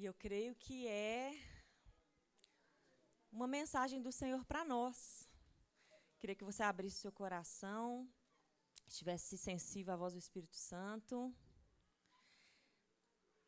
E 0.00 0.06
eu 0.06 0.14
creio 0.14 0.54
que 0.54 0.88
é 0.88 1.38
uma 3.30 3.46
mensagem 3.46 4.00
do 4.00 4.10
Senhor 4.10 4.42
para 4.46 4.64
nós. 4.64 5.28
Queria 6.18 6.34
que 6.34 6.42
você 6.42 6.62
abrisse 6.62 6.96
seu 6.96 7.12
coração, 7.12 8.08
estivesse 8.88 9.36
sensível 9.36 9.92
à 9.92 9.98
voz 9.98 10.14
do 10.14 10.18
Espírito 10.18 10.56
Santo. 10.56 11.30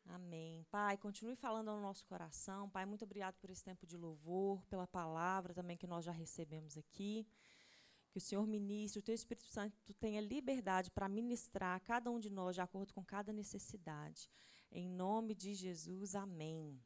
Amém. 0.05 0.63
Pai, 0.69 0.95
continue 0.95 1.35
falando 1.35 1.71
ao 1.71 1.81
nosso 1.81 2.05
coração. 2.05 2.69
Pai, 2.69 2.85
muito 2.85 3.03
obrigado 3.03 3.35
por 3.39 3.49
esse 3.49 3.63
tempo 3.63 3.87
de 3.87 3.97
louvor, 3.97 4.63
pela 4.65 4.85
palavra 4.85 5.55
também 5.55 5.75
que 5.75 5.87
nós 5.87 6.05
já 6.05 6.11
recebemos 6.11 6.77
aqui. 6.77 7.27
Que 8.11 8.19
o 8.19 8.21
Senhor 8.21 8.45
ministre, 8.45 8.99
o 8.99 9.03
teu 9.03 9.15
Espírito 9.15 9.47
Santo 9.47 9.75
tenha 9.95 10.21
liberdade 10.21 10.91
para 10.91 11.09
ministrar 11.09 11.75
a 11.75 11.79
cada 11.79 12.11
um 12.11 12.19
de 12.19 12.29
nós 12.29 12.53
de 12.53 12.61
acordo 12.61 12.93
com 12.93 13.03
cada 13.03 13.33
necessidade. 13.33 14.29
Em 14.75 14.89
nome 14.89 15.35
de 15.35 15.53
Jesus, 15.53 16.15
amém. 16.15 16.81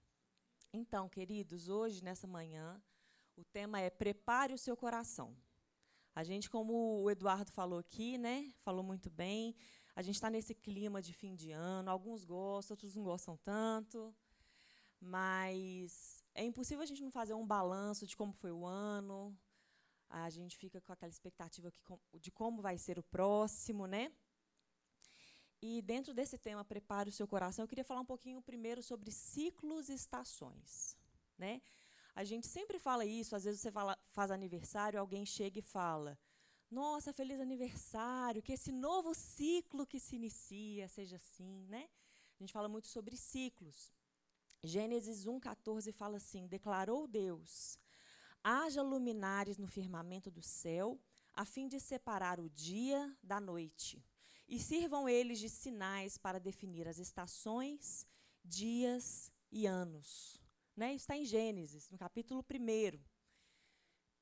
Então, 0.73 1.07
queridos, 1.07 1.69
hoje, 1.69 2.03
nessa 2.03 2.27
manhã, 2.27 2.83
o 3.33 3.45
tema 3.45 3.79
é 3.79 3.89
Prepare 3.89 4.53
o 4.53 4.57
seu 4.57 4.75
coração. 4.75 5.33
A 6.13 6.21
gente, 6.21 6.49
como 6.49 7.01
o 7.01 7.09
Eduardo 7.09 7.49
falou 7.49 7.79
aqui, 7.79 8.17
né? 8.17 8.53
Falou 8.57 8.83
muito 8.83 9.09
bem. 9.09 9.55
A 9.95 10.01
gente 10.01 10.15
está 10.15 10.29
nesse 10.29 10.53
clima 10.53 11.01
de 11.01 11.13
fim 11.13 11.33
de 11.33 11.51
ano. 11.51 11.89
Alguns 11.89 12.25
gostam, 12.25 12.73
outros 12.73 12.93
não 12.93 13.05
gostam 13.05 13.37
tanto. 13.37 14.13
Mas 14.99 16.25
é 16.35 16.43
impossível 16.43 16.83
a 16.83 16.85
gente 16.85 17.01
não 17.01 17.09
fazer 17.09 17.35
um 17.35 17.47
balanço 17.47 18.05
de 18.05 18.17
como 18.17 18.33
foi 18.33 18.51
o 18.51 18.65
ano. 18.65 19.33
A 20.09 20.29
gente 20.29 20.57
fica 20.57 20.81
com 20.81 20.91
aquela 20.91 21.09
expectativa 21.09 21.71
de 22.19 22.31
como 22.31 22.61
vai 22.61 22.77
ser 22.77 22.99
o 22.99 23.03
próximo, 23.03 23.87
né? 23.87 24.11
E 25.61 25.81
dentro 25.81 26.13
desse 26.13 26.37
tema, 26.37 26.63
prepare 26.63 27.09
o 27.09 27.11
seu 27.11 27.27
coração, 27.27 27.63
eu 27.63 27.67
queria 27.67 27.83
falar 27.83 28.01
um 28.01 28.05
pouquinho 28.05 28.41
primeiro 28.41 28.83
sobre 28.83 29.11
ciclos 29.11 29.89
e 29.89 29.93
estações. 29.93 30.95
Né? 31.37 31.61
A 32.15 32.23
gente 32.23 32.45
sempre 32.47 32.77
fala 32.77 33.05
isso, 33.05 33.35
às 33.35 33.43
vezes 33.43 33.61
você 33.61 33.71
fala, 33.71 33.97
faz 34.05 34.29
aniversário, 34.29 34.99
alguém 34.99 35.25
chega 35.25 35.59
e 35.59 35.63
fala: 35.63 36.17
Nossa, 36.69 37.11
feliz 37.11 37.39
aniversário, 37.39 38.41
que 38.41 38.53
esse 38.53 38.71
novo 38.71 39.15
ciclo 39.15 39.85
que 39.85 39.99
se 39.99 40.15
inicia 40.15 40.87
seja 40.87 41.15
assim. 41.15 41.65
Né? 41.67 41.89
A 42.39 42.43
gente 42.43 42.53
fala 42.53 42.69
muito 42.69 42.87
sobre 42.87 43.17
ciclos. 43.17 43.91
Gênesis 44.63 45.25
1,14 45.25 45.91
fala 45.91 46.17
assim: 46.17 46.47
Declarou 46.47 47.07
Deus: 47.07 47.79
haja 48.43 48.83
luminares 48.83 49.57
no 49.57 49.67
firmamento 49.67 50.29
do 50.29 50.43
céu, 50.43 50.99
a 51.33 51.45
fim 51.45 51.67
de 51.67 51.79
separar 51.79 52.39
o 52.39 52.47
dia 52.49 53.15
da 53.23 53.39
noite 53.39 54.03
e 54.47 54.59
sirvam 54.59 55.09
eles 55.09 55.39
de 55.39 55.49
sinais 55.49 56.17
para 56.17 56.39
definir 56.39 56.87
as 56.87 56.97
estações, 56.97 58.07
dias 58.43 59.31
e 59.51 59.65
anos. 59.65 60.41
Né? 60.75 60.93
Isso 60.93 61.03
está 61.03 61.17
em 61.17 61.25
Gênesis, 61.25 61.89
no 61.89 61.97
capítulo 61.97 62.41
1. 62.41 62.99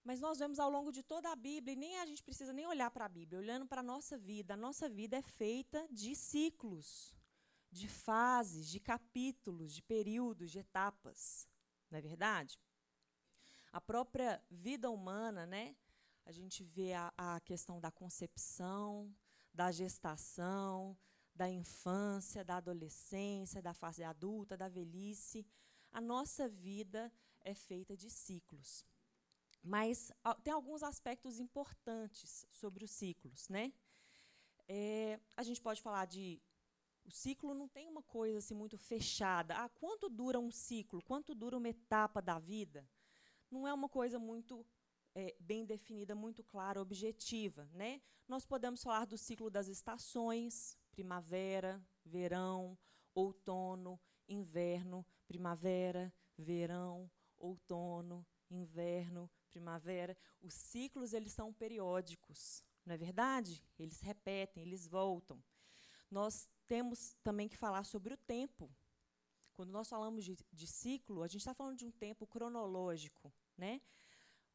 Mas 0.03 0.19
nós 0.19 0.39
vemos 0.39 0.59
ao 0.59 0.69
longo 0.69 0.91
de 0.91 1.03
toda 1.03 1.31
a 1.31 1.35
Bíblia, 1.35 1.73
e 1.73 1.75
nem 1.75 1.97
a 1.99 2.05
gente 2.05 2.23
precisa 2.23 2.53
nem 2.53 2.65
olhar 2.67 2.91
para 2.91 3.05
a 3.05 3.09
Bíblia, 3.09 3.39
olhando 3.39 3.65
para 3.65 3.81
a 3.81 3.83
nossa 3.83 4.17
vida. 4.17 4.53
A 4.53 4.57
nossa 4.57 4.87
vida 4.87 5.17
é 5.17 5.21
feita 5.21 5.87
de 5.91 6.15
ciclos, 6.15 7.15
de 7.71 7.87
fases, 7.87 8.69
de 8.69 8.79
capítulos, 8.79 9.73
de 9.73 9.81
períodos, 9.81 10.51
de 10.51 10.59
etapas. 10.59 11.47
Não 11.89 11.97
é 11.97 12.01
verdade? 12.01 12.59
A 13.71 13.81
própria 13.81 14.41
vida 14.49 14.89
humana, 14.89 15.45
né? 15.45 15.75
A 16.25 16.31
gente 16.31 16.63
vê 16.63 16.93
a, 16.93 17.11
a 17.17 17.39
questão 17.41 17.79
da 17.79 17.91
concepção, 17.91 19.13
da 19.55 19.71
gestação, 19.71 20.97
da 21.33 21.49
infância, 21.49 22.43
da 22.43 22.57
adolescência, 22.57 23.61
da 23.61 23.73
fase 23.73 24.03
adulta, 24.03 24.57
da 24.57 24.67
velhice. 24.67 25.45
A 25.91 26.01
nossa 26.01 26.47
vida 26.47 27.11
é 27.41 27.53
feita 27.53 27.95
de 27.95 28.09
ciclos. 28.09 28.85
Mas 29.63 30.11
tem 30.43 30.53
alguns 30.53 30.83
aspectos 30.83 31.39
importantes 31.39 32.45
sobre 32.51 32.83
os 32.85 32.91
ciclos, 32.91 33.49
né? 33.49 33.73
É, 34.67 35.19
a 35.35 35.43
gente 35.43 35.61
pode 35.61 35.81
falar 35.81 36.05
de 36.05 36.41
o 37.03 37.11
ciclo 37.11 37.53
não 37.53 37.67
tem 37.67 37.87
uma 37.87 38.01
coisa 38.01 38.39
assim 38.39 38.53
muito 38.53 38.77
fechada. 38.77 39.55
Ah, 39.55 39.69
quanto 39.69 40.09
dura 40.09 40.39
um 40.39 40.51
ciclo? 40.51 41.01
Quanto 41.03 41.33
dura 41.33 41.57
uma 41.57 41.69
etapa 41.69 42.21
da 42.21 42.39
vida? 42.39 42.87
Não 43.49 43.67
é 43.67 43.73
uma 43.73 43.87
coisa 43.87 44.17
muito 44.19 44.65
é, 45.15 45.33
bem 45.39 45.65
definida, 45.65 46.13
muito 46.13 46.43
clara, 46.43 46.81
objetiva. 46.81 47.67
Né? 47.73 48.01
Nós 48.27 48.45
podemos 48.45 48.83
falar 48.83 49.05
do 49.05 49.17
ciclo 49.17 49.49
das 49.49 49.67
estações, 49.67 50.77
primavera, 50.91 51.81
verão, 52.03 52.77
outono, 53.15 53.99
inverno, 54.27 55.05
primavera, 55.27 56.13
verão, 56.37 57.09
outono, 57.37 58.25
inverno, 58.51 59.31
primavera. 59.49 60.17
Os 60.41 60.53
ciclos 60.53 61.13
eles 61.13 61.31
são 61.31 61.53
periódicos, 61.53 62.63
não 62.85 62.93
é 62.93 62.97
verdade? 62.97 63.63
Eles 63.79 64.01
repetem, 64.01 64.63
eles 64.63 64.85
voltam. 64.85 65.41
Nós 66.11 66.47
temos 66.67 67.15
também 67.23 67.47
que 67.47 67.57
falar 67.57 67.83
sobre 67.83 68.13
o 68.13 68.17
tempo. 68.17 68.69
Quando 69.53 69.71
nós 69.71 69.87
falamos 69.87 70.25
de, 70.25 70.37
de 70.51 70.67
ciclo, 70.67 71.23
a 71.23 71.27
gente 71.27 71.41
está 71.41 71.53
falando 71.53 71.77
de 71.77 71.85
um 71.85 71.91
tempo 71.91 72.27
cronológico, 72.27 73.33
né? 73.57 73.81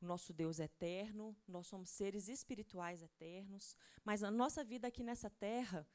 O 0.00 0.06
nosso 0.06 0.32
Deus 0.32 0.58
é 0.58 0.64
eterno, 0.64 1.36
nós 1.46 1.66
somos 1.66 1.90
seres 1.90 2.28
espirituais 2.28 3.02
eternos, 3.02 3.76
mas 4.02 4.22
a 4.22 4.30
nossa 4.30 4.64
vida 4.64 4.88
aqui 4.88 5.02
nessa 5.02 5.28
terra 5.28 5.86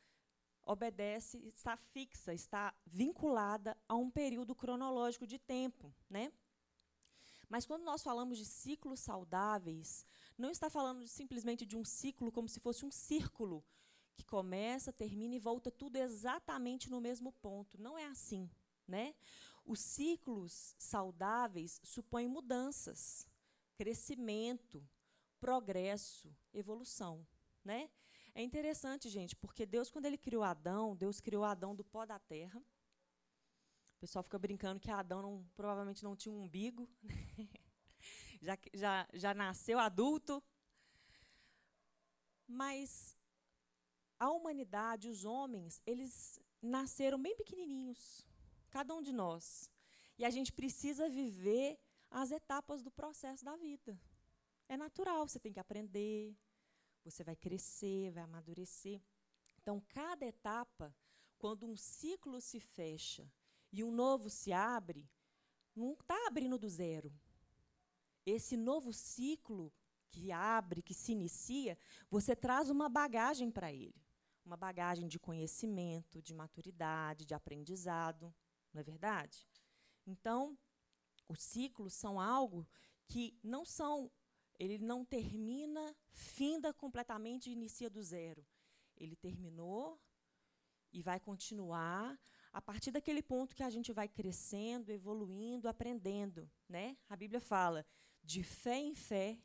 obedece, 0.64 1.38
está 1.46 1.76
fixa, 1.76 2.34
está 2.34 2.74
vinculada 2.86 3.78
a 3.88 3.96
um 3.96 4.10
período 4.10 4.56
cronológico 4.56 5.26
de 5.26 5.40
tempo, 5.40 5.94
né? 6.10 6.32
Mas 7.48 7.66
quando 7.66 7.84
nós 7.84 8.04
falamos 8.04 8.38
de 8.38 8.46
ciclos 8.46 9.00
saudáveis, 9.00 10.06
não 10.38 10.50
está 10.50 10.70
falando 10.70 11.08
simplesmente 11.08 11.66
de 11.66 11.78
um 11.78 11.86
ciclo 11.86 12.32
como 12.32 12.50
se 12.50 12.60
fosse 12.60 12.86
um 12.86 12.92
círculo 12.92 13.64
que 14.16 14.26
começa, 14.26 14.94
termina 14.94 15.36
e 15.36 15.40
volta 15.40 15.70
tudo 15.72 15.98
exatamente 15.98 16.90
no 16.90 17.02
mesmo 17.02 17.32
ponto. 17.32 17.80
Não 17.80 17.98
é 17.98 18.06
assim, 18.06 18.50
né? 18.88 19.14
Os 19.66 19.80
ciclos 19.80 20.76
saudáveis 20.78 21.80
supõem 21.84 22.28
mudanças 22.28 23.28
crescimento, 23.76 24.88
progresso, 25.40 26.36
evolução, 26.54 27.26
né? 27.64 27.90
É 28.34 28.42
interessante, 28.42 29.10
gente, 29.10 29.36
porque 29.36 29.66
Deus, 29.66 29.90
quando 29.90 30.06
ele 30.06 30.18
criou 30.18 30.44
Adão, 30.44 30.96
Deus 30.96 31.22
criou 31.22 31.44
Adão 31.44 31.74
do 31.74 31.84
pó 31.84 32.06
da 32.06 32.20
terra. 32.20 32.60
O 32.60 34.00
pessoal 34.00 34.24
fica 34.24 34.38
brincando 34.38 34.80
que 34.80 34.92
Adão 34.92 35.22
não, 35.22 35.46
provavelmente 35.56 36.04
não 36.04 36.16
tinha 36.16 36.34
um 36.34 36.44
umbigo. 36.44 36.90
Já, 38.42 38.58
já, 38.76 39.08
já 39.12 39.34
nasceu 39.34 39.80
adulto. 39.80 40.44
Mas 42.46 43.18
a 44.20 44.30
humanidade, 44.30 45.10
os 45.10 45.26
homens, 45.26 45.82
eles 45.84 46.40
nasceram 46.62 47.20
bem 47.20 47.36
pequenininhos. 47.36 48.28
Cada 48.70 48.94
um 48.94 49.02
de 49.02 49.12
nós. 49.12 49.72
E 50.18 50.24
a 50.24 50.30
gente 50.30 50.52
precisa 50.52 51.10
viver 51.10 51.80
as 52.10 52.32
etapas 52.32 52.82
do 52.82 52.92
processo 52.92 53.44
da 53.44 53.56
vida. 53.56 54.00
É 54.68 54.76
natural, 54.76 55.28
você 55.28 55.40
tem 55.40 55.54
que 55.54 55.60
aprender, 55.60 56.36
você 57.04 57.24
vai 57.24 57.36
crescer, 57.36 58.12
vai 58.12 58.24
amadurecer. 58.24 59.02
Então, 59.62 59.82
cada 59.90 60.26
etapa, 60.26 60.96
quando 61.38 61.66
um 61.66 61.76
ciclo 61.76 62.42
se 62.42 62.60
fecha 62.60 63.32
e 63.72 63.84
um 63.84 63.92
novo 63.92 64.30
se 64.30 64.52
abre, 64.52 65.10
não 65.76 65.94
está 65.94 66.28
abrindo 66.28 66.58
do 66.58 66.70
zero. 66.70 67.14
Esse 68.26 68.58
novo 68.58 68.92
ciclo 68.92 69.72
que 70.10 70.32
abre, 70.32 70.82
que 70.82 70.94
se 70.94 71.12
inicia, 71.12 71.78
você 72.10 72.36
traz 72.36 72.70
uma 72.70 72.88
bagagem 72.88 73.52
para 73.52 73.72
ele. 73.72 74.02
Uma 74.46 74.56
bagagem 74.56 75.08
de 75.08 75.20
conhecimento, 75.20 76.22
de 76.22 76.34
maturidade, 76.34 77.26
de 77.26 77.34
aprendizado. 77.34 78.34
Não 78.74 78.80
é 78.80 78.84
verdade? 78.84 79.46
Então, 80.08 80.58
os 81.28 81.40
ciclos 81.40 81.94
são 81.94 82.20
algo 82.20 82.68
que 83.08 83.38
não 83.44 83.66
são, 83.66 84.12
ele 84.58 84.78
não 84.78 85.04
termina, 85.04 85.96
finda 86.12 86.74
completamente 86.74 87.50
e 87.50 87.54
inicia 87.54 87.90
do 87.90 88.02
zero. 88.02 88.46
Ele 88.98 89.16
terminou 89.16 90.00
e 90.92 91.02
vai 91.02 91.20
continuar 91.20 92.20
a 92.54 92.62
partir 92.62 92.92
daquele 92.92 93.22
ponto 93.22 93.56
que 93.56 93.64
a 93.64 93.70
gente 93.70 93.92
vai 93.92 94.08
crescendo, 94.08 94.90
evoluindo, 94.90 95.68
aprendendo, 95.68 96.50
né? 96.70 96.98
A 97.10 97.16
Bíblia 97.16 97.42
fala 97.42 97.86
de 98.24 98.44
fé 98.44 98.78
em 98.78 98.96
fé, 98.96 99.38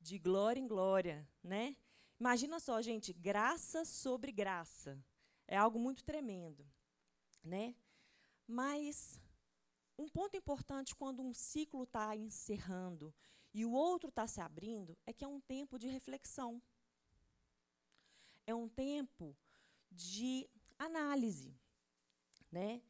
de 0.00 0.18
glória 0.18 0.60
em 0.60 0.68
glória, 0.68 1.28
né? 1.42 1.76
Imagina 2.20 2.60
só, 2.60 2.80
gente, 2.80 3.12
graça 3.12 3.84
sobre 3.84 4.30
graça. 4.30 5.04
É 5.48 5.56
algo 5.56 5.78
muito 5.78 6.04
tremendo, 6.04 6.64
né? 7.42 7.74
Mas 8.46 9.20
um 9.98 10.08
ponto 10.08 10.36
importante 10.36 10.94
quando 10.94 11.22
um 11.22 11.32
ciclo 11.32 11.84
está 11.84 12.14
encerrando 12.16 13.14
e 13.52 13.64
o 13.64 13.72
outro 13.72 14.08
está 14.08 14.26
se 14.26 14.40
abrindo 14.40 14.96
é 15.06 15.12
que 15.12 15.24
é 15.24 15.28
um 15.28 15.40
tempo 15.40 15.78
de 15.78 15.88
reflexão. 15.88 16.62
É 18.46 18.54
um 18.54 18.68
tempo 18.68 19.36
de 19.90 20.48
análise. 20.78 21.54
Né? 22.50 22.80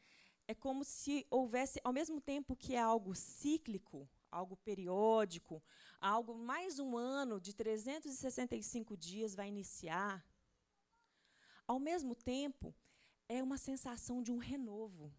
é 0.49 0.55
como 0.55 0.85
se 0.85 1.27
houvesse, 1.29 1.81
ao 1.83 1.93
mesmo 1.93 2.21
tempo 2.21 2.55
que 2.55 2.75
é 2.75 2.81
algo 2.81 3.15
cíclico, 3.15 4.09
algo 4.31 4.57
periódico, 4.57 5.63
algo 6.01 6.35
mais 6.35 6.79
um 6.79 6.97
ano 6.97 7.41
de 7.41 7.53
365 7.53 8.97
dias 8.97 9.35
vai 9.35 9.49
iniciar, 9.49 10.25
ao 11.67 11.81
mesmo 11.81 12.15
tempo 12.15 12.75
é 13.29 13.43
uma 13.43 13.59
sensação 13.59 14.23
de 14.23 14.31
um 14.31 14.39
renovo, 14.39 15.13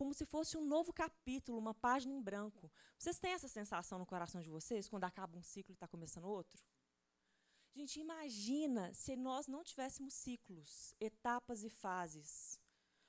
como 0.00 0.14
se 0.14 0.24
fosse 0.24 0.56
um 0.56 0.64
novo 0.64 0.94
capítulo, 0.94 1.58
uma 1.58 1.74
página 1.74 2.14
em 2.14 2.22
branco. 2.22 2.72
Vocês 2.98 3.18
têm 3.18 3.32
essa 3.32 3.46
sensação 3.46 3.98
no 3.98 4.06
coração 4.06 4.40
de 4.40 4.48
vocês 4.48 4.88
quando 4.88 5.04
acaba 5.04 5.36
um 5.36 5.42
ciclo 5.42 5.72
e 5.72 5.74
está 5.74 5.86
começando 5.86 6.24
outro? 6.24 6.64
Gente, 7.74 8.00
imagina 8.00 8.94
se 8.94 9.14
nós 9.14 9.46
não 9.46 9.62
tivéssemos 9.62 10.14
ciclos, 10.14 10.94
etapas 10.98 11.64
e 11.64 11.68
fases. 11.68 12.58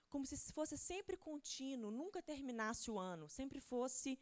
Como 0.09 0.25
se 0.25 0.35
fosse 0.51 0.77
sempre 0.77 1.15
contínuo, 1.15 1.91
nunca 1.91 2.21
terminasse 2.21 2.91
o 2.91 2.99
ano, 2.99 3.29
sempre 3.29 3.61
fosse. 3.61 4.19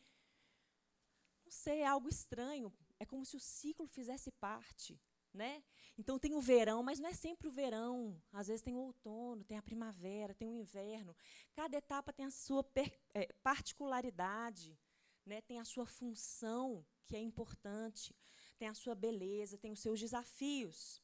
Não 1.44 1.52
sei, 1.52 1.84
algo 1.84 2.08
estranho. 2.08 2.72
É 3.00 3.06
como 3.06 3.26
se 3.26 3.36
o 3.36 3.40
ciclo 3.40 3.88
fizesse 3.88 4.30
parte. 4.34 5.02
Né? 5.32 5.64
Então 5.98 6.18
tem 6.18 6.34
o 6.34 6.42
verão, 6.42 6.82
mas 6.82 7.00
não 7.00 7.08
é 7.08 7.14
sempre 7.14 7.48
o 7.48 7.52
verão. 7.52 8.20
Às 8.34 8.48
vezes 8.48 8.64
tem 8.64 8.74
o 8.74 8.80
outono, 8.80 9.44
tem 9.44 9.58
a 9.58 9.62
primavera, 9.62 10.34
tem 10.34 10.50
o 10.50 10.56
inverno. 10.56 11.16
Cada 11.54 11.78
etapa 11.78 12.12
tem 12.12 12.26
a 12.26 12.32
sua 12.32 12.66
é, 13.14 13.32
particularidade, 13.44 14.78
né? 15.26 15.42
tem 15.42 15.60
a 15.60 15.66
sua 15.66 15.86
função, 15.86 16.84
que 17.06 17.16
é 17.16 17.20
importante 17.20 18.16
tem 18.60 18.68
a 18.68 18.74
sua 18.74 18.94
beleza, 18.94 19.58
tem 19.58 19.72
os 19.72 19.80
seus 19.80 20.00
desafios. 20.00 21.02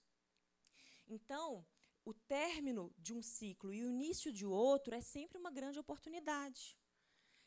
Então, 1.07 1.65
o 2.03 2.13
término 2.13 2.93
de 2.97 3.13
um 3.13 3.21
ciclo 3.21 3.73
e 3.73 3.81
o 3.83 3.89
início 3.89 4.31
de 4.31 4.45
outro 4.45 4.93
é 4.93 5.01
sempre 5.01 5.37
uma 5.37 5.49
grande 5.49 5.79
oportunidade. 5.79 6.77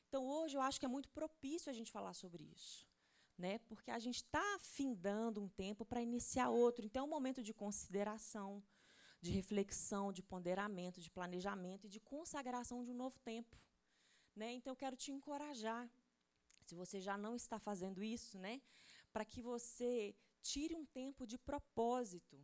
Então, 0.09 0.27
hoje 0.27 0.57
eu 0.57 0.63
acho 0.63 0.81
que 0.81 0.87
é 0.87 0.89
muito 0.89 1.11
propício 1.11 1.71
a 1.71 1.75
gente 1.75 1.93
falar 1.93 2.15
sobre 2.15 2.43
isso, 2.43 2.88
né? 3.39 3.59
Porque 3.61 3.91
a 3.91 3.99
gente 3.99 4.17
está 4.17 4.59
findando 4.59 5.41
um 5.41 5.49
tempo 5.49 5.85
para 5.85 6.03
iniciar 6.03 6.51
outro. 6.51 6.85
Então, 6.85 7.05
é 7.05 7.07
um 7.07 7.11
momento 7.11 7.43
de 7.43 7.55
consideração, 7.55 8.63
de 9.21 9.31
reflexão, 9.31 10.13
de 10.13 10.23
ponderamento, 10.23 11.01
de 11.01 11.11
planejamento 11.11 11.87
e 11.87 11.89
de 11.89 12.01
consagração 12.01 12.85
de 12.85 12.91
um 12.91 12.95
novo 12.95 13.19
tempo, 13.21 13.57
né? 14.35 14.53
Então, 14.53 14.73
eu 14.73 14.77
quero 14.77 14.97
te 14.97 15.13
encorajar, 15.13 15.89
se 16.61 16.75
você 16.75 17.01
já 17.01 17.17
não 17.17 17.35
está 17.37 17.59
fazendo 17.59 18.03
isso, 18.03 18.39
né? 18.39 18.61
para 19.13 19.25
que 19.25 19.43
você 19.43 20.15
tire 20.43 20.75
um 20.77 20.87
tempo 20.87 21.27
de 21.27 21.37
propósito 21.39 22.39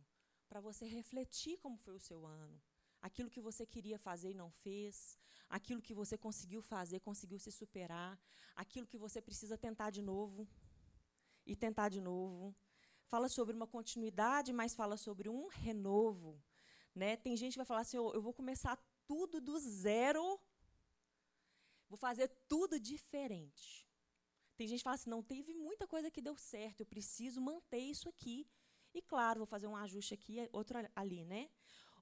para 0.47 0.59
você 0.59 0.85
refletir 0.85 1.57
como 1.57 1.77
foi 1.77 1.95
o 1.95 1.99
seu 1.99 2.25
ano. 2.25 2.61
Aquilo 3.01 3.29
que 3.29 3.41
você 3.41 3.65
queria 3.65 3.99
fazer 3.99 4.31
e 4.31 4.33
não 4.33 4.49
fez, 4.49 5.17
aquilo 5.49 5.81
que 5.81 5.93
você 5.93 6.17
conseguiu 6.17 6.61
fazer, 6.61 6.99
conseguiu 6.99 7.39
se 7.39 7.51
superar, 7.51 8.19
aquilo 8.55 8.87
que 8.87 8.97
você 8.97 9.21
precisa 9.21 9.57
tentar 9.57 9.91
de 9.91 10.01
novo 10.01 10.47
e 11.45 11.55
tentar 11.55 11.89
de 11.89 12.01
novo. 12.01 12.55
Fala 13.05 13.29
sobre 13.29 13.55
uma 13.55 13.67
continuidade, 13.67 14.51
mas 14.51 14.73
fala 14.73 14.97
sobre 14.97 15.29
um 15.29 15.47
renovo. 15.47 16.41
Né? 16.93 17.15
Tem 17.17 17.35
gente 17.37 17.53
que 17.53 17.59
vai 17.59 17.65
falar 17.65 17.81
assim: 17.81 17.97
oh, 17.97 18.11
eu 18.13 18.21
vou 18.21 18.33
começar 18.33 18.77
tudo 19.05 19.39
do 19.39 19.59
zero, 19.59 20.39
vou 21.87 21.97
fazer 21.97 22.27
tudo 22.47 22.79
diferente. 22.79 23.85
Tem 24.57 24.67
gente 24.67 24.79
que 24.79 24.83
fala 24.83 24.95
assim, 24.95 25.09
não, 25.09 25.21
teve 25.21 25.53
muita 25.53 25.85
coisa 25.85 26.09
que 26.09 26.21
deu 26.21 26.37
certo, 26.37 26.81
eu 26.81 26.85
preciso 26.85 27.41
manter 27.41 27.79
isso 27.79 28.07
aqui. 28.07 28.47
E 28.93 29.01
claro, 29.01 29.39
vou 29.39 29.45
fazer 29.45 29.67
um 29.67 29.75
ajuste 29.75 30.13
aqui, 30.13 30.49
outro 30.53 30.77
ali, 30.95 31.25
né? 31.25 31.49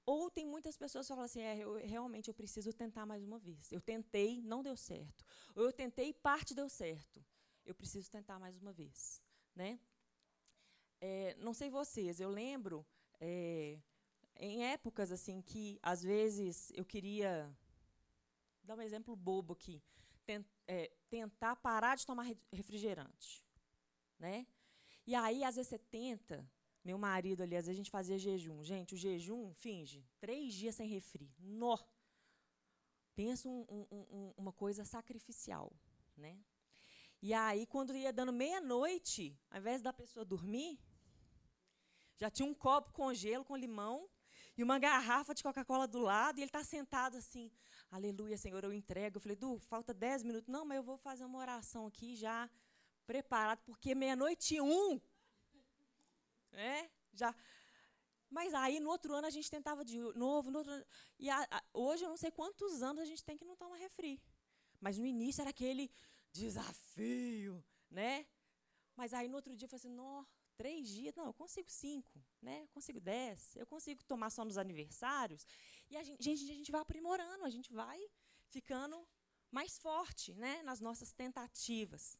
Ou 0.06 0.30
tem 0.30 0.46
muitas 0.46 0.76
pessoas 0.76 1.06
que 1.06 1.08
falam 1.08 1.24
assim, 1.24 1.40
é, 1.40 1.58
eu, 1.58 1.74
realmente 1.74 2.28
eu 2.28 2.34
preciso 2.34 2.72
tentar 2.72 3.06
mais 3.06 3.24
uma 3.24 3.38
vez. 3.38 3.72
Eu 3.72 3.80
tentei, 3.80 4.40
não 4.42 4.62
deu 4.62 4.76
certo. 4.76 5.24
Ou 5.56 5.64
eu 5.64 5.72
tentei, 5.72 6.12
parte 6.12 6.54
deu 6.54 6.68
certo. 6.68 7.24
Eu 7.64 7.74
preciso 7.74 8.10
tentar 8.10 8.38
mais 8.38 8.56
uma 8.58 8.72
vez, 8.72 9.22
né? 9.54 9.78
É, 11.00 11.34
não 11.38 11.52
sei 11.52 11.70
vocês, 11.70 12.20
eu 12.20 12.30
lembro 12.30 12.86
é, 13.20 13.78
em 14.36 14.64
épocas 14.64 15.12
assim 15.12 15.42
que 15.42 15.78
às 15.82 16.02
vezes 16.02 16.72
eu 16.74 16.84
queria 16.84 17.54
dar 18.62 18.76
um 18.76 18.82
exemplo 18.82 19.14
bobo 19.14 19.52
aqui 19.52 19.82
é, 20.66 20.90
tentar 21.08 21.56
parar 21.56 21.96
de 21.96 22.06
tomar 22.06 22.26
refrigerante. 22.52 23.44
Né? 24.18 24.46
E 25.06 25.14
aí, 25.14 25.44
às 25.44 25.56
vezes, 25.56 25.68
você 25.68 25.78
tenta. 25.78 26.48
Meu 26.82 26.98
marido 26.98 27.42
ali, 27.42 27.56
às 27.56 27.64
vezes 27.64 27.76
a 27.76 27.82
gente 27.82 27.90
fazia 27.90 28.18
jejum. 28.18 28.62
Gente, 28.62 28.94
o 28.94 28.96
jejum, 28.96 29.52
finge, 29.54 30.06
três 30.20 30.52
dias 30.52 30.74
sem 30.74 30.86
refri. 30.86 31.32
Nó! 31.38 31.78
Pensa 33.16 33.48
um, 33.48 33.64
um, 33.70 33.86
um, 33.90 34.34
uma 34.36 34.52
coisa 34.52 34.84
sacrificial. 34.84 35.72
Né? 36.14 36.38
E 37.26 37.32
aí, 37.32 37.64
quando 37.64 37.96
ia 37.96 38.12
dando 38.12 38.34
meia-noite, 38.34 39.34
ao 39.50 39.58
invés 39.58 39.80
da 39.80 39.94
pessoa 39.94 40.26
dormir, 40.26 40.78
já 42.18 42.28
tinha 42.28 42.46
um 42.46 42.52
copo 42.52 42.92
com 42.92 43.14
gelo, 43.14 43.46
com 43.46 43.56
limão, 43.56 44.06
e 44.58 44.62
uma 44.62 44.78
garrafa 44.78 45.32
de 45.32 45.42
Coca-Cola 45.42 45.86
do 45.88 46.00
lado, 46.00 46.36
e 46.36 46.42
ele 46.42 46.50
está 46.50 46.62
sentado 46.62 47.16
assim, 47.16 47.50
aleluia, 47.90 48.36
Senhor, 48.36 48.62
eu 48.62 48.74
entrego. 48.74 49.16
Eu 49.16 49.22
falei, 49.22 49.38
Du, 49.38 49.58
falta 49.58 49.94
dez 49.94 50.22
minutos. 50.22 50.48
Não, 50.48 50.66
mas 50.66 50.76
eu 50.76 50.82
vou 50.82 50.98
fazer 50.98 51.24
uma 51.24 51.38
oração 51.38 51.86
aqui 51.86 52.14
já 52.14 52.50
preparado, 53.06 53.62
porque 53.64 53.94
meia-noite 53.94 54.60
um. 54.60 55.00
Né? 56.52 56.90
Já. 57.14 57.34
Mas 58.28 58.52
aí, 58.52 58.80
no 58.80 58.90
outro 58.90 59.14
ano, 59.14 59.26
a 59.26 59.30
gente 59.30 59.50
tentava 59.50 59.82
de 59.82 59.98
novo. 60.14 60.50
No 60.50 60.58
outro, 60.58 60.86
e 61.18 61.30
a, 61.30 61.42
a, 61.50 61.62
hoje, 61.72 62.04
eu 62.04 62.10
não 62.10 62.18
sei 62.18 62.30
quantos 62.30 62.82
anos 62.82 63.00
a 63.00 63.06
gente 63.06 63.24
tem 63.24 63.38
que 63.38 63.46
não 63.46 63.56
tomar 63.56 63.76
refri. 63.76 64.20
Mas 64.78 64.98
no 64.98 65.06
início 65.06 65.40
era 65.40 65.48
aquele 65.48 65.90
desafio, 66.34 67.64
né? 67.90 68.26
Mas 68.96 69.14
aí, 69.14 69.28
no 69.28 69.36
outro 69.36 69.56
dia, 69.56 69.66
eu 69.66 69.70
falei 69.70 69.80
assim, 69.80 70.26
três 70.56 70.88
dias, 70.88 71.14
não, 71.14 71.26
eu 71.26 71.34
consigo 71.34 71.70
cinco, 71.70 72.22
né? 72.42 72.62
Eu 72.62 72.68
consigo 72.68 73.00
dez, 73.00 73.54
eu 73.56 73.66
consigo 73.66 74.02
tomar 74.04 74.30
só 74.30 74.44
nos 74.44 74.58
aniversários. 74.58 75.46
E 75.88 75.96
a 75.96 76.02
gente, 76.02 76.22
gente, 76.22 76.42
a 76.50 76.54
gente 76.54 76.72
vai 76.72 76.80
aprimorando, 76.80 77.44
a 77.44 77.50
gente 77.50 77.72
vai 77.72 77.98
ficando 78.48 79.06
mais 79.50 79.78
forte 79.78 80.34
né, 80.34 80.62
nas 80.62 80.80
nossas 80.80 81.12
tentativas. 81.12 82.18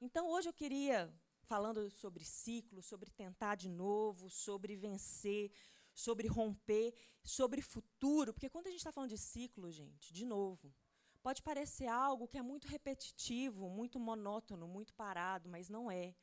Então, 0.00 0.28
hoje 0.28 0.48
eu 0.48 0.52
queria, 0.52 1.12
falando 1.42 1.90
sobre 1.90 2.24
ciclo, 2.24 2.82
sobre 2.82 3.10
tentar 3.10 3.54
de 3.54 3.68
novo, 3.68 4.28
sobre 4.30 4.76
vencer, 4.76 5.50
sobre 5.94 6.28
romper, 6.28 6.94
sobre 7.22 7.60
futuro, 7.62 8.32
porque 8.32 8.48
quando 8.48 8.66
a 8.66 8.70
gente 8.70 8.80
está 8.80 8.92
falando 8.92 9.10
de 9.10 9.18
ciclo, 9.18 9.70
gente, 9.70 10.12
de 10.12 10.24
novo, 10.24 10.74
pode 11.22 11.42
parecer 11.42 11.86
algo 11.86 12.28
que 12.28 12.38
é 12.38 12.42
muito 12.42 12.66
repetitivo, 12.68 13.68
muito 13.68 13.98
monótono, 13.98 14.66
muito 14.66 14.94
parado, 14.94 15.48
mas 15.48 15.68
não 15.68 15.90
é. 15.90 16.14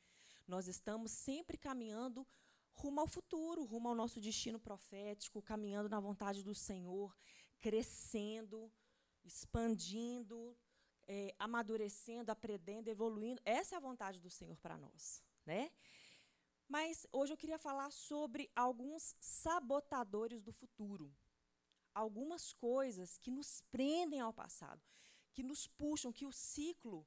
Nós 0.46 0.66
estamos 0.66 1.12
sempre 1.12 1.56
caminhando 1.56 2.26
rumo 2.72 3.00
ao 3.00 3.06
futuro, 3.06 3.64
rumo 3.64 3.88
ao 3.88 3.94
nosso 3.94 4.20
destino 4.20 4.58
profético, 4.58 5.42
caminhando 5.42 5.88
na 5.88 6.00
vontade 6.00 6.42
do 6.42 6.54
Senhor, 6.54 7.16
crescendo, 7.58 8.72
expandindo, 9.24 10.56
é, 11.06 11.34
amadurecendo, 11.38 12.30
aprendendo, 12.30 12.88
evoluindo. 12.88 13.40
Essa 13.44 13.74
é 13.74 13.78
a 13.78 13.80
vontade 13.80 14.20
do 14.20 14.30
Senhor 14.30 14.58
para 14.58 14.76
nós, 14.76 15.22
né? 15.44 15.70
Mas 16.68 17.06
hoje 17.10 17.32
eu 17.32 17.36
queria 17.36 17.58
falar 17.58 17.90
sobre 17.90 18.50
alguns 18.54 19.16
sabotadores 19.18 20.42
do 20.42 20.52
futuro. 20.52 21.14
Algumas 22.04 22.44
coisas 22.52 23.18
que 23.22 23.30
nos 23.38 23.50
prendem 23.74 24.20
ao 24.20 24.32
passado, 24.42 24.82
que 25.34 25.42
nos 25.42 25.62
puxam, 25.80 26.16
que 26.18 26.26
o 26.30 26.32
ciclo 26.32 26.98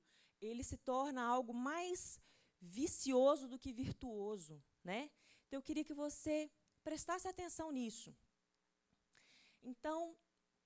ele 0.41 0.63
se 0.71 0.77
torna 0.91 1.21
algo 1.35 1.53
mais 1.53 2.19
vicioso 2.59 3.47
do 3.47 3.59
que 3.63 3.71
virtuoso, 3.83 4.55
né? 4.83 5.09
Então 5.45 5.57
eu 5.59 5.67
queria 5.67 5.85
que 5.89 5.93
você 6.05 6.51
prestasse 6.83 7.27
atenção 7.27 7.71
nisso. 7.71 8.15
Então, 9.61 9.97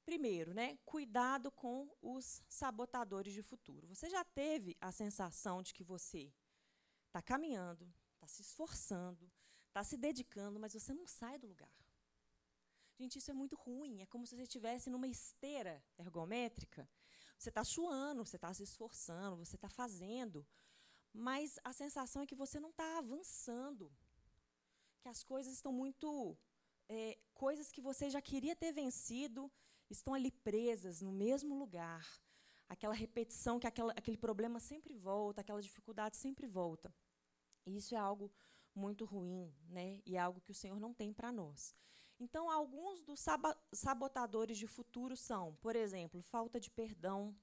primeiro, 0.05 0.53
né, 0.53 0.67
cuidado 0.85 1.51
com 1.51 1.77
os 2.01 2.41
sabotadores 2.47 3.33
de 3.33 3.43
futuro. 3.43 3.87
Você 3.87 4.09
já 4.09 4.23
teve 4.23 4.75
a 4.79 4.91
sensação 4.91 5.61
de 5.61 5.73
que 5.73 5.83
você 5.83 6.33
está 7.07 7.21
caminhando, 7.21 7.85
está 8.15 8.27
se 8.27 8.41
esforçando, 8.41 9.31
está 9.67 9.83
se 9.83 9.97
dedicando, 9.97 10.59
mas 10.59 10.73
você 10.73 10.93
não 10.93 11.07
sai 11.07 11.37
do 11.37 11.47
lugar? 11.47 11.73
Gente, 12.97 13.17
isso 13.17 13.31
é 13.31 13.33
muito 13.33 13.55
ruim. 13.55 14.01
É 14.01 14.05
como 14.05 14.25
se 14.25 14.35
você 14.35 14.43
estivesse 14.43 14.89
numa 14.89 15.07
esteira 15.07 15.83
ergométrica. 15.97 16.89
Você 17.37 17.49
está 17.49 17.63
suando, 17.63 18.25
você 18.25 18.37
está 18.37 18.53
se 18.53 18.63
esforçando, 18.63 19.35
você 19.35 19.55
está 19.55 19.69
fazendo, 19.69 20.47
mas 21.13 21.59
a 21.63 21.73
sensação 21.73 22.21
é 22.21 22.25
que 22.25 22.35
você 22.35 22.59
não 22.59 22.69
está 22.69 22.97
avançando, 22.97 23.91
que 25.01 25.09
as 25.09 25.23
coisas 25.23 25.53
estão 25.53 25.71
muito. 25.71 26.37
É, 26.87 27.17
coisas 27.33 27.71
que 27.71 27.81
você 27.81 28.09
já 28.09 28.21
queria 28.21 28.55
ter 28.55 28.71
vencido 28.71 29.51
estão 29.89 30.13
ali 30.13 30.31
presas 30.31 31.01
no 31.01 31.11
mesmo 31.11 31.57
lugar. 31.57 32.05
Aquela 32.69 32.93
repetição, 32.93 33.59
que 33.59 33.67
aquela, 33.67 33.91
aquele 33.93 34.17
problema 34.17 34.59
sempre 34.59 34.93
volta, 34.93 35.41
aquela 35.41 35.61
dificuldade 35.61 36.15
sempre 36.15 36.47
volta. 36.47 36.93
E 37.65 37.77
isso 37.77 37.93
é 37.93 37.97
algo 37.97 38.31
muito 38.73 39.05
ruim, 39.05 39.53
né? 39.69 40.01
E 40.05 40.15
é 40.15 40.19
algo 40.19 40.41
que 40.41 40.51
o 40.51 40.55
Senhor 40.55 40.79
não 40.79 40.93
tem 40.93 41.13
para 41.13 41.31
nós. 41.31 41.75
Então, 42.19 42.49
alguns 42.49 43.03
dos 43.03 43.23
sabotadores 43.73 44.57
de 44.57 44.67
futuro 44.67 45.17
são, 45.17 45.55
por 45.55 45.75
exemplo, 45.75 46.21
falta 46.21 46.59
de 46.59 46.71
perdão, 46.71 47.35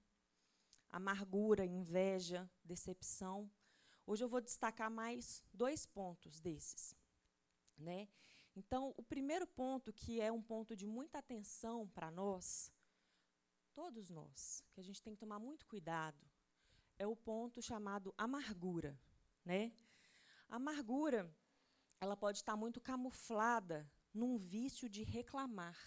amargura, 0.90 1.64
inveja, 1.64 2.50
decepção. 2.64 3.50
Hoje 4.06 4.24
eu 4.24 4.28
vou 4.28 4.40
destacar 4.40 4.90
mais 4.90 5.42
dois 5.52 5.84
pontos 5.84 6.40
desses. 6.40 6.96
Né? 7.76 8.08
Então, 8.56 8.94
o 8.96 9.02
primeiro 9.02 9.46
ponto, 9.46 9.92
que 9.92 10.20
é 10.20 10.32
um 10.32 10.42
ponto 10.42 10.74
de 10.74 10.86
muita 10.86 11.18
atenção 11.18 11.86
para 11.88 12.10
nós, 12.10 12.70
todos 13.74 14.10
nós, 14.10 14.64
que 14.72 14.80
a 14.80 14.84
gente 14.84 15.02
tem 15.02 15.14
que 15.14 15.20
tomar 15.20 15.38
muito 15.38 15.66
cuidado, 15.66 16.24
é 16.98 17.06
o 17.06 17.16
ponto 17.16 17.60
chamado 17.60 18.14
amargura. 18.16 18.98
Né? 19.44 19.72
A 20.48 20.56
amargura 20.56 21.30
ela 22.00 22.16
pode 22.16 22.38
estar 22.38 22.56
muito 22.56 22.80
camuflada 22.80 23.88
num 24.12 24.36
vício 24.36 24.88
de 24.88 25.02
reclamar. 25.02 25.78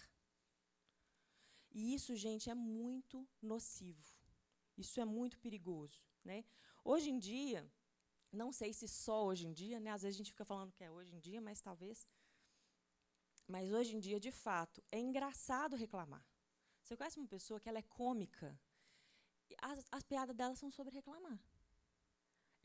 E 1.70 1.94
isso, 1.94 2.16
gente, 2.16 2.48
é 2.48 2.54
muito 2.54 3.28
nocivo. 3.40 4.14
Isso 4.76 5.00
é 5.00 5.04
muito 5.04 5.38
perigoso. 5.38 6.06
Né? 6.24 6.44
Hoje 6.84 7.10
em 7.10 7.18
dia, 7.18 7.70
não 8.32 8.52
sei 8.52 8.72
se 8.72 8.88
só 8.88 9.26
hoje 9.26 9.46
em 9.46 9.52
dia, 9.52 9.78
né? 9.78 9.90
às 9.90 10.02
vezes 10.02 10.16
a 10.16 10.18
gente 10.18 10.30
fica 10.30 10.44
falando 10.44 10.72
que 10.72 10.84
é 10.84 10.90
hoje 10.90 11.14
em 11.14 11.18
dia, 11.18 11.40
mas 11.40 11.60
talvez. 11.60 12.06
Mas 13.46 13.72
hoje 13.72 13.94
em 13.96 14.00
dia, 14.00 14.18
de 14.18 14.32
fato, 14.32 14.82
é 14.90 14.98
engraçado 14.98 15.76
reclamar. 15.76 16.24
Você 16.82 16.96
conhece 16.96 17.18
uma 17.18 17.28
pessoa 17.28 17.60
que 17.60 17.68
ela 17.68 17.78
é 17.78 17.82
cômica? 17.82 18.58
As, 19.60 19.84
as 19.90 20.02
piadas 20.02 20.36
dela 20.36 20.54
são 20.56 20.70
sobre 20.70 20.94
reclamar. 20.94 21.38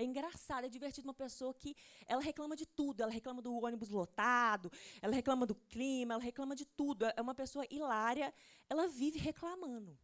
É 0.01 0.03
engraçado, 0.03 0.65
é 0.65 0.69
divertido 0.69 1.07
uma 1.07 1.13
pessoa 1.13 1.53
que 1.53 1.75
ela 2.07 2.21
reclama 2.21 2.55
de 2.55 2.65
tudo. 2.65 3.01
Ela 3.03 3.11
reclama 3.11 3.41
do 3.41 3.53
ônibus 3.53 3.89
lotado, 3.89 4.71
ela 4.99 5.13
reclama 5.13 5.45
do 5.45 5.53
clima, 5.53 6.15
ela 6.15 6.23
reclama 6.23 6.55
de 6.55 6.65
tudo. 6.65 7.05
É 7.05 7.21
uma 7.21 7.35
pessoa 7.35 7.65
hilária, 7.69 8.33
ela 8.67 8.87
vive 8.87 9.19
reclamando. 9.19 9.95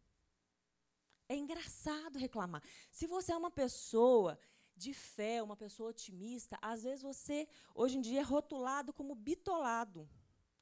É 1.28 1.34
engraçado 1.34 2.16
reclamar. 2.16 2.62
Se 2.92 3.06
você 3.06 3.32
é 3.32 3.36
uma 3.36 3.50
pessoa 3.50 4.38
de 4.76 4.94
fé, 4.94 5.42
uma 5.42 5.56
pessoa 5.56 5.90
otimista, 5.90 6.56
às 6.62 6.84
vezes 6.84 7.02
você, 7.02 7.48
hoje 7.74 7.98
em 7.98 8.00
dia, 8.00 8.20
é 8.20 8.22
rotulado 8.22 8.92
como 8.92 9.16
bitolado, 9.16 10.08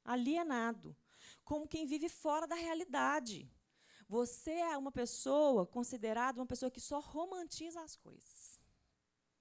alienado, 0.03 0.97
como 1.45 1.67
quem 1.67 1.85
vive 1.85 2.09
fora 2.09 2.47
da 2.47 2.55
realidade. 2.55 3.47
Você 4.09 4.51
é 4.51 4.75
uma 4.75 4.91
pessoa 4.91 5.67
considerada 5.67 6.39
uma 6.39 6.47
pessoa 6.47 6.71
que 6.71 6.81
só 6.81 6.99
romantiza 6.99 7.81
as 7.81 7.95
coisas. 7.95 8.56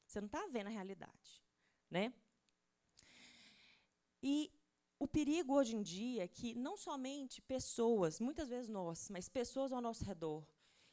Você 0.06 0.20
não 0.20 0.26
está 0.26 0.46
vendo 0.46 0.68
a 0.68 0.70
realidade. 0.70 1.42
Né? 1.90 2.12
E 4.22 4.50
o 4.98 5.06
perigo 5.06 5.54
hoje 5.54 5.76
em 5.76 5.82
dia 5.82 6.24
é 6.24 6.28
que 6.28 6.54
não 6.54 6.76
somente 6.76 7.42
pessoas, 7.42 8.18
muitas 8.20 8.48
vezes 8.48 8.68
nós, 8.68 9.10
mas 9.10 9.28
pessoas 9.28 9.72
ao 9.72 9.80
nosso 9.80 10.04
redor, 10.04 10.46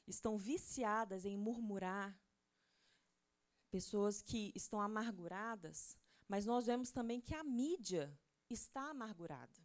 estão 0.06 0.38
viciadas 0.38 1.26
em 1.26 1.38
murmurar, 1.38 2.20
pessoas 3.72 4.22
que 4.22 4.52
estão 4.54 4.80
amarguradas, 4.80 5.98
mas 6.28 6.46
nós 6.46 6.66
vemos 6.66 6.92
também 6.92 7.22
que 7.22 7.34
a 7.34 7.44
mídia 7.44 8.16
está 8.50 8.90
amargurada. 8.90 9.62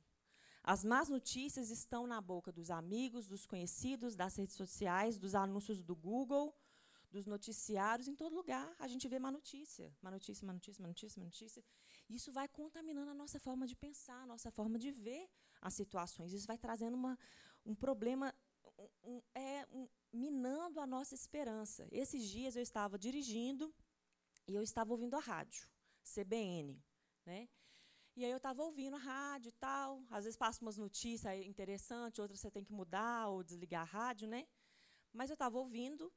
As 0.63 0.85
más 0.85 1.09
notícias 1.09 1.71
estão 1.71 2.07
na 2.07 2.21
boca 2.21 2.53
dos 2.53 2.71
amigos, 2.71 3.27
dos 3.27 3.47
conhecidos, 3.47 4.15
das 4.15 4.37
redes 4.37 4.57
sociais, 4.57 5.19
dos 5.19 5.35
anúncios 5.35 5.83
do 5.83 5.97
Google, 5.97 6.55
dos 7.11 7.27
noticiários, 7.27 8.09
em 8.09 8.15
todo 8.15 8.35
lugar 8.35 8.75
a 8.79 8.87
gente 8.87 9.09
vê 9.09 9.19
má 9.19 9.31
notícia, 9.31 9.93
má 10.03 10.11
notícia, 10.11 10.47
má 10.47 10.53
notícia, 10.53 10.83
má 10.83 10.89
notícia, 10.89 11.21
má 11.21 11.25
notícia. 11.25 11.65
Isso 12.09 12.33
vai 12.33 12.49
contaminando 12.49 13.11
a 13.11 13.15
nossa 13.15 13.39
forma 13.39 13.67
de 13.67 13.75
pensar, 13.75 14.23
a 14.23 14.27
nossa 14.27 14.51
forma 14.51 14.79
de 14.79 14.91
ver 14.91 15.29
as 15.61 15.75
situações. 15.75 16.33
Isso 16.33 16.47
vai 16.47 16.59
trazendo 16.59 16.95
uma, 16.95 17.19
um 17.65 17.75
problema, 17.75 18.35
um, 18.79 18.89
um, 19.05 19.23
é, 19.35 19.67
um, 19.71 19.89
minando 20.13 20.81
a 20.81 20.87
nossa 20.87 21.15
esperança. 21.15 21.89
Esses 21.91 22.25
dias 22.25 22.57
eu 22.57 22.63
estava 22.63 22.99
dirigindo 22.99 23.75
e 24.47 24.55
eu 24.55 24.63
estava 24.63 24.93
ouvindo 24.93 25.15
a 25.15 25.21
rádio, 25.21 25.69
CBN, 26.03 26.83
né? 27.25 27.49
E 28.17 28.25
aí 28.25 28.31
eu 28.33 28.39
estava 28.39 28.63
ouvindo 28.65 28.97
a 28.97 28.99
rádio 28.99 29.51
e 29.51 29.53
tal. 29.53 30.03
Às 30.11 30.25
vezes 30.25 30.37
passa 30.37 30.61
umas 30.61 30.77
notícias 30.77 31.39
interessantes, 31.47 32.19
outras 32.19 32.41
você 32.41 32.51
tem 32.51 32.65
que 32.65 32.73
mudar 32.73 33.29
ou 33.29 33.45
desligar 33.45 33.83
a 33.83 33.85
rádio, 33.85 34.27
né? 34.27 34.47
Mas 35.13 35.31
eu 35.31 35.35
estava 35.35 35.57
ouvindo 35.57 36.13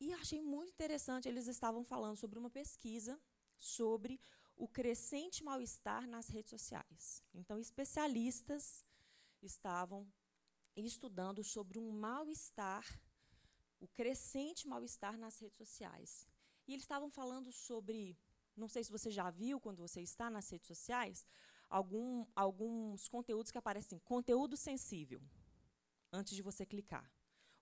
e 0.00 0.12
achei 0.12 0.42
muito 0.42 0.72
interessante, 0.72 1.28
eles 1.28 1.46
estavam 1.46 1.84
falando 1.84 2.16
sobre 2.16 2.38
uma 2.38 2.50
pesquisa 2.50 3.20
sobre 3.56 4.20
o 4.56 4.68
crescente 4.68 5.42
mal-estar 5.42 6.06
nas 6.06 6.28
redes 6.28 6.50
sociais. 6.50 7.22
Então, 7.32 7.58
especialistas 7.58 8.84
estavam 9.42 10.06
estudando 10.76 11.42
sobre 11.42 11.78
um 11.78 11.90
mal-estar, 11.90 12.84
o 13.80 13.88
crescente 13.88 14.66
mal-estar 14.66 15.16
nas 15.16 15.38
redes 15.38 15.58
sociais. 15.58 16.26
E 16.66 16.72
eles 16.72 16.84
estavam 16.84 17.10
falando 17.10 17.52
sobre, 17.52 18.18
não 18.56 18.68
sei 18.68 18.82
se 18.82 18.90
você 18.90 19.10
já 19.10 19.30
viu 19.30 19.60
quando 19.60 19.80
você 19.80 20.00
está 20.00 20.30
nas 20.30 20.48
redes 20.48 20.66
sociais, 20.66 21.26
algum, 21.68 22.26
alguns 22.34 23.08
conteúdos 23.08 23.50
que 23.50 23.58
aparecem, 23.58 23.98
conteúdo 24.00 24.56
sensível, 24.56 25.22
antes 26.12 26.34
de 26.34 26.42
você 26.42 26.64
clicar. 26.64 27.10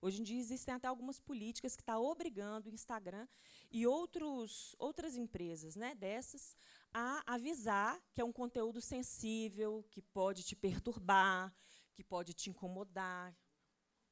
Hoje 0.05 0.19
em 0.19 0.23
dia 0.25 0.37
existem 0.37 0.73
até 0.73 0.85
algumas 0.85 1.17
políticas 1.17 1.77
que 1.77 1.81
estão 1.81 1.95
tá 1.95 2.09
obrigando 2.11 2.69
o 2.69 2.73
Instagram 2.73 3.25
e 3.71 3.87
outros, 3.87 4.75
outras 4.77 5.15
empresas 5.15 5.77
né, 5.77 5.95
dessas 5.95 6.57
a 6.93 7.23
avisar 7.25 8.03
que 8.11 8.19
é 8.19 8.25
um 8.25 8.33
conteúdo 8.33 8.81
sensível, 8.81 9.81
que 9.89 10.01
pode 10.01 10.43
te 10.43 10.57
perturbar, 10.57 11.55
que 11.93 12.03
pode 12.03 12.33
te 12.33 12.49
incomodar, 12.49 13.33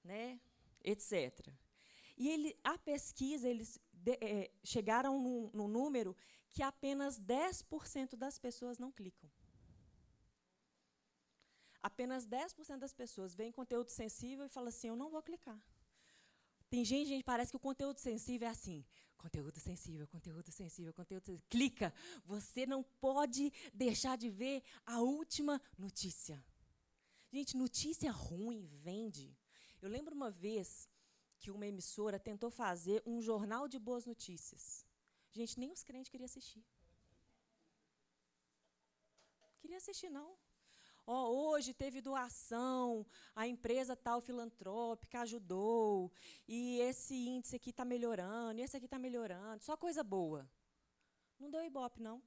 né, 0.02 0.40
etc. 0.82 1.54
E 2.18 2.30
ele, 2.30 2.58
a 2.64 2.78
pesquisa, 2.78 3.50
eles 3.50 3.78
de, 3.92 4.18
é, 4.22 4.50
chegaram 4.64 5.20
no, 5.20 5.52
no 5.54 5.68
número 5.68 6.16
que 6.52 6.64
apenas 6.64 7.20
10% 7.20 8.16
das 8.16 8.40
pessoas 8.40 8.80
não 8.80 8.94
clicam. 8.94 9.30
Apenas 11.84 12.26
10% 12.26 12.78
das 12.78 12.94
pessoas 12.94 13.36
veem 13.36 13.52
conteúdo 13.52 13.90
sensível 13.90 14.46
e 14.46 14.50
falam 14.50 14.70
assim: 14.70 14.88
eu 14.88 14.96
não 14.96 15.10
vou 15.10 15.22
clicar. 15.22 15.62
Tem 16.72 16.86
gente, 16.86 17.10
gente, 17.10 17.24
parece 17.26 17.52
que 17.52 17.58
o 17.58 17.60
conteúdo 17.70 18.00
sensível 18.00 18.48
é 18.48 18.52
assim. 18.52 18.86
Conteúdo 19.18 19.60
sensível, 19.60 20.08
conteúdo 20.08 20.50
sensível, 20.52 20.94
conteúdo 20.94 21.26
sensível. 21.26 21.46
Clica. 21.50 21.94
Você 22.24 22.66
não 22.66 22.82
pode 22.82 23.52
deixar 23.74 24.18
de 24.18 24.30
ver 24.30 24.64
a 24.86 25.02
última 25.02 25.62
notícia. 25.78 26.42
Gente, 27.30 27.58
notícia 27.58 28.10
ruim 28.10 28.66
vende. 28.88 29.38
Eu 29.82 29.90
lembro 29.90 30.16
uma 30.16 30.32
vez 30.32 30.88
que 31.40 31.52
uma 31.52 31.68
emissora 31.68 32.18
tentou 32.18 32.50
fazer 32.50 33.04
um 33.06 33.22
jornal 33.22 33.68
de 33.68 33.78
boas 33.78 34.06
notícias. 34.06 34.86
Gente, 35.30 35.60
nem 35.60 35.74
os 35.74 35.84
crentes 35.84 36.10
queriam 36.10 36.26
assistir. 36.26 36.64
Queria 39.60 39.78
assistir, 39.78 40.10
não. 40.10 40.38
Oh, 41.14 41.50
hoje 41.50 41.74
teve 41.74 42.00
doação, 42.00 43.06
a 43.36 43.46
empresa 43.46 43.98
tal 43.98 44.22
filantrópica 44.22 45.20
ajudou, 45.20 46.10
e 46.48 46.80
esse 46.80 47.14
índice 47.14 47.58
aqui 47.58 47.72
está 47.72 47.84
melhorando, 47.84 48.62
e 48.62 48.64
esse 48.64 48.78
aqui 48.78 48.86
está 48.86 48.98
melhorando, 48.98 49.62
só 49.62 49.76
coisa 49.76 50.06
boa. 50.06 50.50
Não 51.38 51.52
deu 51.52 51.66
ibope, 51.66 52.02
não. 52.02 52.24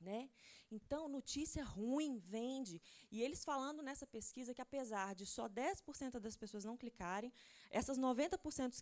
Né? 0.00 0.30
Então, 0.70 1.08
notícia 1.08 1.64
ruim 1.64 2.18
vende. 2.18 2.80
E 3.10 3.20
eles 3.20 3.44
falando 3.44 3.82
nessa 3.82 4.06
pesquisa 4.06 4.54
que, 4.54 4.62
apesar 4.62 5.16
de 5.16 5.26
só 5.26 5.48
10% 5.48 6.20
das 6.20 6.36
pessoas 6.36 6.64
não 6.64 6.76
clicarem, 6.76 7.32
essas 7.68 7.98
90%, 7.98 8.80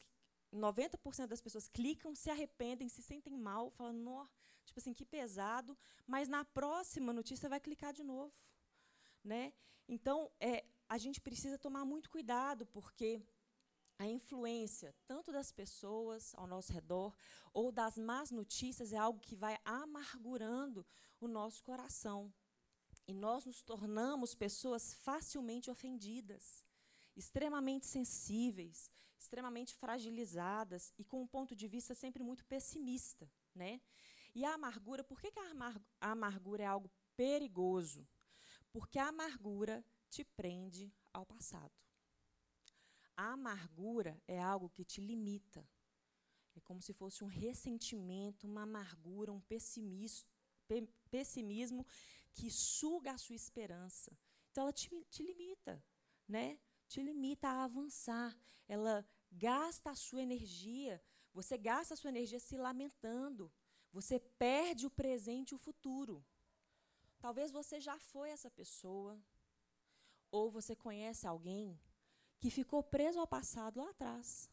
90 0.53 1.27
das 1.27 1.41
pessoas 1.41 1.69
clicam, 1.69 2.15
se 2.15 2.29
arrependem, 2.29 2.91
se 2.91 3.03
sentem 3.03 3.35
mal, 3.39 3.71
falando, 3.71 4.29
tipo 4.67 4.79
assim, 4.79 4.93
que 4.93 5.07
pesado, 5.07 5.75
mas 6.07 6.29
na 6.29 6.45
próxima 6.45 7.15
notícia 7.15 7.49
vai 7.49 7.61
clicar 7.61 7.95
de 7.95 8.05
novo. 8.05 8.35
Né? 9.27 9.53
Então, 9.89 10.31
é, 10.39 10.65
a 10.89 10.97
gente 10.99 11.21
precisa 11.21 11.59
tomar 11.59 11.85
muito 11.85 12.09
cuidado, 12.09 12.65
porque 12.67 13.21
a 13.99 14.07
influência 14.07 14.95
tanto 15.05 15.33
das 15.33 15.51
pessoas 15.51 16.33
ao 16.37 16.47
nosso 16.47 16.73
redor 16.73 17.13
ou 17.53 17.73
das 17.73 17.99
más 17.99 18.31
notícias 18.31 18.93
é 18.93 18.97
algo 18.97 19.19
que 19.19 19.35
vai 19.35 19.59
amargurando 19.65 20.87
o 21.21 21.27
nosso 21.27 21.61
coração. 21.65 22.33
E 23.05 23.13
nós 23.13 23.45
nos 23.45 23.65
tornamos 23.65 24.33
pessoas 24.33 24.95
facilmente 24.95 25.73
ofendidas, 25.73 26.65
extremamente 27.17 27.87
sensíveis, 27.87 28.89
extremamente 29.19 29.75
fragilizadas 29.75 30.93
e 30.97 31.05
com 31.05 31.21
um 31.21 31.27
ponto 31.27 31.57
de 31.57 31.67
vista 31.67 31.97
sempre 31.97 32.23
muito 32.23 32.45
pessimista. 32.45 33.29
Né? 33.53 33.81
E 34.37 34.45
a 34.45 34.55
amargura, 34.55 35.03
por 35.03 35.21
que, 35.21 35.33
que 35.33 35.41
a 35.41 36.13
amargura 36.13 36.63
é 36.63 36.67
algo 36.67 36.89
perigoso? 37.17 38.07
Porque 38.77 38.99
a 38.99 39.09
amargura 39.09 39.83
te 40.11 40.23
prende 40.23 40.93
ao 41.11 41.25
passado. 41.25 41.73
A 43.17 43.33
amargura 43.33 44.23
é 44.29 44.39
algo 44.39 44.69
que 44.69 44.85
te 44.85 45.01
limita. 45.01 45.67
É 46.55 46.61
como 46.61 46.83
se 46.83 46.93
fosse 46.93 47.25
um 47.25 47.27
ressentimento, 47.27 48.47
uma 48.47 48.65
amargura, 48.65 49.33
um 49.33 49.41
pessimismo, 49.41 50.27
que 52.35 52.51
suga 52.51 53.13
a 53.13 53.17
sua 53.17 53.35
esperança. 53.35 54.15
Então 54.51 54.65
ela 54.65 54.75
te, 54.75 54.91
te 55.09 55.23
limita, 55.23 55.83
né? 56.29 56.59
Te 56.87 57.03
limita 57.03 57.49
a 57.49 57.65
avançar. 57.65 58.37
Ela 58.69 59.09
gasta 59.33 59.89
a 59.93 59.95
sua 59.95 60.21
energia. 60.21 61.03
Você 61.33 61.57
gasta 61.57 61.95
a 61.95 61.97
sua 61.97 62.11
energia 62.11 62.39
se 62.39 62.59
lamentando. 62.59 63.51
Você 63.91 64.21
perde 64.21 64.87
o 64.87 64.91
presente 64.91 65.53
e 65.53 65.55
o 65.55 65.59
futuro. 65.59 66.23
Talvez 67.19 67.53
você 67.53 67.81
já 67.81 67.99
foi 67.99 68.31
essa 68.31 68.51
pessoa, 68.51 69.21
ou 70.31 70.51
você 70.51 70.77
conhece 70.77 71.27
alguém 71.27 71.79
que 72.39 72.51
ficou 72.51 72.83
preso 72.83 73.19
ao 73.19 73.27
passado 73.27 73.81
lá 73.81 73.91
atrás. 73.91 74.51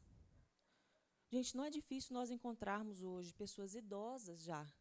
Gente, 1.29 1.55
não 1.57 1.65
é 1.65 1.69
difícil 1.69 2.13
nós 2.13 2.29
encontrarmos 2.29 3.01
hoje 3.01 3.33
pessoas 3.33 3.73
idosas 3.73 4.43
já, 4.43 4.71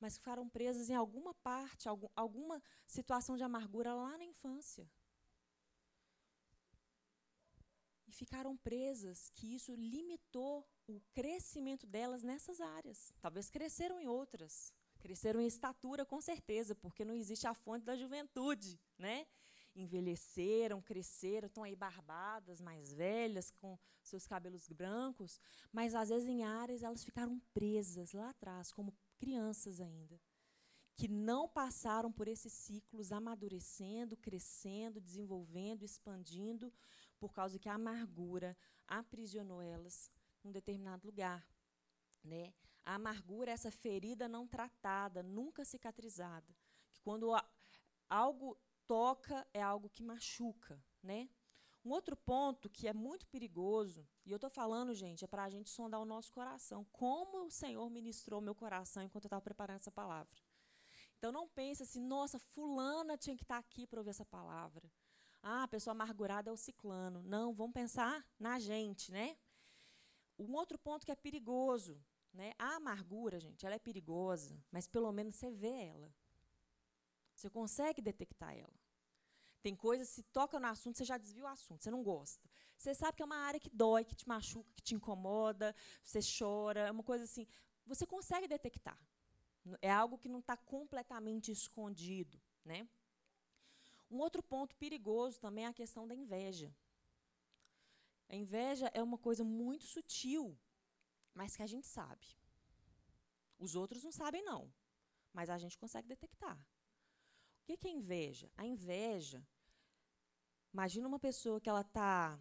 mas 0.00 0.14
que 0.14 0.20
ficaram 0.20 0.48
presas 0.48 0.90
em 0.90 0.94
alguma 0.94 1.32
parte, 1.32 1.88
algum, 1.88 2.08
alguma 2.16 2.62
situação 2.86 3.36
de 3.36 3.44
amargura 3.44 3.94
lá 3.94 4.18
na 4.18 4.24
infância. 4.24 4.90
E 8.08 8.12
ficaram 8.12 8.56
presas, 8.56 9.30
que 9.30 9.54
isso 9.54 9.74
limitou 9.74 10.68
o 10.86 11.00
crescimento 11.14 11.86
delas 11.86 12.22
nessas 12.22 12.60
áreas. 12.60 13.14
Talvez 13.20 13.48
cresceram 13.48 13.98
em 14.00 14.08
outras. 14.08 14.74
Cresceram 15.02 15.40
em 15.40 15.46
estatura, 15.46 16.06
com 16.06 16.20
certeza, 16.20 16.76
porque 16.76 17.04
não 17.04 17.12
existe 17.12 17.44
a 17.46 17.54
fonte 17.54 17.84
da 17.84 17.96
juventude, 17.96 18.80
né? 18.96 19.26
envelheceram, 19.74 20.80
cresceram, 20.82 21.46
estão 21.46 21.64
aí 21.64 21.74
barbadas, 21.74 22.60
mais 22.60 22.92
velhas, 22.92 23.50
com 23.50 23.78
seus 24.02 24.26
cabelos 24.26 24.68
brancos, 24.68 25.40
mas 25.72 25.94
às 25.94 26.08
vezes 26.08 26.28
em 26.28 26.44
áreas 26.44 26.82
elas 26.82 27.04
ficaram 27.04 27.40
presas 27.54 28.12
lá 28.12 28.30
atrás, 28.30 28.72
como 28.72 28.94
crianças 29.18 29.80
ainda, 29.80 30.20
que 30.94 31.08
não 31.08 31.48
passaram 31.48 32.12
por 32.12 32.28
esses 32.28 32.52
ciclos 32.52 33.12
amadurecendo, 33.12 34.16
crescendo, 34.16 35.00
desenvolvendo, 35.00 35.84
expandindo, 35.84 36.72
por 37.18 37.32
causa 37.32 37.58
que 37.58 37.68
a 37.68 37.74
amargura 37.74 38.56
aprisionou 38.86 39.62
elas 39.62 40.10
num 40.44 40.52
determinado 40.52 41.06
lugar. 41.06 41.46
Né? 42.22 42.52
A 42.84 42.94
amargura 42.94 43.50
é 43.50 43.54
essa 43.54 43.70
ferida 43.70 44.28
não 44.28 44.46
tratada, 44.46 45.22
nunca 45.22 45.64
cicatrizada, 45.64 46.54
que 46.92 47.00
quando 47.00 47.30
algo 48.08 48.58
toca 48.86 49.46
é 49.54 49.62
algo 49.62 49.88
que 49.88 50.02
machuca, 50.02 50.82
né? 51.02 51.28
Um 51.84 51.90
outro 51.90 52.16
ponto 52.16 52.70
que 52.70 52.86
é 52.86 52.92
muito 52.92 53.26
perigoso, 53.26 54.06
e 54.24 54.30
eu 54.30 54.36
estou 54.36 54.50
falando, 54.50 54.94
gente, 54.94 55.24
é 55.24 55.26
para 55.26 55.44
a 55.44 55.50
gente 55.50 55.68
sondar 55.68 56.00
o 56.00 56.04
nosso 56.04 56.30
coração. 56.30 56.86
Como 56.92 57.46
o 57.46 57.50
Senhor 57.50 57.88
ministrou 57.90 58.40
meu 58.40 58.54
coração 58.54 59.02
enquanto 59.02 59.24
eu 59.24 59.28
estava 59.28 59.42
preparando 59.42 59.76
essa 59.76 59.90
palavra. 59.90 60.40
Então 61.18 61.32
não 61.32 61.48
pense 61.48 61.82
assim, 61.82 62.00
nossa, 62.00 62.38
fulana 62.38 63.16
tinha 63.16 63.36
que 63.36 63.42
estar 63.42 63.54
tá 63.54 63.60
aqui 63.60 63.86
para 63.86 64.00
ouvir 64.00 64.10
essa 64.10 64.24
palavra. 64.24 64.90
Ah, 65.42 65.64
a 65.64 65.68
pessoa 65.68 65.92
amargurada 65.92 66.50
é 66.50 66.52
o 66.52 66.56
ciclano. 66.56 67.22
Não, 67.24 67.52
vamos 67.52 67.72
pensar 67.72 68.24
na 68.38 68.60
gente, 68.60 69.10
né? 69.10 69.36
Um 70.38 70.54
outro 70.54 70.78
ponto 70.78 71.04
que 71.04 71.10
é 71.10 71.16
perigoso, 71.16 72.00
né? 72.32 72.54
A 72.58 72.76
amargura, 72.76 73.38
gente, 73.38 73.66
ela 73.66 73.74
é 73.74 73.78
perigosa, 73.78 74.62
mas 74.70 74.86
pelo 74.86 75.12
menos 75.12 75.36
você 75.36 75.50
vê 75.50 75.86
ela. 75.86 76.12
Você 77.34 77.50
consegue 77.50 78.00
detectar 78.00 78.56
ela. 78.56 78.72
Tem 79.62 79.76
coisas, 79.76 80.08
se 80.08 80.22
toca 80.24 80.58
no 80.58 80.66
assunto, 80.66 80.98
você 80.98 81.04
já 81.04 81.16
desvia 81.16 81.44
o 81.44 81.48
assunto, 81.48 81.82
você 81.82 81.90
não 81.90 82.02
gosta. 82.02 82.48
Você 82.76 82.94
sabe 82.94 83.16
que 83.16 83.22
é 83.22 83.24
uma 83.24 83.36
área 83.36 83.60
que 83.60 83.70
dói, 83.70 84.04
que 84.04 84.14
te 84.14 84.26
machuca, 84.26 84.72
que 84.74 84.82
te 84.82 84.94
incomoda, 84.94 85.74
você 86.02 86.18
chora, 86.38 86.80
é 86.80 86.90
uma 86.90 87.04
coisa 87.04 87.24
assim. 87.24 87.46
Você 87.86 88.04
consegue 88.04 88.48
detectar. 88.48 88.98
É 89.80 89.90
algo 89.90 90.18
que 90.18 90.28
não 90.28 90.40
está 90.40 90.56
completamente 90.56 91.52
escondido. 91.52 92.40
Né? 92.64 92.88
Um 94.10 94.18
outro 94.18 94.42
ponto 94.42 94.74
perigoso 94.76 95.40
também 95.40 95.64
é 95.64 95.68
a 95.68 95.72
questão 95.72 96.06
da 96.08 96.14
inveja. 96.14 96.74
A 98.28 98.34
inveja 98.34 98.90
é 98.94 99.02
uma 99.02 99.18
coisa 99.18 99.44
muito 99.44 99.84
sutil, 99.84 100.58
mas 101.34 101.56
que 101.56 101.62
a 101.62 101.66
gente 101.66 101.86
sabe. 101.86 102.26
Os 103.58 103.74
outros 103.74 104.02
não 104.02 104.12
sabem, 104.12 104.42
não, 104.42 104.72
mas 105.32 105.48
a 105.48 105.58
gente 105.58 105.78
consegue 105.78 106.08
detectar. 106.08 106.58
O 107.62 107.64
que 107.64 107.86
é 107.86 107.90
inveja? 107.90 108.50
A 108.56 108.66
inveja, 108.66 109.46
imagina 110.72 111.06
uma 111.06 111.18
pessoa 111.18 111.60
que 111.60 111.68
ela 111.68 111.82
está. 111.82 112.38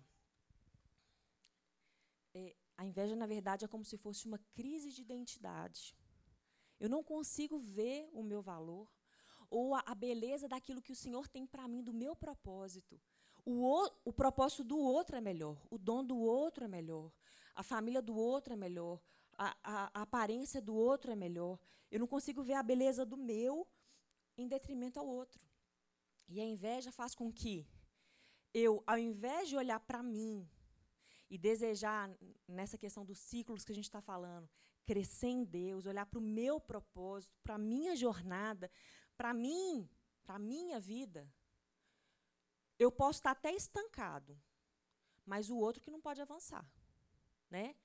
É, 2.34 2.56
a 2.78 2.86
inveja, 2.86 3.16
na 3.16 3.28
verdade, 3.28 3.66
é 3.66 3.68
como 3.68 3.86
se 3.86 3.98
fosse 3.98 4.26
uma 4.26 4.40
crise 4.54 4.92
de 4.92 5.02
identidade. 5.02 5.96
Eu 6.80 6.90
não 6.90 7.04
consigo 7.04 7.60
ver 7.60 8.10
o 8.12 8.24
meu 8.24 8.42
valor 8.42 8.92
ou 9.52 9.76
a, 9.76 9.84
a 9.86 9.94
beleza 9.94 10.48
daquilo 10.48 10.82
que 10.82 10.92
o 10.92 10.96
Senhor 10.96 11.28
tem 11.28 11.46
para 11.46 11.68
mim, 11.68 11.84
do 11.84 11.94
meu 11.94 12.16
propósito. 12.16 13.00
O, 13.46 13.52
o, 13.68 13.92
o 14.06 14.14
propósito 14.14 14.64
do 14.64 14.80
outro 14.80 15.16
é 15.16 15.22
melhor, 15.22 15.62
o 15.70 15.78
dom 15.78 16.04
do 16.04 16.18
outro 16.18 16.64
é 16.64 16.68
melhor, 16.68 17.12
a 17.56 17.64
família 17.64 18.02
do 18.02 18.16
outro 18.16 18.54
é 18.54 18.56
melhor, 18.56 19.00
a, 19.38 19.58
a, 19.64 20.00
a 20.00 20.02
aparência 20.04 20.62
do 20.62 20.76
outro 20.76 21.12
é 21.12 21.16
melhor. 21.16 21.60
Eu 21.90 22.00
não 22.00 22.08
consigo 22.08 22.44
ver 22.44 22.54
a 22.54 22.64
beleza 22.64 23.06
do 23.06 23.18
meu 23.18 23.68
em 24.38 24.48
detrimento 24.48 25.00
ao 25.00 25.08
outro. 25.08 25.42
E 26.28 26.40
a 26.40 26.46
inveja 26.46 26.92
faz 26.92 27.14
com 27.14 27.32
que 27.32 27.68
eu, 28.54 28.84
ao 28.86 28.98
invés 28.98 29.50
de 29.50 29.58
olhar 29.58 29.80
para 29.80 30.02
mim 30.04 30.48
e 31.30 31.38
desejar, 31.38 32.10
nessa 32.48 32.78
questão 32.78 33.06
dos 33.06 33.18
ciclos 33.18 33.64
que 33.64 33.72
a 33.72 33.76
gente 33.76 33.86
está 33.86 34.02
falando, 34.02 34.50
crescer 34.86 35.28
em 35.28 35.44
Deus, 35.44 35.86
olhar 35.86 36.06
para 36.06 36.20
o 36.20 36.22
meu 36.22 36.60
propósito, 36.60 37.38
para 37.42 37.56
a 37.56 37.58
minha 37.58 37.96
jornada, 37.96 38.70
para 39.16 39.34
mim, 39.34 39.90
para 40.24 40.36
a 40.36 40.40
minha 40.40 40.80
vida, 40.80 41.32
eu 42.78 42.92
posso 42.92 43.20
estar 43.20 43.32
até 43.32 43.54
estancado, 43.54 44.40
mas 45.26 45.50
o 45.50 45.58
outro 45.58 45.82
que 45.82 45.92
não 45.92 46.02
pode 46.02 46.22
avançar. 46.22 46.66
Né? 47.52 47.76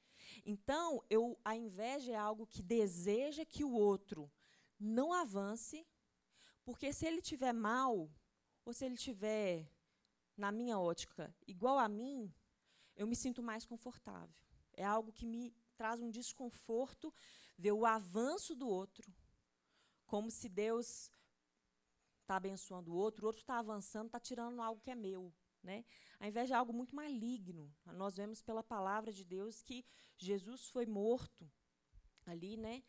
Então, 0.46 1.04
eu, 1.10 1.38
a 1.44 1.54
inveja 1.54 2.12
é 2.12 2.16
algo 2.16 2.46
que 2.46 2.62
deseja 2.62 3.44
que 3.44 3.64
o 3.64 3.72
outro 3.72 4.32
não 4.80 5.12
avance 5.12 5.86
porque 6.66 6.92
se 6.92 7.06
ele 7.06 7.22
tiver 7.22 7.52
mal, 7.52 8.10
ou 8.64 8.72
se 8.72 8.84
ele 8.84 8.96
tiver, 8.96 9.70
na 10.36 10.50
minha 10.50 10.76
ótica, 10.76 11.32
igual 11.46 11.78
a 11.78 11.88
mim, 11.88 12.34
eu 12.96 13.06
me 13.06 13.14
sinto 13.14 13.40
mais 13.40 13.64
confortável. 13.64 14.34
É 14.72 14.84
algo 14.84 15.12
que 15.12 15.24
me 15.24 15.54
traz 15.76 16.00
um 16.00 16.10
desconforto 16.10 17.14
ver 17.56 17.70
o 17.70 17.86
avanço 17.86 18.52
do 18.52 18.68
outro, 18.68 19.14
como 20.06 20.28
se 20.28 20.48
Deus 20.48 21.08
está 22.22 22.34
abençoando 22.34 22.92
o 22.92 22.96
outro, 22.96 23.24
o 23.24 23.28
outro 23.28 23.42
está 23.42 23.60
avançando, 23.60 24.06
está 24.06 24.18
tirando 24.18 24.60
algo 24.60 24.80
que 24.80 24.90
é 24.90 24.96
meu. 24.96 25.32
Né? 25.66 25.84
A 26.20 26.28
inveja 26.28 26.54
é 26.54 26.58
algo 26.58 26.72
muito 26.72 26.94
maligno. 26.94 27.74
Nós 27.86 28.16
vemos 28.16 28.40
pela 28.40 28.62
palavra 28.62 29.12
de 29.12 29.24
Deus 29.24 29.62
que 29.62 29.84
Jesus 30.16 30.68
foi 30.68 30.86
morto 30.86 31.50
ali, 32.24 32.56
né? 32.56 32.84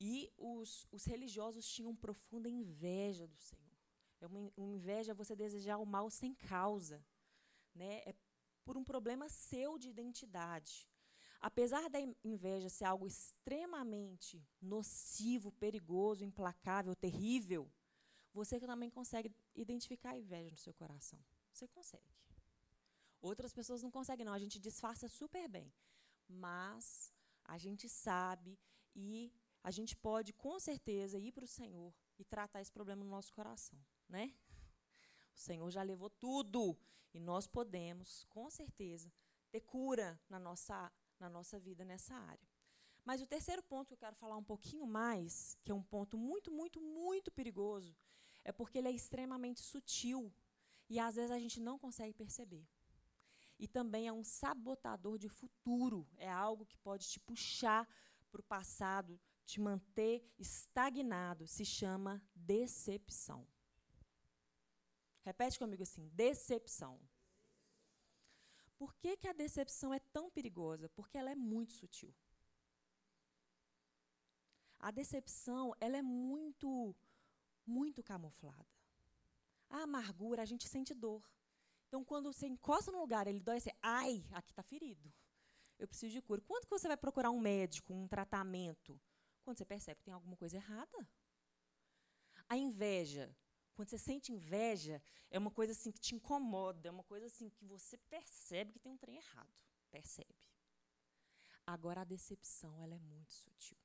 E 0.00 0.32
os, 0.38 0.86
os 0.90 1.04
religiosos 1.04 1.68
tinham 1.68 1.94
profunda 1.94 2.48
inveja 2.48 3.28
do 3.28 3.36
Senhor. 3.36 3.76
É 4.18 4.26
uma, 4.26 4.50
uma 4.56 4.72
inveja 4.72 5.12
você 5.12 5.36
desejar 5.36 5.76
o 5.76 5.84
mal 5.84 6.08
sem 6.08 6.34
causa. 6.34 7.04
Né? 7.74 7.98
É 8.06 8.14
por 8.64 8.78
um 8.78 8.82
problema 8.82 9.28
seu 9.28 9.78
de 9.78 9.90
identidade. 9.90 10.88
Apesar 11.38 11.90
da 11.90 11.98
inveja 12.24 12.70
ser 12.70 12.86
algo 12.86 13.06
extremamente 13.06 14.42
nocivo, 14.58 15.52
perigoso, 15.52 16.24
implacável, 16.24 16.96
terrível, 16.96 17.70
você 18.32 18.58
também 18.58 18.88
consegue 18.88 19.30
identificar 19.54 20.12
a 20.12 20.18
inveja 20.18 20.50
no 20.50 20.56
seu 20.56 20.72
coração. 20.72 21.22
Você 21.52 21.68
consegue. 21.68 22.12
Outras 23.20 23.52
pessoas 23.52 23.82
não 23.82 23.90
conseguem, 23.90 24.24
não. 24.24 24.32
A 24.32 24.38
gente 24.38 24.58
disfarça 24.58 25.08
super 25.08 25.48
bem. 25.48 25.72
Mas 26.28 27.12
a 27.44 27.58
gente 27.58 27.88
sabe 27.88 28.58
e 28.94 29.32
a 29.62 29.70
gente 29.70 29.96
pode, 29.96 30.32
com 30.32 30.58
certeza, 30.58 31.18
ir 31.18 31.32
para 31.32 31.44
o 31.44 31.48
Senhor 31.48 31.94
e 32.18 32.24
tratar 32.24 32.60
esse 32.60 32.72
problema 32.72 33.04
no 33.04 33.10
nosso 33.10 33.32
coração. 33.32 33.78
Né? 34.08 34.34
O 35.34 35.38
Senhor 35.38 35.70
já 35.70 35.82
levou 35.82 36.10
tudo 36.10 36.76
e 37.14 37.20
nós 37.20 37.46
podemos, 37.46 38.24
com 38.24 38.50
certeza, 38.50 39.12
ter 39.50 39.60
cura 39.60 40.20
na 40.28 40.38
nossa, 40.38 40.90
na 41.20 41.28
nossa 41.28 41.60
vida 41.60 41.84
nessa 41.84 42.14
área. 42.14 42.48
Mas 43.04 43.20
o 43.20 43.26
terceiro 43.26 43.62
ponto 43.62 43.88
que 43.88 43.94
eu 43.94 43.98
quero 43.98 44.16
falar 44.16 44.36
um 44.36 44.44
pouquinho 44.44 44.86
mais, 44.86 45.56
que 45.64 45.70
é 45.70 45.74
um 45.74 45.82
ponto 45.82 46.16
muito, 46.16 46.50
muito, 46.50 46.80
muito 46.80 47.30
perigoso, 47.30 47.96
é 48.44 48.52
porque 48.52 48.78
ele 48.78 48.88
é 48.88 48.92
extremamente 48.92 49.60
sutil 49.60 50.32
e 50.92 50.98
às 50.98 51.14
vezes 51.14 51.30
a 51.30 51.38
gente 51.38 51.58
não 51.58 51.78
consegue 51.78 52.12
perceber. 52.12 52.68
E 53.58 53.66
também 53.66 54.06
é 54.06 54.12
um 54.12 54.22
sabotador 54.22 55.16
de 55.18 55.28
futuro, 55.28 56.06
é 56.16 56.30
algo 56.30 56.66
que 56.66 56.76
pode 56.76 57.08
te 57.08 57.18
puxar 57.18 57.88
para 58.30 58.40
o 58.40 58.44
passado, 58.44 59.18
te 59.46 59.58
manter 59.58 60.16
estagnado 60.38 61.46
se 61.46 61.64
chama 61.64 62.22
decepção. 62.34 63.40
Repete 65.22 65.58
comigo 65.58 65.82
assim: 65.82 66.08
decepção. 66.08 67.00
Por 68.76 68.94
que, 68.96 69.16
que 69.16 69.28
a 69.28 69.32
decepção 69.32 69.94
é 69.94 69.98
tão 69.98 70.30
perigosa? 70.30 70.90
Porque 70.90 71.16
ela 71.16 71.30
é 71.30 71.34
muito 71.34 71.72
sutil. 71.72 72.14
A 74.78 74.90
decepção 74.90 75.72
ela 75.80 75.96
é 75.96 76.02
muito, 76.02 76.94
muito 77.64 78.02
camuflada. 78.02 78.81
A 79.72 79.78
amargura, 79.84 80.42
a 80.42 80.44
gente 80.44 80.68
sente 80.68 80.94
dor. 80.94 81.28
Então, 81.88 82.04
quando 82.04 82.30
você 82.30 82.46
encosta 82.46 82.92
no 82.92 83.00
lugar, 83.00 83.26
ele 83.26 83.40
dói, 83.40 83.58
você, 83.58 83.72
ai, 83.82 84.24
aqui 84.32 84.52
está 84.52 84.62
ferido. 84.62 85.12
Eu 85.78 85.88
preciso 85.88 86.12
de 86.12 86.22
cura. 86.22 86.42
Quando 86.42 86.64
que 86.64 86.70
você 86.70 86.86
vai 86.86 86.96
procurar 86.96 87.30
um 87.30 87.40
médico, 87.40 87.92
um 87.92 88.06
tratamento? 88.06 89.00
Quando 89.42 89.56
você 89.56 89.64
percebe 89.64 89.98
que 89.98 90.04
tem 90.04 90.14
alguma 90.14 90.36
coisa 90.36 90.56
errada. 90.56 91.08
A 92.48 92.56
inveja, 92.56 93.34
quando 93.74 93.88
você 93.88 93.98
sente 93.98 94.30
inveja, 94.30 95.02
é 95.30 95.38
uma 95.38 95.50
coisa 95.50 95.72
assim 95.72 95.90
que 95.90 95.98
te 95.98 96.14
incomoda, 96.14 96.88
é 96.88 96.92
uma 96.92 97.02
coisa 97.02 97.26
assim 97.26 97.48
que 97.48 97.64
você 97.64 97.96
percebe 97.96 98.74
que 98.74 98.78
tem 98.78 98.92
um 98.92 98.98
trem 98.98 99.16
errado. 99.16 99.58
Percebe. 99.90 100.48
Agora 101.66 102.02
a 102.02 102.04
decepção, 102.04 102.78
ela 102.82 102.94
é 102.94 102.98
muito 102.98 103.32
sutil. 103.32 103.78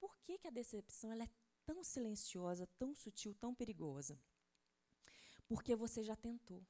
Por 0.00 0.18
que, 0.18 0.36
que 0.36 0.48
a 0.48 0.50
decepção 0.50 1.12
ela 1.12 1.22
é 1.22 1.30
tão 1.64 1.84
silenciosa, 1.84 2.66
tão 2.76 2.92
sutil, 2.92 3.34
tão 3.34 3.54
perigosa? 3.54 4.18
Porque 5.48 5.74
você 5.76 6.02
já 6.02 6.16
tentou. 6.16 6.64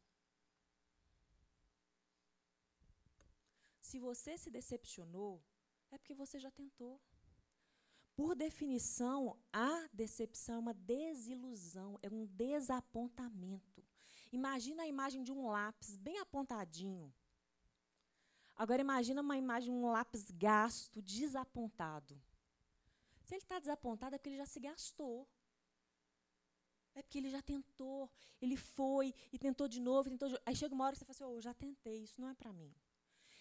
Se 3.80 3.98
você 3.98 4.38
se 4.38 4.50
decepcionou, 4.50 5.42
é 5.90 5.98
porque 5.98 6.14
você 6.14 6.38
já 6.38 6.50
tentou. 6.50 7.00
Por 8.16 8.35
definição, 8.35 9.38
a 9.52 9.88
decepção 9.92 10.56
é 10.56 10.58
uma 10.58 10.74
desilusão, 10.74 11.98
é 12.02 12.08
um 12.08 12.26
desapontamento. 12.26 13.85
Imagina 14.30 14.82
a 14.82 14.87
imagem 14.87 15.22
de 15.22 15.32
um 15.32 15.46
lápis 15.48 15.96
bem 15.96 16.18
apontadinho. 16.18 17.12
Agora 18.54 18.80
imagina 18.80 19.20
uma 19.20 19.37
imagem 19.37 19.72
de 19.72 19.78
um 19.78 19.90
lápis 19.90 20.30
gasto, 20.30 21.02
desapontado. 21.02 22.20
Se 23.22 23.35
ele 23.35 23.42
está 23.42 23.58
desapontado 23.58 24.14
é 24.14 24.18
porque 24.18 24.28
ele 24.28 24.37
já 24.37 24.46
se 24.46 24.61
gastou. 24.61 25.28
É 26.94 27.02
porque 27.02 27.18
ele 27.18 27.31
já 27.31 27.40
tentou, 27.40 28.11
ele 28.40 28.57
foi 28.57 29.14
e 29.33 29.38
tentou 29.38 29.66
de 29.66 29.81
novo, 29.81 30.11
tentou 30.11 30.28
de... 30.28 30.38
aí 30.44 30.55
chega 30.55 30.74
uma 30.74 30.85
hora 30.85 30.94
que 30.94 30.98
você 30.98 31.05
fala 31.05 31.14
assim, 31.16 31.24
oh, 31.24 31.38
eu 31.38 31.40
já 31.40 31.55
tentei, 31.55 32.02
isso 32.02 32.20
não 32.20 32.28
é 32.28 32.35
para 32.35 32.52
mim. 32.52 32.74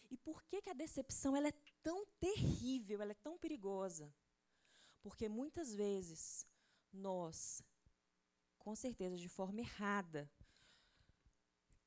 E 0.09 0.17
por 0.17 0.43
que, 0.43 0.61
que 0.61 0.69
a 0.69 0.73
decepção 0.73 1.35
ela 1.35 1.47
é 1.47 1.53
tão 1.81 2.05
terrível, 2.19 3.01
ela 3.01 3.11
é 3.11 3.15
tão 3.15 3.37
perigosa? 3.37 4.13
Porque 5.01 5.27
muitas 5.27 5.73
vezes 5.73 6.45
nós, 6.91 7.63
com 8.59 8.75
certeza 8.75 9.17
de 9.17 9.27
forma 9.27 9.61
errada, 9.61 10.29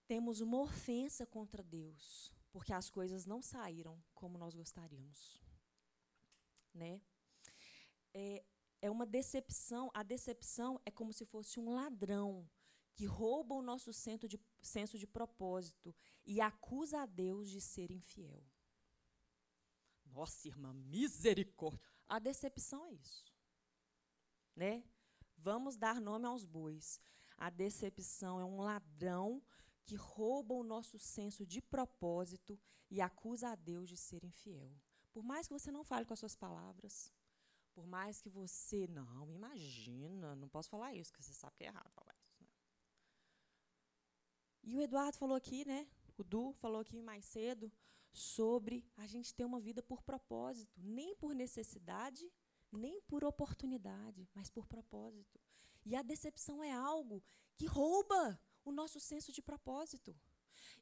temos 0.07 0.40
uma 0.40 0.59
ofensa 0.61 1.27
contra 1.27 1.62
Deus, 1.62 2.33
porque 2.50 2.72
as 2.72 2.90
coisas 2.90 3.24
não 3.24 3.40
saíram 3.40 4.03
como 4.14 4.38
nós 4.38 4.55
gostaríamos. 4.55 5.40
Né? 6.72 7.00
É, 8.12 8.44
é 8.85 8.90
uma 8.90 9.07
decepção, 9.07 9.90
a 9.94 10.03
decepção 10.03 10.79
é 10.85 10.90
como 10.90 11.11
se 11.11 11.25
fosse 11.25 11.59
um 11.59 11.73
ladrão 11.75 12.47
que 12.92 13.07
rouba 13.07 13.55
o 13.55 13.62
nosso 13.62 13.94
senso 13.94 14.29
de, 14.29 14.38
senso 14.61 14.99
de 14.99 15.07
propósito 15.07 15.94
e 16.23 16.38
acusa 16.38 17.01
a 17.01 17.07
Deus 17.07 17.49
de 17.49 17.62
ser 17.62 17.90
infiel. 17.90 18.44
Nossa, 20.05 20.49
irmã, 20.49 20.75
misericórdia. 20.75 21.81
A 22.07 22.18
decepção 22.18 22.85
é 22.85 22.92
isso. 22.92 23.35
Né? 24.55 24.85
Vamos 25.38 25.79
dar 25.79 25.99
nome 25.99 26.27
aos 26.27 26.44
bois. 26.44 27.01
A 27.38 27.49
decepção 27.49 28.38
é 28.38 28.44
um 28.44 28.61
ladrão 28.61 29.42
que 29.87 29.97
rouba 29.97 30.53
o 30.53 30.62
nosso 30.62 30.99
senso 30.99 31.47
de 31.47 31.62
propósito 31.62 32.61
e 32.90 33.01
acusa 33.01 33.49
a 33.49 33.55
Deus 33.55 33.88
de 33.88 33.97
ser 33.97 34.23
infiel. 34.23 34.70
Por 35.11 35.23
mais 35.23 35.47
que 35.47 35.55
você 35.55 35.73
não 35.73 35.85
fale 35.85 36.05
com 36.05 36.12
as 36.12 36.20
suas 36.20 36.37
palavras, 36.37 37.13
por 37.75 37.87
mais 37.87 38.21
que 38.21 38.29
você. 38.29 38.87
Não, 38.87 39.31
imagina, 39.31 40.35
não 40.37 40.49
posso 40.49 40.71
falar 40.71 40.95
isso, 40.95 41.11
porque 41.11 41.23
você 41.23 41.35
sabe 41.35 41.57
que 41.57 41.65
é 41.65 41.69
errado 41.69 41.91
falar 41.91 42.15
isso. 42.15 42.37
Né? 42.41 42.49
E 44.63 44.77
o 44.77 44.81
Eduardo 44.81 45.17
falou 45.19 45.37
aqui, 45.37 45.65
né? 45.67 45.87
O 46.17 46.23
Du 46.23 46.53
falou 46.53 46.81
aqui 46.81 47.03
mais 47.03 47.25
cedo 47.25 47.71
sobre 48.13 48.87
a 48.97 49.07
gente 49.07 49.35
ter 49.35 49.45
uma 49.45 49.61
vida 49.61 49.83
por 49.83 50.03
propósito, 50.03 50.73
nem 50.81 51.15
por 51.17 51.35
necessidade, 51.35 52.33
nem 52.71 53.01
por 53.03 53.25
oportunidade, 53.25 54.29
mas 54.33 54.49
por 54.49 54.67
propósito. 54.67 55.41
E 55.85 55.97
a 55.97 56.03
decepção 56.03 56.63
é 56.63 56.73
algo 56.73 57.23
que 57.57 57.67
rouba 57.67 58.41
o 58.65 58.71
nosso 58.71 59.01
senso 59.01 59.33
de 59.33 59.43
propósito. 59.43 60.17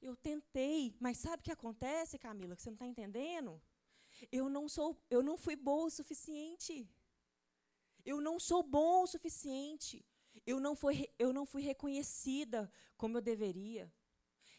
Eu 0.00 0.14
tentei, 0.14 0.94
mas 1.00 1.18
sabe 1.18 1.40
o 1.40 1.44
que 1.44 1.50
acontece, 1.50 2.18
Camila, 2.18 2.54
que 2.54 2.62
você 2.62 2.70
não 2.70 2.74
está 2.74 2.86
entendendo? 2.86 3.60
Eu 4.30 4.48
não 4.48 4.68
sou, 4.68 4.96
eu 5.10 5.22
não 5.22 5.36
fui 5.36 5.56
boa 5.56 5.86
o 5.86 5.90
suficiente. 5.90 6.88
Eu 8.04 8.20
não 8.20 8.38
sou 8.38 8.62
bom 8.62 9.02
o 9.02 9.06
suficiente. 9.06 10.04
Eu 10.46 10.58
não, 10.58 10.74
fui, 10.74 11.08
eu 11.18 11.32
não 11.32 11.44
fui 11.46 11.62
reconhecida 11.62 12.70
como 12.96 13.18
eu 13.18 13.22
deveria. 13.22 13.92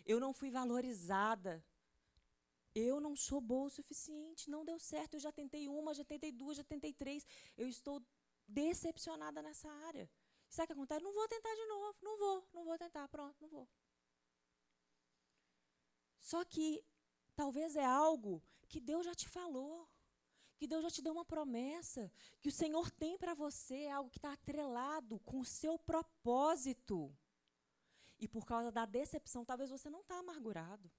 Eu 0.05 0.19
não 0.19 0.33
fui 0.33 0.49
valorizada. 0.49 1.63
Eu 2.75 2.99
não 2.99 3.15
sou 3.15 3.39
boa 3.39 3.67
o 3.67 3.69
suficiente. 3.69 4.49
Não 4.49 4.65
deu 4.65 4.79
certo. 4.79 5.15
Eu 5.15 5.19
já 5.19 5.31
tentei 5.31 5.67
uma, 5.67 5.93
já 5.93 6.03
tentei 6.03 6.31
duas, 6.31 6.57
já 6.57 6.63
tentei 6.63 6.93
três. 6.93 7.25
Eu 7.57 7.67
estou 7.67 8.01
decepcionada 8.47 9.41
nessa 9.41 9.69
área. 9.87 10.09
Sabe 10.49 10.65
o 10.65 10.67
que 10.67 10.73
acontece? 10.73 11.03
Não 11.03 11.13
vou 11.13 11.27
tentar 11.27 11.53
de 11.53 11.65
novo. 11.65 11.97
Não 12.01 12.17
vou, 12.17 12.49
não 12.53 12.63
vou 12.63 12.77
tentar. 12.77 13.07
Pronto, 13.07 13.35
não 13.41 13.49
vou. 13.49 13.67
Só 16.19 16.45
que 16.45 16.83
talvez 17.35 17.75
é 17.75 17.83
algo 17.83 18.41
que 18.73 18.81
Deus 18.81 19.05
já 19.05 19.13
te 19.13 19.27
falou, 19.29 19.87
que 20.57 20.65
Deus 20.65 20.81
já 20.81 20.89
te 20.95 21.01
deu 21.05 21.13
uma 21.13 21.23
promessa, 21.33 22.11
que 22.41 22.49
o 22.49 22.57
Senhor 22.61 22.89
tem 22.89 23.15
para 23.23 23.35
você 23.35 23.79
algo 23.87 24.09
que 24.09 24.17
está 24.17 24.33
atrelado 24.33 25.19
com 25.19 25.39
o 25.39 25.45
seu 25.45 25.77
propósito. 25.77 27.15
E 28.23 28.27
por 28.27 28.45
causa 28.51 28.71
da 28.71 28.85
decepção, 28.99 29.45
talvez 29.45 29.69
você 29.69 29.91
não 29.91 30.01
está 30.01 30.17
amargurado. 30.17 30.91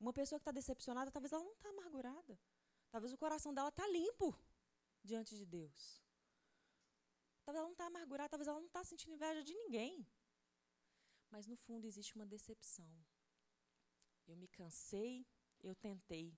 Uma 0.00 0.12
pessoa 0.12 0.40
que 0.40 0.42
está 0.42 0.50
decepcionada, 0.50 1.12
talvez 1.12 1.32
ela 1.32 1.44
não 1.44 1.52
está 1.52 1.68
amargurada. 1.68 2.36
Talvez 2.90 3.12
o 3.12 3.18
coração 3.24 3.54
dela 3.54 3.68
está 3.68 3.86
limpo 3.86 4.36
diante 5.10 5.36
de 5.36 5.46
Deus. 5.46 6.02
Talvez 7.44 7.58
ela 7.60 7.68
não 7.68 7.76
está 7.78 7.86
amargurada, 7.86 8.30
talvez 8.30 8.48
ela 8.48 8.58
não 8.58 8.66
está 8.66 8.82
sentindo 8.82 9.14
inveja 9.14 9.44
de 9.44 9.54
ninguém. 9.54 10.04
Mas 11.30 11.46
no 11.46 11.54
fundo 11.54 11.86
existe 11.86 12.16
uma 12.16 12.26
decepção. 12.26 12.92
Eu 14.26 14.36
me 14.36 14.48
cansei, 14.48 15.24
eu 15.62 15.74
tentei, 15.74 16.36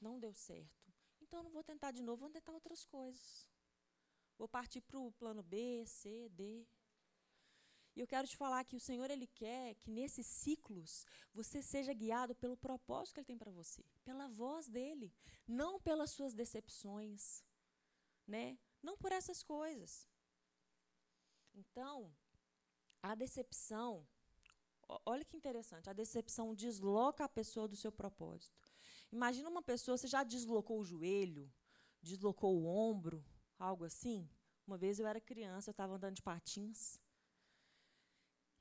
não 0.00 0.18
deu 0.18 0.32
certo. 0.34 0.92
Então 1.20 1.40
eu 1.40 1.44
não 1.44 1.50
vou 1.50 1.64
tentar 1.64 1.90
de 1.90 2.02
novo, 2.02 2.20
vou 2.20 2.30
tentar 2.30 2.52
outras 2.52 2.84
coisas. 2.84 3.48
Vou 4.36 4.48
partir 4.48 4.80
para 4.80 4.98
o 4.98 5.12
plano 5.12 5.42
B, 5.42 5.84
C, 5.86 6.28
D. 6.30 6.66
E 7.96 8.00
eu 8.00 8.06
quero 8.06 8.26
te 8.26 8.36
falar 8.36 8.64
que 8.64 8.74
o 8.74 8.80
Senhor 8.80 9.08
ele 9.08 9.28
quer 9.28 9.76
que 9.76 9.90
nesses 9.90 10.26
ciclos 10.26 11.06
você 11.32 11.62
seja 11.62 11.92
guiado 11.92 12.34
pelo 12.34 12.56
propósito 12.56 13.14
que 13.14 13.20
ele 13.20 13.26
tem 13.26 13.38
para 13.38 13.52
você, 13.52 13.84
pela 14.04 14.26
voz 14.26 14.66
dele, 14.66 15.12
não 15.46 15.80
pelas 15.80 16.10
suas 16.10 16.34
decepções, 16.34 17.44
né? 18.26 18.58
Não 18.82 18.96
por 18.96 19.12
essas 19.12 19.42
coisas. 19.44 20.08
Então, 21.54 22.12
a 23.00 23.14
decepção, 23.14 24.04
olha 25.04 25.24
que 25.24 25.36
interessante, 25.36 25.88
a 25.88 25.92
decepção 25.92 26.54
desloca 26.54 27.24
a 27.24 27.28
pessoa 27.28 27.66
do 27.68 27.76
seu 27.76 27.92
propósito. 27.92 28.60
Imagina 29.12 29.48
uma 29.48 29.62
pessoa, 29.62 29.96
você 29.96 30.06
já 30.06 30.22
deslocou 30.22 30.80
o 30.80 30.84
joelho, 30.84 31.52
deslocou 32.02 32.56
o 32.56 32.66
ombro, 32.66 33.24
algo 33.58 33.84
assim? 33.84 34.28
Uma 34.66 34.76
vez 34.76 34.98
eu 34.98 35.06
era 35.06 35.20
criança, 35.20 35.70
eu 35.70 35.72
estava 35.72 35.94
andando 35.94 36.14
de 36.14 36.22
patins. 36.22 36.98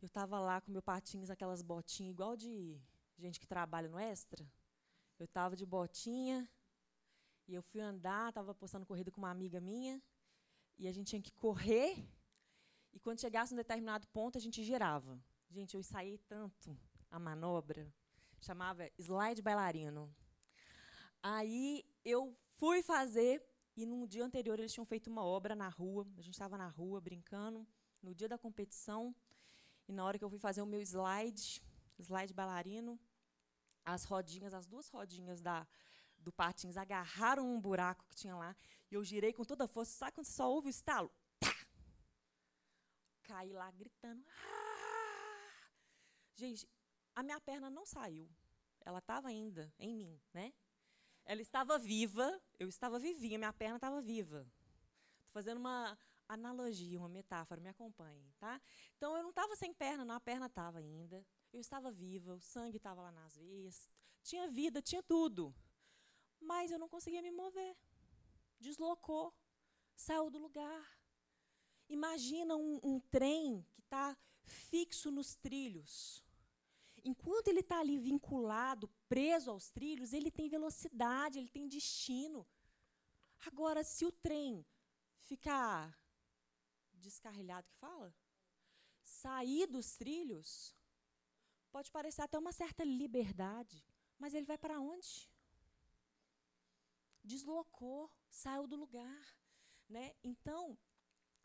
Eu 0.02 0.08
estava 0.08 0.40
lá 0.40 0.60
com 0.60 0.72
meu 0.72 0.82
patins, 0.82 1.30
aquelas 1.30 1.62
botinhas 1.62 2.12
igual 2.12 2.36
de 2.36 2.78
gente 3.18 3.40
que 3.40 3.48
trabalha 3.48 3.88
no 3.88 3.98
extra. 3.98 4.46
Eu 5.18 5.26
estava 5.26 5.56
de 5.56 5.66
botinha 5.66 6.50
e 7.48 7.54
eu 7.54 7.62
fui 7.62 7.80
andar, 7.80 8.30
estava 8.30 8.54
postando 8.54 8.86
corrida 8.86 9.12
com 9.12 9.22
uma 9.22 9.32
amiga 9.32 9.62
minha 9.62 10.02
e 10.78 10.88
a 10.88 10.92
gente 10.92 11.08
tinha 11.08 11.22
que 11.22 11.32
correr 11.32 12.06
e 12.92 13.00
quando 13.00 13.20
chegasse 13.20 13.54
um 13.54 13.58
determinado 13.58 14.08
ponto 14.10 14.38
a 14.38 14.42
gente 14.42 14.64
girava. 14.64 15.20
Gente, 15.54 15.76
eu 15.76 15.80
ensaiei 15.80 16.18
tanto 16.18 16.76
a 17.12 17.20
manobra, 17.20 17.88
chamava 18.42 18.90
slide 18.98 19.40
bailarino. 19.40 20.12
Aí 21.22 21.86
eu 22.04 22.36
fui 22.56 22.82
fazer, 22.82 23.40
e 23.78 23.86
no 23.86 24.08
dia 24.08 24.26
anterior 24.26 24.58
eles 24.58 24.74
tinham 24.74 24.84
feito 24.84 25.12
uma 25.12 25.24
obra 25.24 25.54
na 25.56 25.70
rua. 25.70 26.08
A 26.18 26.22
gente 26.22 26.34
estava 26.34 26.58
na 26.58 26.68
rua 26.68 27.00
brincando, 27.00 27.68
no 28.02 28.16
dia 28.16 28.28
da 28.28 28.36
competição. 28.36 29.16
E 29.88 29.94
na 29.94 30.04
hora 30.04 30.18
que 30.18 30.26
eu 30.26 30.30
fui 30.32 30.40
fazer 30.40 30.64
o 30.64 30.66
meu 30.66 30.82
slide, 30.82 31.62
slide 32.00 32.34
bailarino, 32.34 33.00
as 33.86 34.06
rodinhas, 34.06 34.56
as 34.56 34.66
duas 34.66 34.90
rodinhas 34.90 35.40
da, 35.40 35.68
do 36.18 36.32
patins 36.32 36.78
agarraram 36.78 37.48
um 37.48 37.62
buraco 37.62 38.08
que 38.08 38.16
tinha 38.16 38.36
lá. 38.36 38.56
E 38.90 38.96
eu 38.96 39.04
girei 39.04 39.32
com 39.32 39.46
toda 39.46 39.66
a 39.66 39.68
força. 39.68 39.92
Sabe 39.92 40.14
quando 40.14 40.26
você 40.26 40.34
só 40.34 40.52
ouve 40.52 40.70
o 40.70 40.72
estalo? 40.72 41.12
Tá! 41.40 41.56
Caí 43.22 43.54
lá 43.54 43.70
gritando. 43.70 44.26
Ah! 44.28 44.63
Gente, 46.36 46.68
a 47.16 47.22
minha 47.22 47.40
perna 47.40 47.70
não 47.70 47.86
saiu. 47.86 48.30
Ela 48.82 49.00
estava 49.00 49.28
ainda 49.28 49.74
em 49.80 49.96
mim, 49.96 50.20
né? 50.34 50.54
Ela 51.26 51.42
estava 51.42 51.78
viva, 51.78 52.42
eu 52.60 52.68
estava 52.68 53.00
vivinha, 53.00 53.38
minha 53.38 53.54
perna 53.54 53.78
estava 53.78 54.02
viva. 54.02 54.46
Estou 55.20 55.32
fazendo 55.32 55.58
uma 55.58 55.98
analogia, 56.28 57.00
uma 57.00 57.08
metáfora, 57.08 57.62
me 57.62 57.70
acompanhem, 57.70 58.34
tá? 58.40 58.62
Então 58.98 59.16
eu 59.16 59.24
não 59.24 59.30
estava 59.30 59.56
sem 59.56 59.74
perna, 59.74 60.04
não, 60.04 60.16
a 60.16 60.20
perna 60.20 60.48
estava 60.48 60.80
ainda. 60.80 61.26
Eu 61.52 61.60
estava 61.62 61.92
viva, 61.92 62.34
o 62.34 62.42
sangue 62.42 62.78
estava 62.78 63.02
lá 63.02 63.12
nas 63.12 63.38
veias, 63.38 63.88
tinha 64.24 64.48
vida, 64.48 64.82
tinha 64.82 65.04
tudo. 65.04 65.56
Mas 66.42 66.72
eu 66.72 66.80
não 66.80 66.90
conseguia 66.90 67.22
me 67.22 67.32
mover. 67.32 67.78
Deslocou, 68.60 69.34
saiu 69.96 70.30
do 70.30 70.40
lugar. 70.40 71.00
Imagina 71.88 72.56
um, 72.56 72.80
um 72.84 73.00
trem 73.00 73.66
que 73.74 73.82
está 73.82 74.18
fixo 74.44 75.10
nos 75.12 75.36
trilhos. 75.36 76.24
Enquanto 77.04 77.50
ele 77.50 77.60
está 77.60 77.80
ali 77.80 77.98
vinculado, 77.98 78.90
preso 79.10 79.52
aos 79.52 79.70
trilhos, 79.70 80.14
ele 80.14 80.32
tem 80.32 80.48
velocidade, 80.48 81.38
ele 81.38 81.50
tem 81.50 81.68
destino. 81.68 82.48
Agora, 83.46 83.84
se 83.84 84.06
o 84.06 84.12
trem 84.12 84.66
ficar 85.18 86.00
descarrilhado 86.94 87.68
que 87.68 87.76
fala, 87.76 88.16
sair 89.04 89.68
dos 89.68 89.96
trilhos, 89.98 90.74
pode 91.72 91.92
parecer 91.92 92.22
até 92.22 92.38
uma 92.38 92.54
certa 92.54 92.84
liberdade, 92.86 93.86
mas 94.18 94.34
ele 94.34 94.46
vai 94.46 94.58
para 94.58 94.80
onde? 94.80 95.30
Deslocou, 97.22 98.10
saiu 98.30 98.66
do 98.66 98.78
lugar, 98.78 99.38
né? 99.90 100.16
Então, 100.24 100.78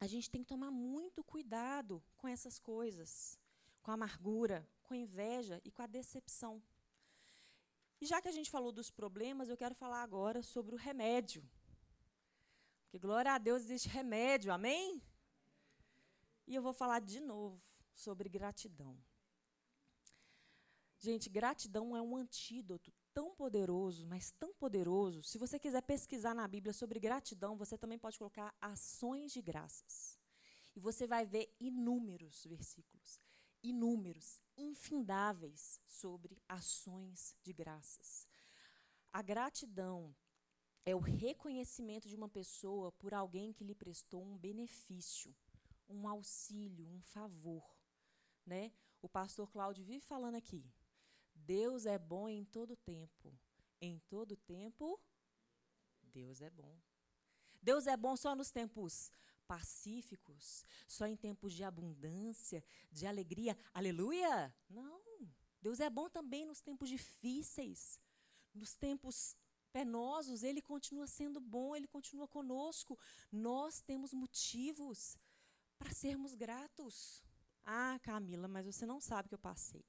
a 0.01 0.07
gente 0.07 0.31
tem 0.31 0.43
que 0.43 0.49
tomar 0.49 0.71
muito 0.71 1.25
cuidado 1.25 2.03
com 2.17 2.29
essas 2.29 2.59
coisas, 2.59 3.39
com 3.83 3.91
a 3.91 3.95
amargura, 3.95 4.69
com 4.85 4.95
a 4.95 4.97
inveja 4.97 5.61
e 5.65 5.71
com 5.71 5.83
a 5.83 5.87
decepção. 5.87 6.63
E 8.01 8.07
já 8.07 8.23
que 8.23 8.29
a 8.29 8.33
gente 8.33 8.51
falou 8.51 8.71
dos 8.71 8.91
problemas, 8.91 9.49
eu 9.49 9.57
quero 9.57 9.75
falar 9.75 10.03
agora 10.03 10.43
sobre 10.43 10.75
o 10.75 10.79
remédio. 10.79 11.43
Porque, 12.85 12.99
glória 12.99 13.33
a 13.33 13.39
Deus, 13.39 13.63
existe 13.63 13.89
remédio, 13.89 14.53
amém? 14.53 15.03
E 16.47 16.55
eu 16.55 16.63
vou 16.63 16.73
falar 16.73 17.01
de 17.01 17.21
novo 17.21 17.61
sobre 17.93 18.29
gratidão. 18.29 18.97
Gente, 20.99 21.29
gratidão 21.29 21.97
é 21.97 22.01
um 22.01 22.17
antídoto 22.17 22.93
tão 23.19 23.35
poderoso, 23.35 24.07
mas 24.07 24.31
tão 24.31 24.55
poderoso. 24.55 25.25
Se 25.25 25.39
você 25.39 25.59
quiser 25.59 25.83
pesquisar 25.83 26.35
na 26.35 26.47
Bíblia 26.47 26.73
sobre 26.73 27.01
gratidão, 27.01 27.57
você 27.57 27.77
também 27.77 27.99
pode 27.99 28.17
colocar 28.17 28.55
ações 28.61 29.33
de 29.33 29.43
graças. 29.43 30.17
E 30.77 30.79
você 30.79 31.05
vai 31.05 31.27
ver 31.27 31.53
inúmeros 31.59 32.45
versículos, 32.45 33.21
inúmeros, 33.61 34.41
infindáveis 34.57 35.81
sobre 35.85 36.41
ações 36.49 37.35
de 37.43 37.53
graças. 37.53 38.25
A 39.13 39.21
gratidão 39.21 40.15
é 40.87 40.95
o 40.95 41.01
reconhecimento 41.01 42.09
de 42.09 42.15
uma 42.15 42.29
pessoa 42.29 42.93
por 42.93 43.13
alguém 43.13 43.53
que 43.53 43.65
lhe 43.65 43.75
prestou 43.75 44.23
um 44.23 44.39
benefício, 44.39 45.35
um 45.89 46.07
auxílio, 46.07 46.87
um 46.87 47.03
favor, 47.03 47.65
né? 48.47 48.71
O 49.03 49.09
pastor 49.09 49.51
Cláudio 49.51 49.85
vive 49.85 50.05
falando 50.07 50.37
aqui. 50.37 50.65
Deus 51.49 51.87
é 51.87 51.99
bom 51.99 52.29
em 52.29 52.45
todo 52.45 52.77
tempo. 52.77 53.33
Em 53.81 53.99
todo 54.01 54.37
tempo, 54.37 55.01
Deus 56.03 56.43
é 56.43 56.51
bom. 56.51 56.79
Deus 57.63 57.87
é 57.87 57.97
bom 57.97 58.15
só 58.19 58.37
nos 58.37 58.51
tempos 58.51 59.11
pacíficos, 59.47 60.63
só 60.87 61.07
em 61.07 61.17
tempos 61.17 61.55
de 61.55 61.65
abundância, 61.65 62.63
de 62.93 63.07
alegria. 63.07 63.57
Aleluia! 63.73 64.55
Não. 64.69 65.01
Deus 65.63 65.81
é 65.81 65.89
bom 65.89 66.11
também 66.11 66.45
nos 66.45 66.61
tempos 66.61 66.87
difíceis, 66.91 67.99
nos 68.55 68.75
tempos 68.77 69.35
penosos, 69.73 70.43
ele 70.43 70.61
continua 70.61 71.07
sendo 71.07 71.41
bom, 71.41 71.75
ele 71.75 71.89
continua 71.89 72.29
conosco. 72.29 72.99
Nós 73.33 73.81
temos 73.81 74.13
motivos 74.13 75.17
para 75.79 75.95
sermos 75.95 76.35
gratos. 76.35 77.25
Ah, 77.65 77.99
Camila, 78.03 78.49
mas 78.49 78.67
você 78.67 78.85
não 78.85 79.01
sabe 79.01 79.27
o 79.27 79.29
que 79.31 79.35
eu 79.35 79.39
passei. 79.39 79.83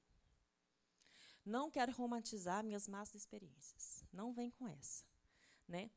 Não 1.50 1.68
quero 1.68 1.90
romantizar 1.90 2.62
minhas 2.62 2.86
más 2.86 3.12
experiências. 3.12 4.04
Não 4.12 4.32
vem 4.32 4.52
com 4.52 4.68
essa, 4.68 5.04
né? 5.66 5.90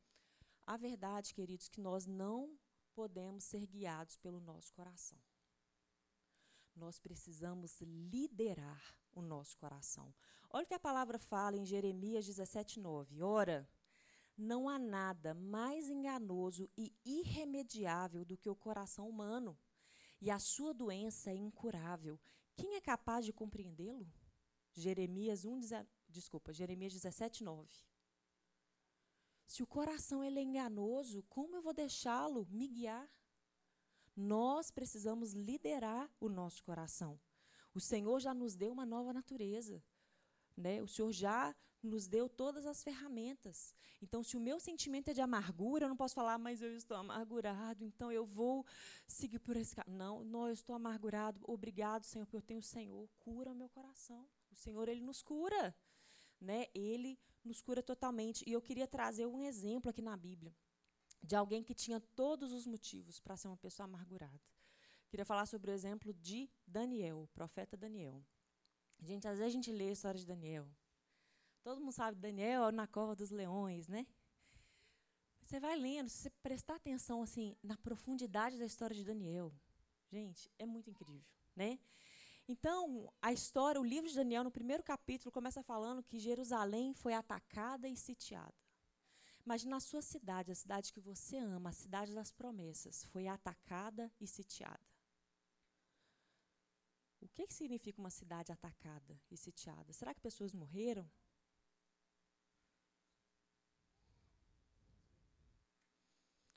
A 0.66 0.76
verdade, 0.76 1.32
queridos, 1.32 1.68
que 1.68 1.80
nós 1.80 2.06
não 2.06 2.58
podemos 2.92 3.44
ser 3.44 3.64
guiados 3.64 4.16
pelo 4.16 4.40
nosso 4.40 4.72
coração. 4.72 5.16
Nós 6.74 6.98
precisamos 6.98 7.80
liderar 7.80 8.82
o 9.12 9.22
nosso 9.22 9.56
coração. 9.56 10.12
Olha 10.50 10.64
o 10.64 10.66
que 10.66 10.74
a 10.74 10.80
palavra 10.80 11.20
fala 11.20 11.56
em 11.56 11.64
Jeremias 11.64 12.26
17:9. 12.26 13.22
Ora, 13.22 13.70
não 14.36 14.68
há 14.68 14.76
nada 14.76 15.34
mais 15.34 15.88
enganoso 15.88 16.68
e 16.76 16.92
irremediável 17.04 18.24
do 18.24 18.36
que 18.36 18.50
o 18.50 18.56
coração 18.56 19.08
humano, 19.08 19.56
e 20.20 20.32
a 20.32 20.40
sua 20.40 20.74
doença 20.74 21.30
é 21.30 21.36
incurável. 21.36 22.18
Quem 22.56 22.74
é 22.74 22.80
capaz 22.80 23.24
de 23.24 23.32
compreendê-lo? 23.32 24.12
Jeremias 24.74 25.44
1, 25.44 25.60
desculpa, 26.08 26.52
Jeremias 26.52 26.92
17, 26.92 27.44
9. 27.44 27.68
Se 29.46 29.62
o 29.62 29.66
coração 29.66 30.24
ele 30.24 30.40
é 30.40 30.42
enganoso, 30.42 31.22
como 31.28 31.56
eu 31.56 31.62
vou 31.62 31.72
deixá-lo 31.72 32.46
me 32.50 32.66
guiar? 32.66 33.08
Nós 34.16 34.70
precisamos 34.70 35.32
liderar 35.32 36.10
o 36.20 36.28
nosso 36.28 36.62
coração. 36.62 37.20
O 37.74 37.80
Senhor 37.80 38.20
já 38.20 38.32
nos 38.32 38.54
deu 38.54 38.72
uma 38.72 38.86
nova 38.86 39.12
natureza. 39.12 39.82
Né? 40.56 40.80
O 40.82 40.88
Senhor 40.88 41.12
já 41.12 41.54
nos 41.82 42.06
deu 42.06 42.28
todas 42.28 42.64
as 42.64 42.82
ferramentas. 42.82 43.74
Então, 44.00 44.22
se 44.22 44.36
o 44.36 44.40
meu 44.40 44.58
sentimento 44.58 45.08
é 45.10 45.12
de 45.12 45.20
amargura, 45.20 45.84
eu 45.84 45.88
não 45.88 45.96
posso 45.96 46.14
falar, 46.14 46.38
mas 46.38 46.62
eu 46.62 46.74
estou 46.74 46.96
amargurado, 46.96 47.84
então 47.84 48.10
eu 48.10 48.24
vou 48.24 48.64
seguir 49.06 49.38
por 49.38 49.56
esse 49.56 49.76
caminho. 49.76 49.98
Não, 49.98 50.24
não, 50.24 50.46
eu 50.46 50.52
estou 50.52 50.74
amargurado. 50.74 51.40
Obrigado, 51.44 52.04
Senhor, 52.04 52.24
porque 52.24 52.36
eu 52.36 52.42
tenho 52.42 52.60
o 52.60 52.62
Senhor. 52.62 53.08
Cura 53.18 53.54
meu 53.54 53.68
coração. 53.68 54.26
O 54.54 54.56
Senhor, 54.56 54.88
Ele 54.88 55.00
nos 55.00 55.22
cura. 55.22 55.76
Né? 56.40 56.66
Ele 56.74 57.18
nos 57.44 57.60
cura 57.60 57.82
totalmente. 57.82 58.44
E 58.46 58.52
eu 58.52 58.62
queria 58.62 58.86
trazer 58.86 59.26
um 59.26 59.42
exemplo 59.42 59.90
aqui 59.90 60.00
na 60.00 60.16
Bíblia 60.16 60.54
de 61.22 61.34
alguém 61.34 61.62
que 61.62 61.74
tinha 61.74 62.00
todos 62.00 62.52
os 62.52 62.66
motivos 62.66 63.18
para 63.18 63.36
ser 63.36 63.48
uma 63.48 63.56
pessoa 63.56 63.84
amargurada. 63.86 64.40
Queria 65.08 65.24
falar 65.24 65.46
sobre 65.46 65.70
o 65.70 65.74
exemplo 65.74 66.12
de 66.12 66.50
Daniel, 66.66 67.22
o 67.22 67.28
profeta 67.28 67.76
Daniel. 67.76 68.22
Gente, 69.00 69.26
às 69.26 69.38
vezes 69.38 69.52
a 69.52 69.56
gente 69.56 69.72
lê 69.72 69.88
a 69.88 69.92
história 69.92 70.20
de 70.20 70.26
Daniel. 70.26 70.68
Todo 71.62 71.80
mundo 71.80 71.92
sabe 71.92 72.18
Daniel 72.18 72.70
na 72.70 72.86
cova 72.86 73.16
dos 73.16 73.30
leões, 73.30 73.88
né? 73.88 74.06
Você 75.42 75.60
vai 75.60 75.76
lendo, 75.76 76.08
se 76.08 76.22
você 76.22 76.30
prestar 76.30 76.76
atenção 76.76 77.22
assim 77.22 77.56
na 77.62 77.76
profundidade 77.76 78.58
da 78.58 78.66
história 78.66 78.94
de 78.94 79.04
Daniel, 79.04 79.52
gente, 80.10 80.50
é 80.58 80.66
muito 80.66 80.90
incrível, 80.90 81.24
né? 81.54 81.78
Então, 82.46 83.10
a 83.22 83.32
história, 83.32 83.80
o 83.80 83.84
livro 83.84 84.08
de 84.08 84.14
Daniel, 84.14 84.44
no 84.44 84.50
primeiro 84.50 84.82
capítulo, 84.82 85.32
começa 85.32 85.62
falando 85.62 86.02
que 86.02 86.18
Jerusalém 86.18 86.92
foi 86.92 87.14
atacada 87.14 87.88
e 87.88 87.96
sitiada. 87.96 88.54
Imagina 89.46 89.76
a 89.76 89.80
sua 89.80 90.02
cidade, 90.02 90.52
a 90.52 90.54
cidade 90.54 90.92
que 90.92 91.00
você 91.00 91.38
ama, 91.38 91.70
a 91.70 91.72
cidade 91.72 92.14
das 92.14 92.32
promessas, 92.32 93.04
foi 93.06 93.26
atacada 93.26 94.12
e 94.20 94.26
sitiada. 94.26 94.80
O 97.20 97.28
que, 97.28 97.46
que 97.46 97.54
significa 97.54 98.00
uma 98.00 98.10
cidade 98.10 98.52
atacada 98.52 99.18
e 99.30 99.36
sitiada? 99.36 99.92
Será 99.92 100.12
que 100.14 100.20
pessoas 100.20 100.54
morreram? 100.54 101.10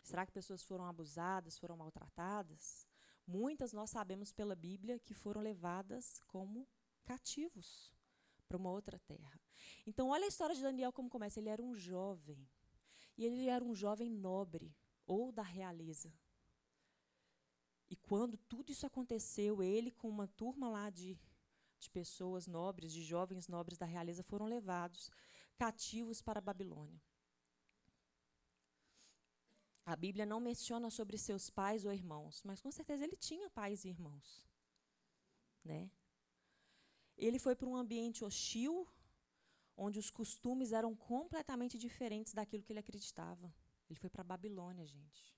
Será 0.04 0.26
que 0.26 0.32
pessoas 0.32 0.64
foram 0.64 0.86
abusadas, 0.86 1.58
foram 1.58 1.76
maltratadas? 1.76 2.87
Muitas 3.28 3.74
nós 3.74 3.90
sabemos 3.90 4.32
pela 4.32 4.56
Bíblia 4.56 5.00
que 5.00 5.14
foram 5.14 5.42
levadas 5.42 6.22
como 6.28 6.66
cativos 7.04 7.94
para 8.48 8.56
uma 8.56 8.72
outra 8.72 8.98
terra. 9.00 9.38
Então, 9.86 10.08
olha 10.08 10.24
a 10.24 10.30
história 10.30 10.56
de 10.56 10.62
Daniel 10.62 10.94
como 10.94 11.10
começa. 11.10 11.40
Ele 11.40 11.50
era 11.50 11.62
um 11.62 11.76
jovem. 11.76 12.48
E 13.18 13.26
ele 13.26 13.48
era 13.48 13.66
um 13.66 13.76
jovem 13.76 14.10
nobre, 14.10 14.74
ou 15.06 15.32
da 15.32 15.42
realeza. 15.42 16.14
E 17.90 17.96
quando 17.96 18.38
tudo 18.38 18.72
isso 18.72 18.86
aconteceu, 18.86 19.62
ele, 19.62 19.92
com 19.92 20.08
uma 20.08 20.28
turma 20.28 20.70
lá 20.70 20.90
de, 20.90 21.18
de 21.80 21.90
pessoas 21.90 22.48
nobres, 22.48 22.94
de 22.94 23.04
jovens 23.04 23.48
nobres 23.48 23.78
da 23.78 23.86
realeza, 23.86 24.24
foram 24.24 24.46
levados 24.46 25.10
cativos 25.58 26.22
para 26.22 26.40
a 26.40 26.42
Babilônia. 26.42 27.02
A 29.88 29.96
Bíblia 29.96 30.26
não 30.26 30.42
menciona 30.42 30.90
sobre 30.90 31.18
seus 31.18 31.50
pais 31.50 31.86
ou 31.86 31.94
irmãos, 31.94 32.44
mas 32.44 32.62
com 32.62 32.70
certeza 32.70 33.06
ele 33.06 33.16
tinha 33.16 33.50
pais 33.50 33.86
e 33.86 33.88
irmãos. 33.88 34.46
Né? 35.64 35.90
Ele 37.16 37.40
foi 37.40 37.56
para 37.56 37.70
um 37.70 37.76
ambiente 37.78 38.26
hostil, 38.26 38.86
onde 39.78 39.98
os 39.98 40.10
costumes 40.10 40.74
eram 40.74 40.94
completamente 40.94 41.78
diferentes 41.78 42.34
daquilo 42.34 42.64
que 42.64 42.74
ele 42.74 42.82
acreditava. 42.82 43.56
Ele 43.90 43.98
foi 43.98 44.10
para 44.10 44.20
a 44.24 44.26
Babilônia, 44.26 44.86
gente. 44.86 45.34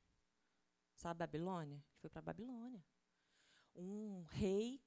Sabe 0.95 1.19
Babilônia? 1.19 1.75
Ele 1.75 1.99
foi 2.01 2.09
para 2.09 2.19
a 2.19 2.29
Babilônia. 2.31 2.83
Um 3.75 4.23
rei, 4.23 4.81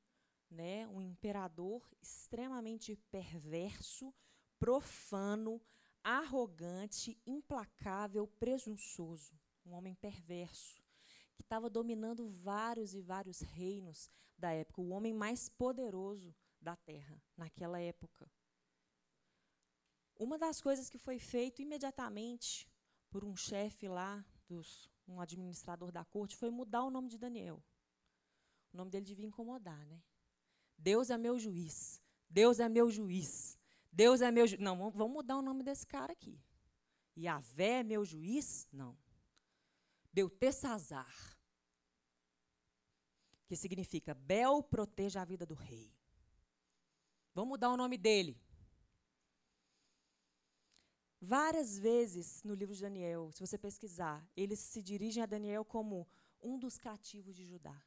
né, 0.50 0.88
um 0.88 1.00
imperador 1.00 1.88
extremamente 2.02 2.96
perverso, 3.12 4.12
profano, 4.58 5.62
arrogante, 6.02 7.16
implacável, 7.24 8.26
presunçoso 8.26 9.40
um 9.64 9.72
homem 9.72 9.94
perverso, 9.94 10.82
que 11.34 11.42
estava 11.42 11.70
dominando 11.70 12.26
vários 12.26 12.94
e 12.94 13.00
vários 13.00 13.40
reinos 13.40 14.10
da 14.36 14.50
época, 14.52 14.80
o 14.80 14.90
homem 14.90 15.12
mais 15.12 15.48
poderoso 15.48 16.34
da 16.60 16.76
terra 16.76 17.22
naquela 17.36 17.80
época. 17.80 18.30
Uma 20.18 20.38
das 20.38 20.60
coisas 20.60 20.88
que 20.88 20.98
foi 20.98 21.18
feito 21.18 21.62
imediatamente 21.62 22.68
por 23.10 23.24
um 23.24 23.36
chefe 23.36 23.88
lá, 23.88 24.24
dos, 24.48 24.90
um 25.06 25.20
administrador 25.20 25.90
da 25.90 26.04
corte, 26.04 26.36
foi 26.36 26.50
mudar 26.50 26.84
o 26.84 26.90
nome 26.90 27.08
de 27.08 27.18
Daniel. 27.18 27.62
O 28.72 28.76
nome 28.76 28.90
dele 28.90 29.04
devia 29.04 29.26
incomodar, 29.26 29.84
né? 29.86 30.02
Deus 30.78 31.10
é 31.10 31.18
meu 31.18 31.38
juiz. 31.38 32.00
Deus 32.28 32.58
é 32.58 32.68
meu 32.68 32.90
juiz. 32.90 33.58
Deus 33.90 34.20
é 34.20 34.30
meu 34.30 34.46
juiz. 34.46 34.60
Não, 34.60 34.90
vamos 34.90 35.12
mudar 35.12 35.36
o 35.36 35.42
nome 35.42 35.62
desse 35.62 35.86
cara 35.86 36.12
aqui. 36.12 36.40
Yahvé 37.16 37.80
é 37.80 37.82
meu 37.82 38.04
juiz? 38.04 38.66
Não. 38.72 38.96
Beltesazar. 40.12 41.14
Que 43.46 43.56
significa 43.56 44.14
Bel 44.14 44.62
proteja 44.62 45.22
a 45.22 45.24
vida 45.24 45.46
do 45.46 45.54
rei. 45.54 45.92
Vamos 47.34 47.50
mudar 47.50 47.70
o 47.70 47.76
nome 47.76 47.96
dele. 47.96 48.40
Várias 51.20 51.78
vezes 51.78 52.42
no 52.42 52.54
livro 52.54 52.74
de 52.74 52.82
Daniel, 52.82 53.30
se 53.32 53.40
você 53.40 53.56
pesquisar, 53.56 54.28
eles 54.36 54.58
se 54.58 54.82
dirigem 54.82 55.22
a 55.22 55.26
Daniel 55.26 55.64
como 55.64 56.08
um 56.42 56.58
dos 56.58 56.76
cativos 56.76 57.36
de 57.36 57.44
Judá. 57.46 57.80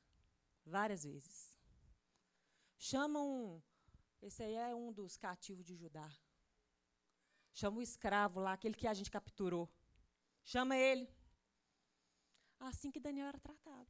Várias 0.65 1.03
vezes. 1.03 1.55
Chamam. 2.77 3.61
Esse 4.21 4.41
aí 4.41 4.55
é 4.55 4.73
um 4.73 4.91
dos 4.91 5.17
cativos 5.17 5.65
de 5.65 5.75
Judá. 5.75 6.09
Chama 7.53 7.77
o 7.77 7.81
escravo 7.81 8.39
lá, 8.39 8.53
aquele 8.53 8.73
que 8.73 8.87
a 8.87 8.93
gente 8.93 9.11
capturou. 9.11 9.69
Chama 10.43 10.75
ele. 10.77 11.07
Assim 12.65 12.89
que 12.89 12.99
Daniel 12.99 13.27
era 13.27 13.39
tratado. 13.39 13.87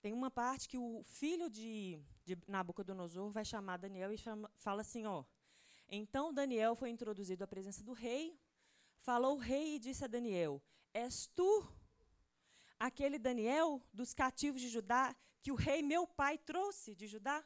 Tem 0.00 0.12
uma 0.12 0.30
parte 0.30 0.68
que 0.68 0.78
o 0.78 1.02
filho 1.02 1.50
de, 1.50 2.00
de 2.24 2.38
Nabucodonosor 2.46 3.28
vai 3.30 3.44
chamar 3.44 3.76
Daniel 3.76 4.12
e 4.12 4.18
chama, 4.18 4.48
fala 4.56 4.82
assim, 4.82 5.04
ó. 5.04 5.24
Então 5.88 6.32
Daniel 6.32 6.76
foi 6.76 6.90
introduzido 6.90 7.42
à 7.42 7.46
presença 7.46 7.82
do 7.82 7.92
rei. 7.92 8.40
Falou 9.00 9.34
o 9.36 9.40
rei 9.40 9.74
e 9.74 9.80
disse 9.80 10.04
a 10.04 10.06
Daniel: 10.06 10.62
És 10.94 11.26
tu 11.26 11.68
aquele 12.78 13.18
Daniel 13.18 13.82
dos 13.92 14.14
cativos 14.14 14.60
de 14.60 14.68
Judá 14.68 15.14
que 15.40 15.50
o 15.50 15.56
rei 15.56 15.82
meu 15.82 16.06
pai 16.06 16.38
trouxe 16.38 16.94
de 16.94 17.08
Judá? 17.08 17.44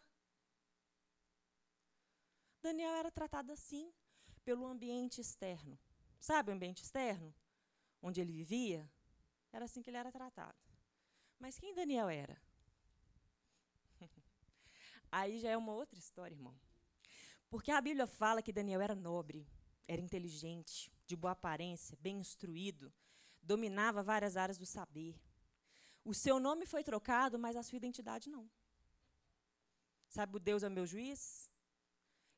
Daniel 2.61 2.92
era 2.92 3.11
tratado 3.11 3.53
assim 3.53 3.90
pelo 4.47 4.65
ambiente 4.65 5.21
externo. 5.21 5.77
Sabe 6.21 6.51
o 6.51 6.55
ambiente 6.55 6.85
externo? 6.85 7.35
Onde 8.01 8.21
ele 8.21 8.33
vivia? 8.33 8.89
Era 9.53 9.65
assim 9.65 9.83
que 9.83 9.91
ele 9.91 9.97
era 9.97 10.13
tratado. 10.13 10.57
Mas 11.37 11.59
quem 11.59 11.75
Daniel 11.75 12.09
era? 12.09 12.41
Aí 15.11 15.41
já 15.41 15.51
é 15.51 15.57
uma 15.57 15.73
outra 15.73 15.99
história, 15.99 16.37
irmão. 16.37 16.57
Porque 17.51 17.73
a 17.73 17.81
Bíblia 17.81 18.07
fala 18.07 18.41
que 18.41 18.53
Daniel 18.53 18.81
era 18.81 18.95
nobre, 18.95 19.49
era 19.89 20.01
inteligente, 20.01 20.93
de 21.07 21.17
boa 21.17 21.33
aparência, 21.33 21.99
bem 22.01 22.17
instruído, 22.19 22.93
dominava 23.43 24.01
várias 24.01 24.37
áreas 24.37 24.59
do 24.59 24.67
saber. 24.67 25.21
O 26.05 26.15
seu 26.15 26.39
nome 26.39 26.67
foi 26.67 26.85
trocado, 26.85 27.37
mas 27.37 27.57
a 27.57 27.65
sua 27.65 27.79
identidade 27.79 28.31
não. 28.31 28.49
Sabe 30.09 30.37
o 30.37 30.41
Deus 30.41 30.63
é 30.63 30.69
meu 30.69 30.87
juiz? 30.87 31.51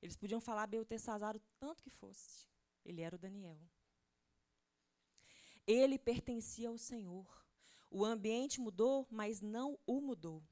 Eles 0.01 0.17
podiam 0.17 0.41
falar 0.41 0.67
Beltesazar 0.67 1.37
o 1.37 1.41
tanto 1.59 1.83
que 1.83 1.91
fosse. 1.91 2.47
Ele 2.85 3.01
era 3.03 3.17
o 3.17 3.19
Daniel. 3.19 3.59
Ele 5.67 5.99
pertencia 5.99 6.69
ao 6.69 6.79
Senhor. 6.79 7.27
O 7.91 8.05
ambiente 8.05 8.61
mudou, 8.61 9.07
mas 9.11 9.41
não 9.41 9.79
o 9.87 10.01
mudou. 10.01 10.43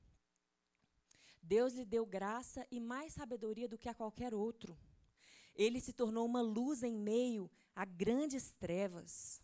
Deus 1.42 1.72
lhe 1.74 1.84
deu 1.84 2.04
graça 2.04 2.66
e 2.70 2.80
mais 2.80 3.12
sabedoria 3.12 3.68
do 3.68 3.78
que 3.78 3.88
a 3.88 3.94
qualquer 3.94 4.34
outro. 4.34 4.76
Ele 5.54 5.80
se 5.80 5.92
tornou 5.92 6.26
uma 6.26 6.40
luz 6.40 6.82
em 6.82 6.92
meio 6.92 7.50
a 7.74 7.84
grandes 7.84 8.50
trevas. 8.50 9.40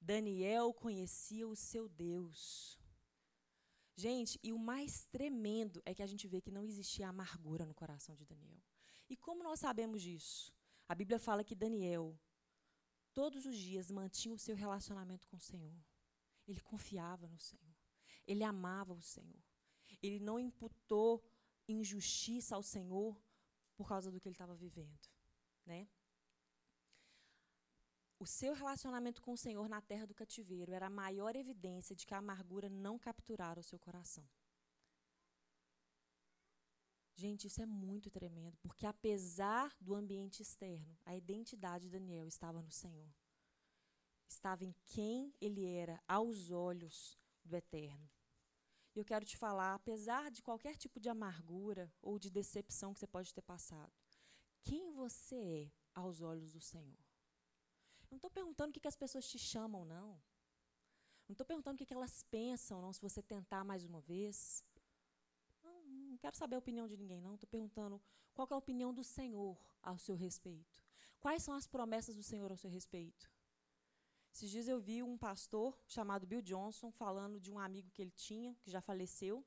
Daniel 0.00 0.72
conhecia 0.72 1.46
o 1.46 1.54
seu 1.54 1.88
Deus. 1.88 2.78
Gente, 3.96 4.40
e 4.42 4.52
o 4.52 4.58
mais 4.58 5.04
tremendo 5.06 5.80
é 5.84 5.94
que 5.94 6.02
a 6.02 6.06
gente 6.06 6.26
vê 6.26 6.40
que 6.40 6.50
não 6.50 6.64
existia 6.64 7.08
amargura 7.08 7.64
no 7.64 7.74
coração 7.74 8.16
de 8.16 8.24
Daniel. 8.24 8.60
E 9.14 9.16
como 9.16 9.44
nós 9.44 9.60
sabemos 9.60 10.02
disso? 10.02 10.52
A 10.88 10.94
Bíblia 11.00 11.20
fala 11.20 11.44
que 11.44 11.54
Daniel, 11.54 12.18
todos 13.12 13.46
os 13.46 13.56
dias, 13.56 13.88
mantinha 13.88 14.34
o 14.34 14.38
seu 14.46 14.56
relacionamento 14.56 15.28
com 15.28 15.36
o 15.36 15.40
Senhor. 15.40 15.78
Ele 16.48 16.60
confiava 16.60 17.28
no 17.28 17.38
Senhor. 17.38 17.76
Ele 18.26 18.42
amava 18.42 18.92
o 18.92 19.00
Senhor. 19.00 19.40
Ele 20.02 20.18
não 20.18 20.36
imputou 20.36 21.22
injustiça 21.68 22.56
ao 22.56 22.62
Senhor 22.64 23.16
por 23.76 23.86
causa 23.86 24.10
do 24.10 24.20
que 24.20 24.26
ele 24.26 24.34
estava 24.34 24.56
vivendo, 24.56 25.08
né? 25.64 25.86
O 28.18 28.26
seu 28.26 28.52
relacionamento 28.52 29.22
com 29.22 29.34
o 29.34 29.38
Senhor 29.38 29.68
na 29.68 29.80
terra 29.80 30.06
do 30.08 30.14
cativeiro 30.14 30.72
era 30.72 30.86
a 30.86 30.90
maior 30.90 31.36
evidência 31.36 31.94
de 31.94 32.04
que 32.04 32.14
a 32.14 32.18
amargura 32.18 32.68
não 32.68 32.98
capturara 32.98 33.60
o 33.60 33.68
seu 33.70 33.78
coração. 33.78 34.28
Gente, 37.16 37.46
isso 37.46 37.62
é 37.62 37.66
muito 37.66 38.10
tremendo, 38.10 38.58
porque 38.58 38.86
apesar 38.86 39.74
do 39.80 39.94
ambiente 39.94 40.42
externo, 40.42 40.98
a 41.04 41.14
identidade 41.14 41.84
de 41.84 41.90
Daniel 41.90 42.26
estava 42.26 42.60
no 42.60 42.72
Senhor. 42.72 43.08
Estava 44.28 44.64
em 44.64 44.74
quem 44.84 45.32
ele 45.40 45.64
era 45.64 46.02
aos 46.08 46.50
olhos 46.50 47.16
do 47.44 47.54
Eterno. 47.54 48.10
E 48.94 48.98
eu 48.98 49.04
quero 49.04 49.24
te 49.24 49.36
falar, 49.36 49.74
apesar 49.74 50.30
de 50.30 50.42
qualquer 50.42 50.76
tipo 50.76 50.98
de 50.98 51.08
amargura 51.08 51.92
ou 52.02 52.18
de 52.18 52.30
decepção 52.30 52.92
que 52.92 52.98
você 52.98 53.06
pode 53.06 53.32
ter 53.32 53.42
passado, 53.42 53.92
quem 54.62 54.90
você 54.92 55.36
é 55.36 55.72
aos 55.94 56.20
olhos 56.20 56.52
do 56.52 56.60
Senhor. 56.60 56.98
Eu 58.02 58.08
não 58.10 58.16
estou 58.16 58.30
perguntando 58.30 58.70
o 58.70 58.72
que, 58.72 58.80
que 58.80 58.88
as 58.88 58.96
pessoas 58.96 59.28
te 59.28 59.38
chamam, 59.38 59.84
não. 59.84 60.20
Não 61.28 61.32
estou 61.32 61.46
perguntando 61.46 61.74
o 61.74 61.78
que, 61.78 61.86
que 61.86 61.94
elas 61.94 62.22
pensam, 62.24 62.82
não, 62.82 62.92
se 62.92 63.00
você 63.00 63.22
tentar 63.22 63.64
mais 63.64 63.84
uma 63.84 64.00
vez 64.00 64.64
não 66.14 66.18
quero 66.18 66.36
saber 66.36 66.56
a 66.56 66.58
opinião 66.58 66.86
de 66.86 66.96
ninguém, 66.96 67.20
não. 67.20 67.34
Estou 67.34 67.48
perguntando 67.48 68.00
qual 68.32 68.48
é 68.50 68.54
a 68.54 68.56
opinião 68.56 68.94
do 68.94 69.04
Senhor 69.04 69.58
ao 69.82 69.98
seu 69.98 70.14
respeito. 70.14 70.82
Quais 71.18 71.42
são 71.42 71.54
as 71.54 71.66
promessas 71.66 72.14
do 72.14 72.22
Senhor 72.22 72.50
ao 72.50 72.56
seu 72.56 72.70
respeito? 72.70 73.30
Esses 74.32 74.50
dias 74.50 74.68
eu 74.68 74.80
vi 74.80 75.02
um 75.02 75.16
pastor 75.16 75.78
chamado 75.86 76.26
Bill 76.26 76.42
Johnson 76.42 76.90
falando 76.90 77.40
de 77.40 77.50
um 77.50 77.58
amigo 77.58 77.90
que 77.90 78.02
ele 78.02 78.10
tinha, 78.10 78.54
que 78.62 78.70
já 78.70 78.80
faleceu, 78.80 79.44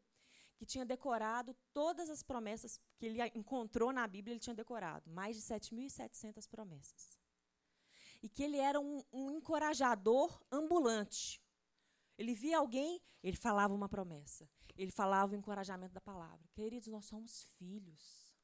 que 0.58 0.65
tinha 0.65 0.86
decorado 0.86 1.56
todas 1.73 2.10
as 2.10 2.23
promessas 2.23 2.80
que 2.97 3.06
ele 3.06 3.19
encontrou 3.36 3.91
na 3.93 4.08
Bíblia, 4.08 4.34
ele 4.34 4.39
tinha 4.39 4.56
decorado, 4.56 5.10
mais 5.10 5.36
de 5.36 5.41
7.700 5.41 6.47
promessas. 6.49 7.17
E 8.21 8.27
que 8.27 8.43
ele 8.43 8.58
era 8.58 8.80
um, 8.80 9.03
um 9.12 9.30
encorajador 9.32 10.41
ambulante. 10.51 11.41
Ele 12.17 12.34
via 12.34 12.58
alguém, 12.58 13.01
ele 13.21 13.38
falava 13.38 13.73
uma 13.73 13.88
promessa. 13.88 14.49
Ele 14.75 14.91
falava 14.91 15.34
o 15.34 15.36
encorajamento 15.36 15.93
da 15.93 16.01
palavra. 16.01 16.47
Queridos, 16.53 16.88
nós 16.88 17.06
somos 17.06 17.43
filhos. 17.58 18.36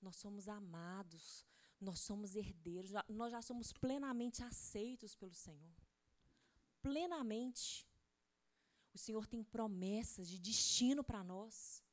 Nós 0.00 0.16
somos 0.16 0.48
amados. 0.48 1.44
Nós 1.80 2.00
somos 2.00 2.34
herdeiros. 2.34 2.90
Nós 3.08 3.30
já 3.30 3.42
somos 3.42 3.72
plenamente 3.72 4.42
aceitos 4.42 5.14
pelo 5.14 5.34
Senhor. 5.34 5.76
Plenamente. 6.82 7.86
O 8.94 8.98
Senhor 8.98 9.26
tem 9.26 9.42
promessas 9.42 10.28
de 10.28 10.38
destino 10.38 11.04
para 11.04 11.22
nós. 11.22 11.84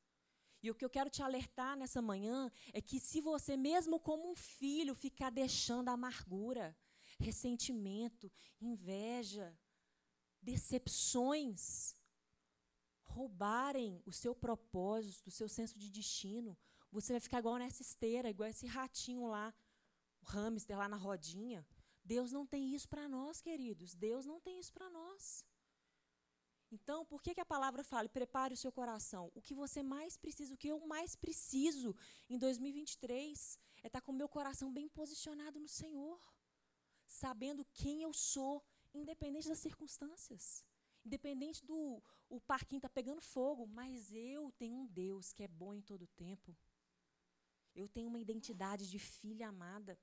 E 0.62 0.70
o 0.70 0.74
que 0.74 0.84
eu 0.84 0.90
quero 0.90 1.10
te 1.10 1.22
alertar 1.22 1.76
nessa 1.76 2.02
manhã 2.02 2.50
é 2.72 2.80
que 2.80 2.98
se 2.98 3.20
você, 3.20 3.56
mesmo 3.56 4.00
como 4.00 4.28
um 4.30 4.34
filho, 4.34 4.94
ficar 4.94 5.30
deixando 5.30 5.88
amargura, 5.88 6.76
ressentimento, 7.18 8.32
inveja, 8.60 9.56
decepções 10.50 11.60
roubarem 13.02 14.00
o 14.06 14.12
seu 14.12 14.34
propósito, 14.34 15.26
o 15.26 15.36
seu 15.38 15.48
senso 15.48 15.76
de 15.82 15.88
destino, 15.90 16.56
você 16.96 17.12
vai 17.14 17.20
ficar 17.20 17.40
igual 17.40 17.56
nessa 17.56 17.82
esteira, 17.82 18.30
igual 18.30 18.48
esse 18.48 18.66
ratinho 18.66 19.26
lá, 19.26 19.52
o 20.22 20.26
hamster 20.26 20.78
lá 20.78 20.88
na 20.88 20.96
rodinha. 20.96 21.66
Deus 22.04 22.30
não 22.30 22.46
tem 22.46 22.72
isso 22.76 22.88
para 22.88 23.08
nós, 23.08 23.40
queridos. 23.40 23.94
Deus 23.94 24.24
não 24.24 24.38
tem 24.40 24.60
isso 24.60 24.72
para 24.72 24.88
nós. 24.88 25.44
Então, 26.70 27.04
por 27.04 27.20
que, 27.22 27.34
que 27.34 27.40
a 27.40 27.52
palavra 27.54 27.82
fala, 27.82 28.08
prepare 28.08 28.54
o 28.54 28.62
seu 28.64 28.70
coração? 28.70 29.24
O 29.34 29.42
que 29.46 29.54
você 29.54 29.82
mais 29.82 30.16
precisa, 30.16 30.54
o 30.54 30.56
que 30.62 30.68
eu 30.68 30.78
mais 30.86 31.16
preciso 31.16 31.94
em 32.28 32.38
2023 32.38 33.58
é 33.82 33.86
estar 33.88 34.00
tá 34.00 34.04
com 34.04 34.12
o 34.12 34.20
meu 34.20 34.28
coração 34.28 34.72
bem 34.72 34.88
posicionado 34.88 35.58
no 35.58 35.68
Senhor, 35.68 36.20
sabendo 37.06 37.64
quem 37.72 38.02
eu 38.02 38.12
sou, 38.12 38.64
independente 38.96 39.48
das 39.48 39.58
circunstâncias. 39.58 40.64
Independente 41.04 41.64
do 41.64 42.02
o 42.28 42.40
parquinho 42.40 42.78
está 42.78 42.88
pegando 42.88 43.20
fogo, 43.20 43.66
mas 43.66 44.12
eu 44.12 44.50
tenho 44.58 44.78
um 44.78 44.86
Deus 44.86 45.32
que 45.32 45.44
é 45.44 45.48
bom 45.48 45.72
em 45.72 45.80
todo 45.80 46.06
tempo. 46.08 46.56
Eu 47.74 47.88
tenho 47.88 48.08
uma 48.08 48.18
identidade 48.18 48.90
de 48.90 48.98
filha 48.98 49.48
amada. 49.48 49.98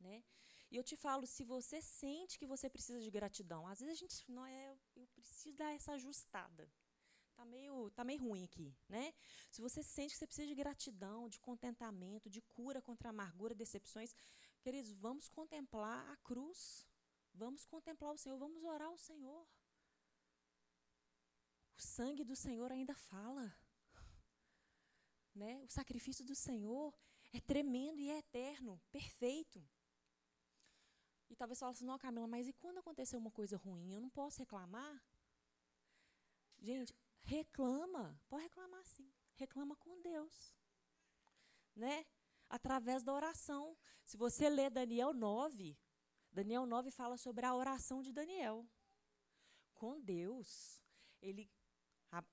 Né? 0.00 0.24
E 0.70 0.76
eu 0.76 0.82
te 0.82 0.96
falo, 0.96 1.26
se 1.26 1.44
você 1.44 1.80
sente 1.80 2.38
que 2.38 2.46
você 2.46 2.68
precisa 2.68 3.00
de 3.00 3.10
gratidão, 3.10 3.66
às 3.66 3.78
vezes 3.80 3.94
a 3.94 4.00
gente 4.00 4.30
não 4.30 4.44
é, 4.44 4.76
eu 4.96 5.06
preciso 5.08 5.56
dar 5.56 5.72
essa 5.72 5.92
ajustada. 5.92 6.68
Tá 7.36 7.44
meio, 7.44 7.90
tá 7.90 8.04
meio 8.04 8.20
ruim 8.20 8.44
aqui, 8.44 8.72
né? 8.88 9.12
Se 9.50 9.60
você 9.60 9.82
sente 9.82 10.12
que 10.12 10.18
você 10.18 10.26
precisa 10.26 10.46
de 10.46 10.54
gratidão, 10.54 11.28
de 11.28 11.40
contentamento, 11.40 12.30
de 12.30 12.40
cura 12.40 12.80
contra 12.80 13.10
amargura, 13.10 13.54
decepções, 13.54 14.14
queridos, 14.62 14.92
vamos 14.92 15.28
contemplar 15.28 16.08
a 16.10 16.16
cruz. 16.18 16.86
Vamos 17.34 17.66
contemplar 17.66 18.12
o 18.12 18.16
Senhor, 18.16 18.38
vamos 18.38 18.62
orar 18.62 18.88
ao 18.88 18.96
Senhor. 18.96 19.46
O 21.76 21.82
sangue 21.82 22.22
do 22.22 22.36
Senhor 22.36 22.70
ainda 22.70 22.94
fala. 22.94 23.54
Né? 25.34 25.60
O 25.64 25.68
sacrifício 25.68 26.24
do 26.24 26.34
Senhor 26.34 26.94
é 27.32 27.40
tremendo 27.40 28.00
e 28.00 28.08
é 28.08 28.18
eterno, 28.18 28.80
perfeito. 28.92 29.66
E 31.28 31.34
talvez 31.34 31.58
você 31.58 31.64
fale 31.64 31.72
assim, 31.72 31.84
não, 31.84 31.98
Camila, 31.98 32.28
mas 32.28 32.46
e 32.46 32.52
quando 32.52 32.78
acontecer 32.78 33.16
uma 33.16 33.32
coisa 33.32 33.56
ruim, 33.56 33.92
eu 33.92 34.00
não 34.00 34.10
posso 34.10 34.38
reclamar? 34.38 35.02
Gente, 36.60 36.94
reclama, 37.24 38.16
pode 38.28 38.44
reclamar 38.44 38.84
sim. 38.84 39.12
Reclama 39.34 39.74
com 39.74 40.00
Deus. 40.00 40.54
Né? 41.74 42.06
Através 42.48 43.02
da 43.02 43.12
oração. 43.12 43.76
Se 44.04 44.16
você 44.16 44.48
ler 44.48 44.70
Daniel 44.70 45.12
9, 45.12 45.76
Daniel 46.34 46.66
9 46.66 46.90
fala 46.90 47.16
sobre 47.16 47.46
a 47.46 47.54
oração 47.54 48.02
de 48.02 48.12
Daniel. 48.12 48.66
Com 49.72 50.00
Deus, 50.00 50.82
ele 51.22 51.48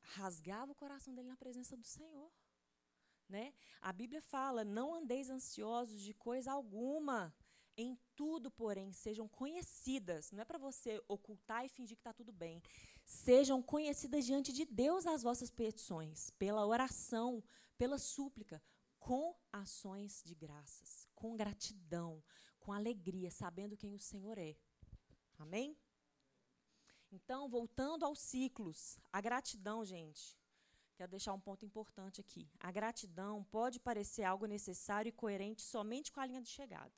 rasgava 0.02 0.72
o 0.72 0.76
coração 0.76 1.14
dele 1.14 1.28
na 1.28 1.38
presença 1.38 1.78
do 1.78 1.86
Senhor. 1.86 2.32
Né? 3.30 3.54
A 3.80 3.93
Bíblia 3.93 4.20
fala: 4.20 4.64
não 4.64 4.95
andeis 4.95 5.30
ansiosos 5.30 6.02
de 6.02 6.16
coisa 6.16 6.52
alguma, 6.52 7.34
em 7.78 7.95
tudo, 8.16 8.49
porém, 8.49 8.91
sejam 8.91 9.28
conhecidas. 9.28 10.32
Não 10.32 10.41
é 10.41 10.45
para 10.45 10.58
você 10.58 10.99
ocultar 11.08 11.64
e 11.64 11.70
fingir 11.70 11.95
que 11.95 12.02
está 12.02 12.12
tudo 12.12 12.32
bem. 12.32 12.60
Sejam 13.06 13.62
conhecidas 13.62 14.26
diante 14.26 14.52
de 14.52 14.66
Deus 14.66 15.06
as 15.06 15.22
vossas 15.22 15.52
petições, 15.52 16.32
pela 16.32 16.66
oração, 16.66 17.43
pela 17.78 17.99
súplica, 17.99 18.62
com 18.99 19.36
ações 19.52 20.24
de 20.26 20.34
graças, 20.34 21.08
com 21.16 21.36
gratidão, 21.36 22.24
com 22.62 22.72
alegria, 22.72 23.30
sabendo 23.30 23.76
quem 23.76 23.93
o 23.93 23.99
Senhor 23.99 24.38
é. 24.38 24.55
Amém? 25.38 25.76
Então, 27.12 27.49
voltando 27.49 28.05
aos 28.05 28.20
ciclos, 28.20 28.97
a 29.12 29.20
gratidão, 29.20 29.84
gente, 29.84 30.38
quero 30.95 31.12
deixar 31.12 31.34
um 31.34 31.39
ponto 31.39 31.66
importante 31.66 32.22
aqui. 32.22 32.49
A 32.59 32.72
gratidão 32.72 33.43
pode 33.43 33.80
parecer 33.80 34.24
algo 34.24 34.45
necessário 34.45 35.09
e 35.09 35.12
coerente 35.12 35.62
somente 35.62 36.12
com 36.12 36.22
a 36.22 36.26
linha 36.26 36.41
de 36.41 36.49
chegada. 36.49 36.93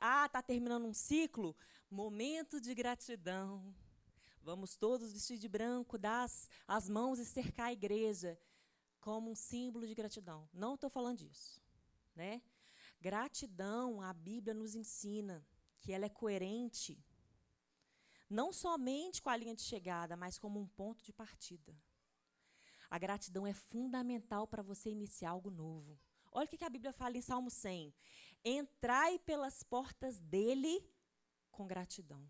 Ah, 0.00 0.26
está 0.26 0.42
terminando 0.42 0.84
um 0.84 0.92
ciclo? 0.92 1.56
Momento 1.90 2.60
de 2.60 2.74
gratidão. 2.74 3.74
Vamos 4.42 4.76
todos 4.76 5.12
vestir 5.12 5.38
de 5.38 5.48
branco, 5.48 5.96
dar 5.96 6.24
as, 6.24 6.48
as 6.66 6.88
mãos 6.88 7.18
e 7.18 7.24
cercar 7.24 7.66
a 7.66 7.72
igreja 7.72 8.38
como 9.00 9.30
um 9.30 9.34
símbolo 9.34 9.86
de 9.86 9.94
gratidão. 9.94 10.48
Não 10.52 10.74
estou 10.74 10.90
falando 10.90 11.18
disso. 11.18 11.62
Né? 12.14 12.42
Gratidão, 13.00 14.00
a 14.02 14.12
Bíblia 14.12 14.54
nos 14.54 14.74
ensina 14.74 15.46
que 15.80 15.92
ela 15.92 16.06
é 16.06 16.08
coerente 16.08 17.02
não 18.28 18.52
somente 18.52 19.22
com 19.22 19.30
a 19.30 19.36
linha 19.36 19.54
de 19.54 19.62
chegada, 19.62 20.16
mas 20.16 20.38
como 20.38 20.60
um 20.60 20.66
ponto 20.66 21.02
de 21.02 21.12
partida. 21.12 21.74
A 22.90 22.98
gratidão 22.98 23.46
é 23.46 23.52
fundamental 23.52 24.46
para 24.46 24.62
você 24.62 24.90
iniciar 24.90 25.30
algo 25.30 25.50
novo. 25.50 25.98
Olha 26.30 26.46
o 26.46 26.48
que 26.48 26.64
a 26.64 26.70
Bíblia 26.70 26.92
fala 26.92 27.16
em 27.16 27.22
Salmo 27.22 27.50
100. 27.50 27.94
Entrai 28.44 29.18
pelas 29.18 29.62
portas 29.62 30.18
dele 30.18 30.86
com 31.50 31.66
gratidão. 31.66 32.28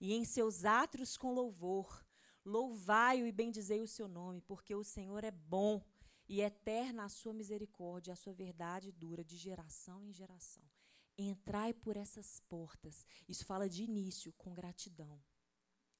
E 0.00 0.12
em 0.12 0.24
seus 0.24 0.64
átrios 0.64 1.16
com 1.16 1.32
louvor. 1.32 2.04
Louvai-o 2.44 3.26
e 3.26 3.32
bendizei 3.32 3.80
o 3.80 3.88
seu 3.88 4.06
nome, 4.06 4.40
porque 4.42 4.74
o 4.74 4.84
Senhor 4.84 5.24
é 5.24 5.30
bom 5.30 5.82
e 6.28 6.40
eterna 6.40 7.04
a 7.04 7.08
sua 7.08 7.32
misericórdia, 7.32 8.12
a 8.12 8.16
sua 8.16 8.32
verdade 8.32 8.92
dura 8.92 9.24
de 9.24 9.36
geração 9.36 10.04
em 10.04 10.12
geração. 10.12 10.62
Entrai 11.16 11.72
por 11.72 11.96
essas 11.96 12.40
portas. 12.40 13.06
Isso 13.28 13.44
fala 13.44 13.68
de 13.68 13.84
início, 13.84 14.32
com 14.32 14.52
gratidão. 14.52 15.22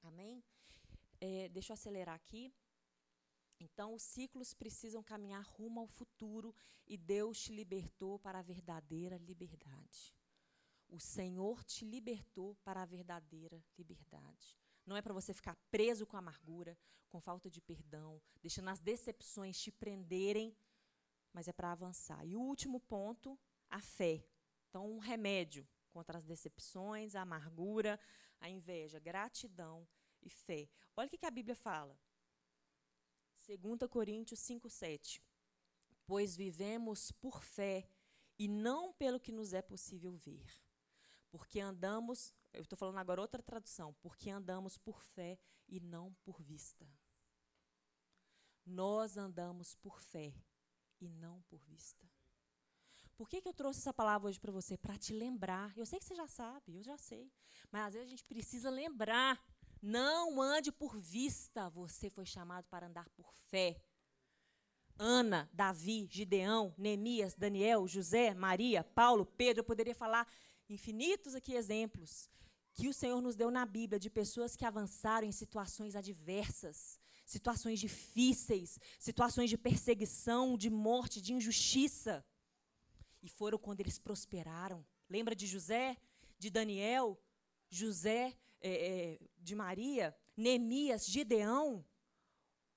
Amém? 0.03 0.43
É, 1.21 1.47
deixa 1.49 1.71
eu 1.71 1.75
acelerar 1.75 2.15
aqui. 2.15 2.53
Então, 3.59 3.93
os 3.93 4.03
ciclos 4.03 4.53
precisam 4.53 5.01
caminhar 5.01 5.43
rumo 5.43 5.79
ao 5.79 5.87
futuro 5.87 6.53
e 6.85 6.97
Deus 6.97 7.39
te 7.39 7.53
libertou 7.53 8.19
para 8.19 8.39
a 8.39 8.43
verdadeira 8.43 9.17
liberdade. 9.17 10.13
O 10.89 10.99
Senhor 10.99 11.63
te 11.63 11.85
libertou 11.85 12.55
para 12.63 12.81
a 12.81 12.85
verdadeira 12.85 13.63
liberdade. 13.77 14.57
Não 14.85 14.95
é 14.95 15.01
para 15.01 15.13
você 15.13 15.33
ficar 15.33 15.55
preso 15.71 16.05
com 16.05 16.17
amargura, 16.17 16.77
com 17.09 17.19
falta 17.19 17.49
de 17.49 17.61
perdão, 17.61 18.21
deixando 18.41 18.69
as 18.69 18.79
decepções 18.79 19.59
te 19.59 19.71
prenderem, 19.71 20.55
mas 21.33 21.47
é 21.47 21.53
para 21.53 21.71
avançar. 21.71 22.25
E 22.25 22.35
o 22.35 22.41
último 22.41 22.79
ponto, 22.79 23.39
a 23.69 23.81
fé. 23.81 24.23
Então, 24.69 24.89
um 24.91 24.99
remédio 24.99 25.67
contra 25.89 26.17
as 26.17 26.25
decepções, 26.25 27.15
a 27.15 27.21
amargura, 27.21 27.99
a 28.39 28.49
inveja, 28.49 28.99
gratidão 28.99 29.87
e 30.21 30.29
fé. 30.29 30.69
Olha 30.95 31.07
o 31.07 31.09
que 31.09 31.25
a 31.25 31.31
Bíblia 31.31 31.55
fala. 31.55 31.97
2 33.47 33.89
Coríntios 33.89 34.39
5, 34.39 34.69
7. 34.69 35.21
Pois 36.05 36.35
vivemos 36.35 37.11
por 37.11 37.43
fé 37.43 37.87
e 38.37 38.47
não 38.47 38.93
pelo 38.93 39.19
que 39.19 39.31
nos 39.31 39.53
é 39.53 39.61
possível 39.61 40.13
ver. 40.17 40.64
Porque 41.35 41.59
andamos, 41.59 42.33
eu 42.53 42.61
estou 42.61 42.77
falando 42.77 42.97
agora 42.97 43.19
outra 43.19 43.43
tradução, 43.43 43.93
porque 43.99 44.29
andamos 44.29 44.77
por 44.77 45.01
fé 45.01 45.37
e 45.67 45.81
não 45.81 46.13
por 46.23 46.41
vista. 46.41 46.87
Nós 48.65 49.17
andamos 49.17 49.75
por 49.75 49.99
fé 49.99 50.33
e 50.97 51.09
não 51.09 51.41
por 51.49 51.59
vista. 51.65 52.09
Por 53.17 53.27
que, 53.27 53.41
que 53.41 53.49
eu 53.49 53.53
trouxe 53.53 53.81
essa 53.81 53.93
palavra 53.93 54.29
hoje 54.29 54.39
para 54.39 54.53
você? 54.53 54.77
Para 54.77 54.97
te 54.97 55.11
lembrar. 55.11 55.77
Eu 55.77 55.85
sei 55.85 55.99
que 55.99 56.05
você 56.05 56.15
já 56.15 56.25
sabe, 56.25 56.77
eu 56.77 56.81
já 56.81 56.97
sei. 56.97 57.29
Mas 57.69 57.87
às 57.87 57.93
vezes 57.95 58.07
a 58.07 58.11
gente 58.11 58.23
precisa 58.23 58.69
lembrar. 58.69 59.37
Não 59.81 60.41
ande 60.41 60.71
por 60.71 60.97
vista. 60.97 61.69
Você 61.71 62.09
foi 62.09 62.25
chamado 62.25 62.65
para 62.69 62.87
andar 62.87 63.09
por 63.09 63.33
fé. 63.33 63.77
Ana, 64.97 65.49
Davi, 65.51 66.07
Gideão, 66.09 66.73
Neemias, 66.77 67.35
Daniel, 67.35 67.85
José, 67.89 68.33
Maria, 68.33 68.85
Paulo, 68.85 69.25
Pedro, 69.25 69.59
eu 69.59 69.65
poderia 69.65 69.93
falar 69.93 70.25
infinitos 70.69 71.35
aqui 71.35 71.53
exemplos 71.53 72.29
que 72.75 72.89
o 72.89 72.93
Senhor 72.93 73.21
nos 73.21 73.35
deu 73.37 73.49
na 73.49 73.65
Bíblia 73.65 73.97
de 73.97 74.09
pessoas 74.09 74.53
que 74.55 74.65
avançaram 74.65 75.25
em 75.25 75.31
situações 75.31 75.95
adversas, 75.95 76.99
situações 77.25 77.79
difíceis, 77.79 78.77
situações 78.99 79.49
de 79.49 79.57
perseguição, 79.57 80.57
de 80.57 80.69
morte, 80.69 81.21
de 81.21 81.33
injustiça. 81.33 82.23
E 83.23 83.29
foram 83.29 83.57
quando 83.57 83.79
eles 83.79 83.97
prosperaram. 83.97 84.85
Lembra 85.09 85.33
de 85.33 85.47
José, 85.47 85.97
de 86.37 86.49
Daniel, 86.49 87.17
José, 87.69 88.37
é, 88.59 88.71
é, 88.71 89.19
de 89.37 89.55
Maria, 89.55 90.15
Neemias, 90.35 91.05
Gideão, 91.05 91.85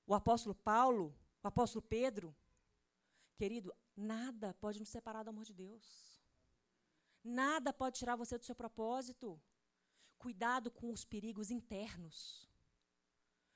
o 0.06 0.14
apóstolo 0.14 0.54
Paulo, 0.54 1.12
o 1.42 1.48
apóstolo 1.48 1.82
Pedro. 1.82 2.34
Querido, 3.36 3.74
nada 3.96 4.54
pode 4.54 4.78
nos 4.78 4.88
separar 4.88 5.24
do 5.24 5.30
amor 5.30 5.44
de 5.44 5.52
Deus. 5.52 6.07
Nada 7.28 7.74
pode 7.74 7.98
tirar 7.98 8.16
você 8.16 8.38
do 8.38 8.44
seu 8.46 8.54
propósito. 8.54 9.38
Cuidado 10.16 10.70
com 10.70 10.90
os 10.90 11.04
perigos 11.04 11.50
internos. 11.50 12.48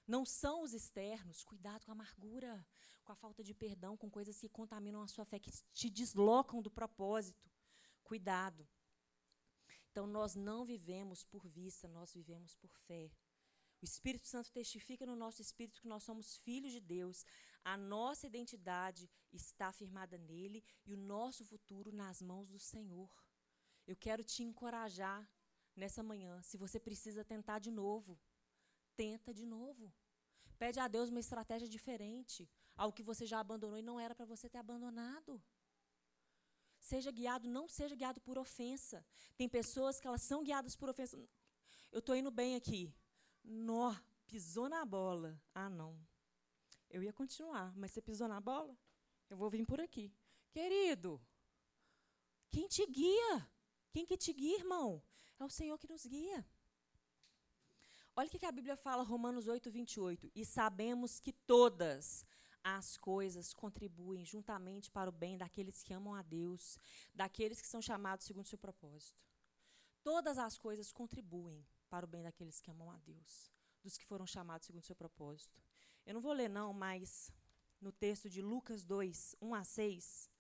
Não 0.07 0.27
são 0.27 0.63
os 0.63 0.75
externos. 0.75 1.43
Cuidado 1.43 1.87
com 1.87 1.91
a 1.91 1.95
amargura, 1.95 2.67
com 3.03 3.13
a 3.13 3.17
falta 3.17 3.43
de 3.43 3.55
perdão, 3.55 3.97
com 3.97 4.11
coisas 4.11 4.39
que 4.39 4.47
contaminam 4.47 5.01
a 5.01 5.09
sua 5.09 5.25
fé, 5.25 5.39
que 5.39 5.51
te 5.73 5.89
deslocam 5.89 6.61
do 6.61 6.71
propósito. 6.71 7.51
Cuidado. 8.05 8.69
Então, 9.91 10.07
nós 10.07 10.35
não 10.35 10.67
vivemos 10.67 11.25
por 11.25 11.49
vista, 11.49 11.89
nós 11.89 12.13
vivemos 12.13 12.55
por 12.55 12.71
fé. 12.87 13.11
O 13.81 13.85
Espírito 13.87 14.27
Santo 14.27 14.53
testifica 14.53 15.07
no 15.07 15.17
nosso 15.17 15.41
espírito 15.41 15.81
que 15.81 15.89
nós 15.89 16.05
somos 16.05 16.37
filhos 16.37 16.73
de 16.73 16.81
Deus. 16.81 17.25
A 17.65 17.79
nossa 17.79 18.27
identidade 18.27 19.11
está 19.33 19.73
firmada 19.73 20.19
nele 20.19 20.63
e 20.85 20.93
o 20.93 20.99
nosso 20.99 21.43
futuro 21.43 21.91
nas 21.91 22.21
mãos 22.21 22.51
do 22.51 22.59
Senhor. 22.59 23.11
Eu 23.87 23.97
quero 23.97 24.23
te 24.23 24.43
encorajar 24.43 25.29
nessa 25.75 26.03
manhã. 26.03 26.41
Se 26.43 26.57
você 26.57 26.79
precisa 26.79 27.25
tentar 27.25 27.59
de 27.59 27.71
novo, 27.71 28.19
tenta 28.97 29.33
de 29.33 29.45
novo. 29.45 29.93
Pede 30.59 30.79
a 30.79 30.87
Deus 30.87 31.11
uma 31.11 31.21
estratégia 31.21 31.69
diferente. 31.69 32.49
Algo 32.77 32.95
que 32.95 33.03
você 33.03 33.27
já 33.27 33.41
abandonou 33.41 33.79
e 33.79 33.83
não 33.83 33.99
era 33.99 34.15
para 34.15 34.25
você 34.25 34.49
ter 34.49 34.59
abandonado. 34.59 35.43
Seja 36.79 37.11
guiado, 37.11 37.49
não 37.49 37.69
seja 37.69 37.95
guiado 37.95 38.21
por 38.21 38.39
ofensa. 38.39 39.05
Tem 39.37 39.49
pessoas 39.49 40.01
que 40.01 40.07
elas 40.07 40.23
são 40.23 40.43
guiadas 40.43 40.77
por 40.77 40.89
ofensa. 40.89 41.17
Eu 41.91 41.99
estou 41.99 42.15
indo 42.15 42.31
bem 42.31 42.57
aqui. 42.57 42.95
Nó, 43.43 43.95
pisou 44.27 44.69
na 44.69 44.85
bola. 44.85 45.41
Ah, 45.55 45.69
não. 45.69 45.99
Eu 46.89 47.03
ia 47.03 47.13
continuar, 47.13 47.75
mas 47.77 47.91
você 47.91 48.03
pisou 48.03 48.29
na 48.29 48.41
bola? 48.41 48.77
Eu 49.29 49.37
vou 49.37 49.49
vir 49.49 49.65
por 49.65 49.81
aqui. 49.81 50.13
Querido, 50.51 51.21
quem 52.51 52.69
te 52.69 52.85
guia? 52.87 53.51
Quem 53.93 54.07
que 54.07 54.17
te 54.17 54.33
guia, 54.33 54.59
irmão? 54.59 55.03
É 55.39 55.45
o 55.45 55.51
Senhor 55.51 55.79
que 55.79 55.87
nos 55.87 56.07
guia. 56.07 56.47
Olha 58.17 58.27
o 58.27 58.31
que 58.31 58.47
a 58.47 58.53
Bíblia 58.53 58.77
fala, 58.77 59.03
Romanos 59.03 59.49
8, 59.49 59.71
28. 59.71 60.31
E 60.35 60.45
sabemos 60.45 61.21
que 61.21 61.33
todas 61.33 62.27
as 62.65 62.97
coisas 62.97 63.53
contribuem 63.53 64.25
juntamente 64.25 64.91
para 64.91 65.11
o 65.11 65.13
bem 65.13 65.37
daqueles 65.37 65.83
que 65.83 65.93
amam 65.93 66.15
a 66.15 66.23
Deus, 66.23 66.79
daqueles 67.15 67.61
que 67.61 67.67
são 67.67 67.83
chamados 67.83 68.25
segundo 68.25 68.45
o 68.45 68.49
seu 68.49 68.59
propósito. 68.59 69.21
Todas 70.03 70.39
as 70.39 70.57
coisas 70.57 70.93
contribuem 70.93 71.67
para 71.91 72.07
o 72.07 72.09
bem 72.09 72.23
daqueles 72.23 72.61
que 72.61 72.71
amam 72.71 72.91
a 72.91 72.99
Deus, 72.99 73.51
dos 73.83 73.99
que 73.99 74.07
foram 74.07 74.27
chamados 74.27 74.67
segundo 74.67 74.83
o 74.83 74.87
seu 74.87 74.97
propósito. 74.97 75.63
Eu 76.07 76.15
não 76.15 76.21
vou 76.21 76.33
ler, 76.33 76.49
não, 76.49 76.73
mas 76.73 77.33
no 77.81 77.93
texto 77.93 78.31
de 78.31 78.41
Lucas 78.41 78.85
2, 78.85 79.37
1 79.41 79.55
a 79.55 79.65
6, 79.65 80.31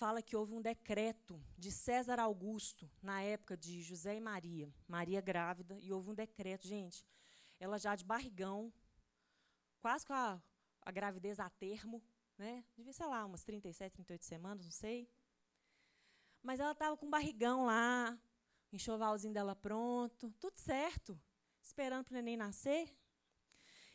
fala 0.00 0.22
que 0.22 0.34
houve 0.34 0.54
um 0.54 0.62
decreto 0.62 1.38
de 1.58 1.70
César 1.70 2.18
Augusto, 2.18 2.90
na 3.02 3.20
época 3.20 3.54
de 3.54 3.82
José 3.82 4.16
e 4.16 4.20
Maria, 4.20 4.74
Maria 4.88 5.20
grávida, 5.20 5.78
e 5.78 5.92
houve 5.92 6.08
um 6.08 6.14
decreto, 6.14 6.66
gente, 6.66 7.06
ela 7.58 7.78
já 7.78 7.94
de 7.94 8.02
barrigão, 8.02 8.72
quase 9.78 10.06
com 10.06 10.14
a, 10.14 10.42
a 10.80 10.90
gravidez 10.90 11.38
a 11.38 11.50
termo, 11.50 12.02
né? 12.38 12.64
Devia, 12.74 12.94
sei 12.94 13.04
lá, 13.04 13.26
umas 13.26 13.44
37, 13.44 13.92
38 13.92 14.24
semanas, 14.24 14.64
não 14.64 14.72
sei. 14.72 15.06
Mas 16.42 16.60
ela 16.60 16.72
estava 16.72 16.96
com 16.96 17.04
um 17.04 17.10
barrigão 17.10 17.66
lá, 17.66 18.18
o 18.72 18.76
enxovalzinho 18.76 19.34
dela 19.34 19.54
pronto, 19.54 20.34
tudo 20.40 20.56
certo, 20.56 21.20
esperando 21.60 22.04
para 22.04 22.12
o 22.12 22.14
neném 22.14 22.38
nascer. 22.38 22.90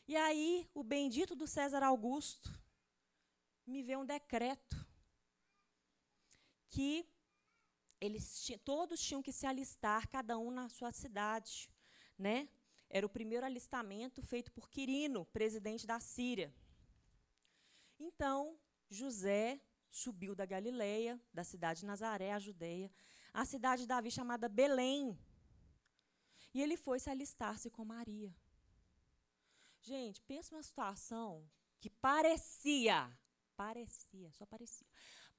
E 0.07 0.15
aí, 0.15 0.69
o 0.71 0.83
bendito 0.83 1.33
do 1.33 1.47
César 1.47 1.81
Augusto 1.81 2.53
me 3.65 3.81
vê 3.81 3.97
um 3.97 4.05
decreto 4.05 4.84
que 6.69 7.07
eles 7.99 8.51
todos 8.63 8.99
tinham 9.01 9.21
que 9.21 9.31
se 9.31 9.45
alistar, 9.45 10.07
cada 10.09 10.37
um 10.37 10.51
na 10.51 10.69
sua 10.69 10.91
cidade, 10.91 11.69
né? 12.17 12.49
Era 12.89 13.05
o 13.05 13.09
primeiro 13.09 13.45
alistamento 13.45 14.21
feito 14.21 14.51
por 14.51 14.69
Quirino, 14.69 15.25
presidente 15.25 15.87
da 15.87 15.99
Síria. 15.99 16.53
Então, 17.99 18.59
José 18.89 19.59
subiu 19.89 20.35
da 20.35 20.45
Galileia, 20.45 21.19
da 21.33 21.43
cidade 21.43 21.79
de 21.79 21.85
Nazaré, 21.85 22.31
a 22.31 22.39
Judeia, 22.39 22.91
à 23.33 23.45
cidade 23.45 23.83
de 23.83 23.87
Davi 23.87 24.11
chamada 24.11 24.47
Belém. 24.47 25.17
E 26.53 26.61
ele 26.61 26.77
foi 26.77 26.99
se 26.99 27.09
alistar-se 27.09 27.69
com 27.69 27.83
Maria. 27.83 28.33
Gente, 29.81 30.21
pensa 30.21 30.55
uma 30.55 30.63
situação 30.63 31.49
que 31.79 31.89
parecia, 31.89 33.11
parecia, 33.55 34.31
só 34.31 34.45
parecia, 34.45 34.87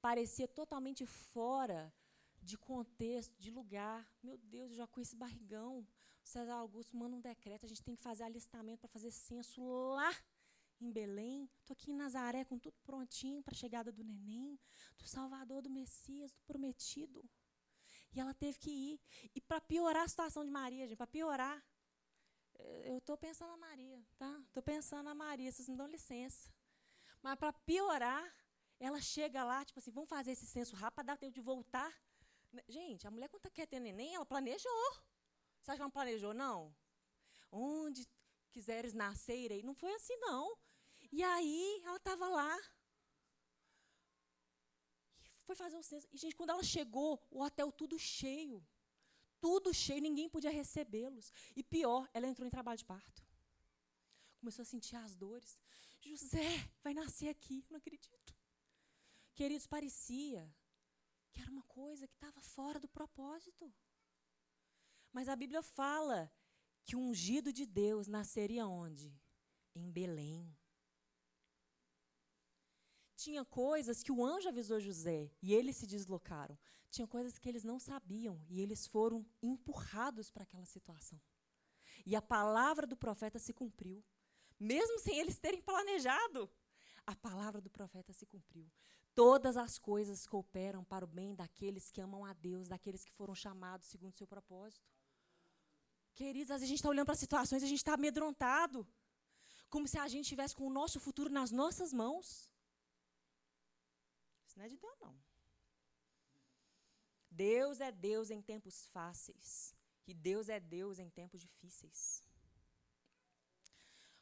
parecia 0.01 0.47
totalmente 0.47 1.05
fora 1.05 1.93
de 2.41 2.57
contexto, 2.57 3.35
de 3.37 3.51
lugar. 3.51 4.07
Meu 4.23 4.37
Deus, 4.37 4.73
já 4.73 4.87
com 4.87 5.01
esse 5.01 5.15
barrigão. 5.15 5.79
O 5.79 6.27
César 6.27 6.55
Augusto 6.55 6.95
manda 6.95 7.15
um 7.15 7.21
decreto, 7.21 7.65
a 7.65 7.69
gente 7.69 7.83
tem 7.83 7.95
que 7.95 8.01
fazer 8.01 8.23
alistamento 8.23 8.79
para 8.79 8.89
fazer 8.89 9.11
censo 9.11 9.61
lá 9.95 10.13
em 10.79 10.91
Belém. 10.91 11.49
Estou 11.59 11.73
aqui 11.73 11.91
em 11.91 11.95
Nazaré 11.95 12.43
com 12.43 12.59
tudo 12.59 12.77
prontinho 12.83 13.41
para 13.41 13.53
a 13.53 13.57
chegada 13.57 13.91
do 13.91 14.03
neném, 14.03 14.59
do 14.97 15.07
Salvador, 15.07 15.61
do 15.61 15.69
Messias, 15.69 16.31
do 16.31 16.41
prometido. 16.41 17.23
E 18.13 18.19
ela 18.19 18.33
teve 18.33 18.57
que 18.59 18.69
ir. 18.69 18.99
E 19.35 19.41
para 19.41 19.61
piorar 19.61 20.03
a 20.03 20.07
situação 20.07 20.43
de 20.43 20.51
Maria, 20.51 20.85
gente, 20.87 20.97
para 20.97 21.07
piorar, 21.07 21.63
eu 22.83 22.97
estou 22.97 23.17
pensando 23.17 23.49
na 23.49 23.57
Maria, 23.57 24.03
tá? 24.17 24.41
Estou 24.47 24.63
pensando 24.63 25.03
na 25.03 25.15
Maria, 25.15 25.51
vocês 25.51 25.69
me 25.69 25.75
dão 25.75 25.87
licença. 25.87 26.51
Mas 27.21 27.37
para 27.37 27.53
piorar, 27.53 28.23
ela 28.79 29.01
chega 29.01 29.43
lá, 29.43 29.65
tipo 29.65 29.79
assim, 29.79 29.91
vamos 29.91 30.09
fazer 30.09 30.31
esse 30.31 30.45
censo 30.45 30.75
rápido 30.75 31.05
dar 31.05 31.17
tempo 31.17 31.33
de 31.33 31.41
voltar. 31.41 31.91
Gente, 32.67 33.07
a 33.07 33.11
mulher, 33.11 33.27
quando 33.29 33.49
quer 33.51 33.67
ter 33.67 33.79
neném, 33.79 34.15
ela 34.15 34.25
planejou. 34.25 34.91
Você 35.59 35.71
acha 35.71 35.77
que 35.77 35.81
ela 35.81 35.85
não 35.85 35.91
planejou, 35.91 36.33
não? 36.33 36.75
Onde 37.51 38.07
quiseres 38.51 38.93
nascer, 38.93 39.37
irei. 39.37 39.63
Não 39.63 39.73
foi 39.73 39.93
assim, 39.93 40.15
não. 40.17 40.57
E 41.11 41.23
aí, 41.23 41.81
ela 41.83 41.97
estava 41.97 42.27
lá. 42.29 42.57
Foi 45.45 45.55
fazer 45.55 45.77
o 45.77 45.83
censo. 45.83 46.07
E, 46.11 46.17
gente, 46.17 46.35
quando 46.35 46.51
ela 46.51 46.63
chegou, 46.63 47.21
o 47.31 47.41
hotel 47.41 47.71
tudo 47.71 47.97
cheio. 47.97 48.65
Tudo 49.39 49.73
cheio, 49.73 50.01
ninguém 50.01 50.29
podia 50.29 50.51
recebê-los. 50.51 51.31
E 51.55 51.63
pior, 51.63 52.07
ela 52.13 52.27
entrou 52.27 52.45
em 52.45 52.49
trabalho 52.49 52.77
de 52.77 52.85
parto. 52.85 53.25
Começou 54.39 54.61
a 54.61 54.65
sentir 54.65 54.95
as 54.95 55.15
dores. 55.15 55.61
José 56.01 56.69
vai 56.83 56.93
nascer 56.93 57.29
aqui, 57.29 57.65
não 57.69 57.77
acredito. 57.77 58.36
Queridos, 59.37 59.67
parecia 59.67 60.51
que 61.31 61.39
era 61.39 61.51
uma 61.51 61.61
coisa 61.61 62.07
que 62.07 62.15
estava 62.15 62.41
fora 62.41 62.79
do 62.79 62.87
propósito. 62.87 63.71
Mas 65.13 65.29
a 65.29 65.35
Bíblia 65.35 65.61
fala 65.61 66.33
que 66.83 66.95
o 66.95 66.99
ungido 66.99 67.53
de 67.53 67.63
Deus 67.63 68.07
nasceria 68.07 68.65
onde? 68.65 69.15
Em 69.75 69.91
Belém. 69.91 70.57
Tinha 73.15 73.45
coisas 73.45 74.01
que 74.01 74.11
o 74.11 74.25
anjo 74.25 74.49
avisou 74.49 74.79
José 74.79 75.31
e 75.39 75.53
eles 75.53 75.77
se 75.77 75.85
deslocaram. 75.85 76.57
Tinha 76.89 77.07
coisas 77.07 77.37
que 77.37 77.47
eles 77.47 77.63
não 77.63 77.79
sabiam 77.79 78.43
e 78.49 78.59
eles 78.59 78.87
foram 78.87 79.23
empurrados 79.39 80.31
para 80.31 80.45
aquela 80.45 80.65
situação. 80.65 81.21
E 82.07 82.15
a 82.15 82.23
palavra 82.23 82.87
do 82.87 82.97
profeta 82.97 83.37
se 83.37 83.53
cumpriu, 83.53 84.03
mesmo 84.59 84.97
sem 84.97 85.19
eles 85.19 85.37
terem 85.37 85.61
planejado. 85.61 86.49
A 87.05 87.15
palavra 87.15 87.61
do 87.61 87.69
profeta 87.69 88.11
se 88.11 88.25
cumpriu. 88.25 88.67
Todas 89.17 89.57
as 89.57 89.79
coisas 89.79 90.27
cooperam 90.27 90.83
para 90.83 91.03
o 91.03 91.07
bem 91.07 91.33
daqueles 91.33 91.89
que 91.89 91.99
amam 91.99 92.23
a 92.23 92.33
Deus, 92.33 92.67
daqueles 92.67 93.03
que 93.03 93.11
foram 93.11 93.33
chamados 93.33 93.87
segundo 93.87 94.13
o 94.13 94.15
seu 94.15 94.27
propósito. 94.27 94.87
Queridos, 96.13 96.51
às 96.51 96.59
vezes 96.59 96.67
a 96.67 96.71
gente 96.71 96.77
está 96.77 96.89
olhando 96.89 97.07
para 97.07 97.15
situações 97.15 97.63
e 97.63 97.65
a 97.65 97.67
gente 97.67 97.79
está 97.79 97.95
amedrontado. 97.95 98.87
Como 99.71 99.87
se 99.87 99.97
a 99.97 100.07
gente 100.07 100.25
estivesse 100.25 100.55
com 100.55 100.67
o 100.67 100.69
nosso 100.69 100.99
futuro 100.99 101.31
nas 101.31 101.49
nossas 101.49 101.91
mãos. 101.91 102.47
Isso 104.45 104.55
não 104.59 104.65
é 104.65 104.69
de 104.69 104.77
Deus, 104.77 104.99
não. 105.01 105.19
Deus 107.31 107.79
é 107.81 107.91
Deus 107.91 108.29
em 108.29 108.39
tempos 108.39 108.85
fáceis. 108.89 109.73
E 110.05 110.13
Deus 110.13 110.47
é 110.47 110.59
Deus 110.59 110.99
em 110.99 111.09
tempos 111.09 111.41
difíceis. 111.41 112.23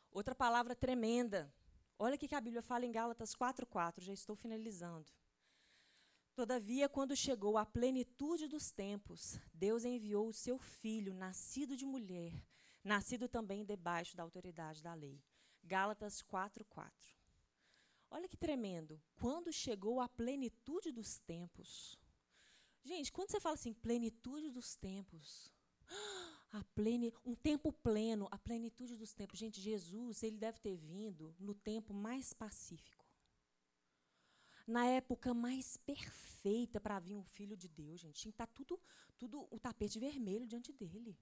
Outra 0.09 0.33
palavra 0.33 0.73
tremenda 0.73 1.53
Olha 1.97 2.15
o 2.15 2.17
que 2.17 2.35
a 2.35 2.41
Bíblia 2.41 2.61
fala 2.61 2.85
em 2.85 2.91
Gálatas 2.91 3.33
4,4, 3.33 4.01
já 4.01 4.11
estou 4.11 4.35
finalizando. 4.35 5.09
Todavia, 6.35 6.89
quando 6.89 7.15
chegou 7.15 7.57
a 7.57 7.65
plenitude 7.65 8.49
dos 8.49 8.69
tempos, 8.69 9.39
Deus 9.53 9.85
enviou 9.85 10.27
o 10.27 10.33
seu 10.33 10.57
filho, 10.57 11.13
nascido 11.13 11.77
de 11.77 11.85
mulher, 11.85 12.33
nascido 12.83 13.29
também 13.29 13.63
debaixo 13.63 14.17
da 14.17 14.23
autoridade 14.23 14.83
da 14.83 14.93
lei. 14.93 15.23
Gálatas 15.63 16.21
4,4. 16.21 16.91
Olha 18.11 18.27
que 18.27 18.35
tremendo. 18.35 19.01
Quando 19.15 19.51
chegou 19.53 20.01
a 20.01 20.09
plenitude 20.09 20.91
dos 20.91 21.17
tempos. 21.19 21.97
Gente, 22.83 23.11
quando 23.11 23.31
você 23.31 23.39
fala 23.39 23.55
assim, 23.55 23.73
plenitude 23.73 24.51
dos 24.51 24.75
tempos, 24.75 25.51
a 26.55 26.63
plene, 26.73 27.13
um 27.25 27.35
tempo 27.35 27.71
pleno, 27.71 28.29
a 28.31 28.37
plenitude 28.37 28.95
dos 28.95 29.13
tempos. 29.13 29.37
Gente, 29.37 29.59
Jesus, 29.59 30.23
ele 30.23 30.37
deve 30.37 30.57
ter 30.59 30.75
vindo 30.77 31.35
no 31.37 31.53
tempo 31.53 31.93
mais 31.93 32.31
pacífico. 32.31 33.05
Na 34.65 34.85
época 34.85 35.33
mais 35.33 35.75
perfeita 35.77 36.79
para 36.79 36.97
vir 36.97 37.15
um 37.15 37.23
filho 37.23 37.57
de 37.57 37.67
Deus, 37.67 37.99
gente. 37.99 38.21
Tinha 38.21 38.31
que 38.31 38.35
estar 38.35 38.47
tá 38.47 38.53
tudo, 38.53 38.79
tudo 39.17 39.47
o 39.51 39.59
tapete 39.59 39.99
vermelho 39.99 40.47
diante 40.47 40.71
dele. 40.71 41.19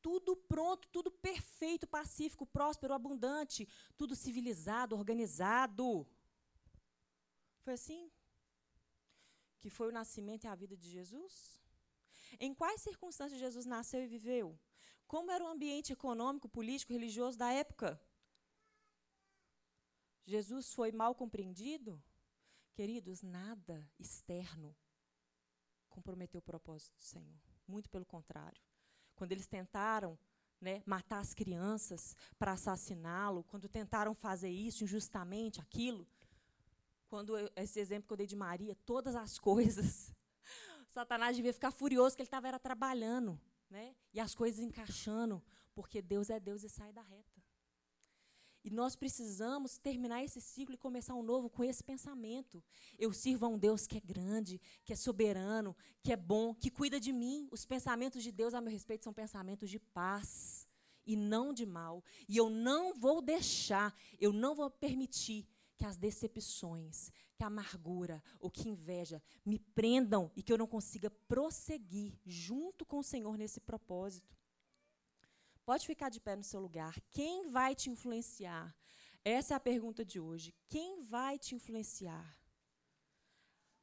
Tudo 0.00 0.36
pronto, 0.36 0.88
tudo 0.88 1.10
perfeito, 1.10 1.86
pacífico, 1.86 2.46
próspero, 2.46 2.94
abundante, 2.94 3.68
tudo 3.96 4.14
civilizado, 4.14 4.96
organizado. 4.96 6.06
Foi 7.62 7.74
assim 7.74 8.08
que 9.58 9.68
foi 9.68 9.88
o 9.88 9.92
nascimento 9.92 10.44
e 10.44 10.46
a 10.46 10.54
vida 10.54 10.76
de 10.76 10.88
Jesus? 10.88 11.63
Em 12.40 12.54
quais 12.54 12.80
circunstâncias 12.80 13.40
Jesus 13.40 13.66
nasceu 13.66 14.02
e 14.02 14.06
viveu? 14.06 14.58
Como 15.06 15.30
era 15.30 15.44
o 15.44 15.48
ambiente 15.48 15.92
econômico, 15.92 16.48
político, 16.48 16.92
religioso 16.92 17.38
da 17.38 17.50
época? 17.52 18.00
Jesus 20.26 20.72
foi 20.72 20.90
mal 20.90 21.14
compreendido? 21.14 22.02
Queridos, 22.74 23.22
nada 23.22 23.88
externo 23.98 24.74
comprometeu 25.88 26.40
o 26.40 26.42
propósito 26.42 26.96
do 26.96 27.02
Senhor. 27.02 27.40
Muito 27.66 27.88
pelo 27.88 28.04
contrário. 28.04 28.60
Quando 29.14 29.32
eles 29.32 29.46
tentaram 29.46 30.18
né, 30.60 30.82
matar 30.86 31.20
as 31.20 31.34
crianças 31.34 32.16
para 32.38 32.52
assassiná-lo, 32.52 33.44
quando 33.44 33.68
tentaram 33.68 34.14
fazer 34.14 34.50
isso 34.50 34.82
injustamente, 34.82 35.60
aquilo, 35.60 36.06
quando 37.06 37.38
eu, 37.38 37.48
esse 37.54 37.78
exemplo 37.78 38.08
que 38.08 38.12
eu 38.14 38.16
dei 38.16 38.26
de 38.26 38.34
Maria, 38.34 38.74
todas 38.84 39.14
as 39.14 39.38
coisas 39.38 40.12
Satanás 40.94 41.36
devia 41.36 41.52
ficar 41.52 41.72
furioso 41.72 42.14
que 42.14 42.22
ele 42.22 42.28
estava 42.28 42.56
trabalhando, 42.58 43.38
né? 43.68 43.96
E 44.12 44.20
as 44.20 44.32
coisas 44.32 44.60
encaixando, 44.60 45.42
porque 45.74 46.00
Deus 46.00 46.30
é 46.30 46.38
Deus 46.38 46.62
e 46.62 46.68
sai 46.68 46.92
da 46.92 47.02
reta. 47.02 47.42
E 48.62 48.70
nós 48.70 48.94
precisamos 48.94 49.76
terminar 49.76 50.24
esse 50.24 50.40
ciclo 50.40 50.74
e 50.74 50.78
começar 50.78 51.14
um 51.14 51.22
novo 51.22 51.50
com 51.50 51.64
esse 51.64 51.82
pensamento. 51.82 52.62
Eu 52.96 53.12
sirvo 53.12 53.44
a 53.44 53.48
um 53.48 53.58
Deus 53.58 53.86
que 53.88 53.98
é 53.98 54.00
grande, 54.00 54.60
que 54.84 54.92
é 54.92 54.96
soberano, 54.96 55.76
que 56.00 56.12
é 56.12 56.16
bom, 56.16 56.54
que 56.54 56.70
cuida 56.70 56.98
de 56.98 57.12
mim. 57.12 57.48
Os 57.50 57.66
pensamentos 57.66 58.22
de 58.22 58.30
Deus 58.30 58.54
a 58.54 58.60
meu 58.60 58.72
respeito 58.72 59.04
são 59.04 59.12
pensamentos 59.12 59.68
de 59.68 59.80
paz 59.80 60.66
e 61.04 61.16
não 61.16 61.52
de 61.52 61.66
mal. 61.66 62.02
E 62.28 62.36
eu 62.36 62.48
não 62.48 62.94
vou 62.94 63.20
deixar, 63.20 63.94
eu 64.18 64.32
não 64.32 64.54
vou 64.54 64.70
permitir 64.70 65.46
que 65.76 65.84
as 65.84 65.96
decepções, 65.96 67.10
que 67.34 67.42
a 67.42 67.48
amargura 67.48 68.22
ou 68.38 68.50
que 68.50 68.68
inveja 68.68 69.22
me 69.44 69.58
prendam 69.58 70.30
e 70.36 70.42
que 70.42 70.52
eu 70.52 70.58
não 70.58 70.66
consiga 70.66 71.10
prosseguir 71.10 72.18
junto 72.24 72.84
com 72.86 72.98
o 72.98 73.04
Senhor 73.04 73.36
nesse 73.36 73.60
propósito. 73.60 74.36
Pode 75.64 75.86
ficar 75.86 76.10
de 76.10 76.20
pé 76.20 76.36
no 76.36 76.44
seu 76.44 76.60
lugar. 76.60 77.00
Quem 77.10 77.50
vai 77.50 77.74
te 77.74 77.90
influenciar? 77.90 78.76
Essa 79.24 79.54
é 79.54 79.56
a 79.56 79.60
pergunta 79.60 80.04
de 80.04 80.20
hoje. 80.20 80.54
Quem 80.68 81.00
vai 81.00 81.38
te 81.38 81.54
influenciar? 81.54 82.38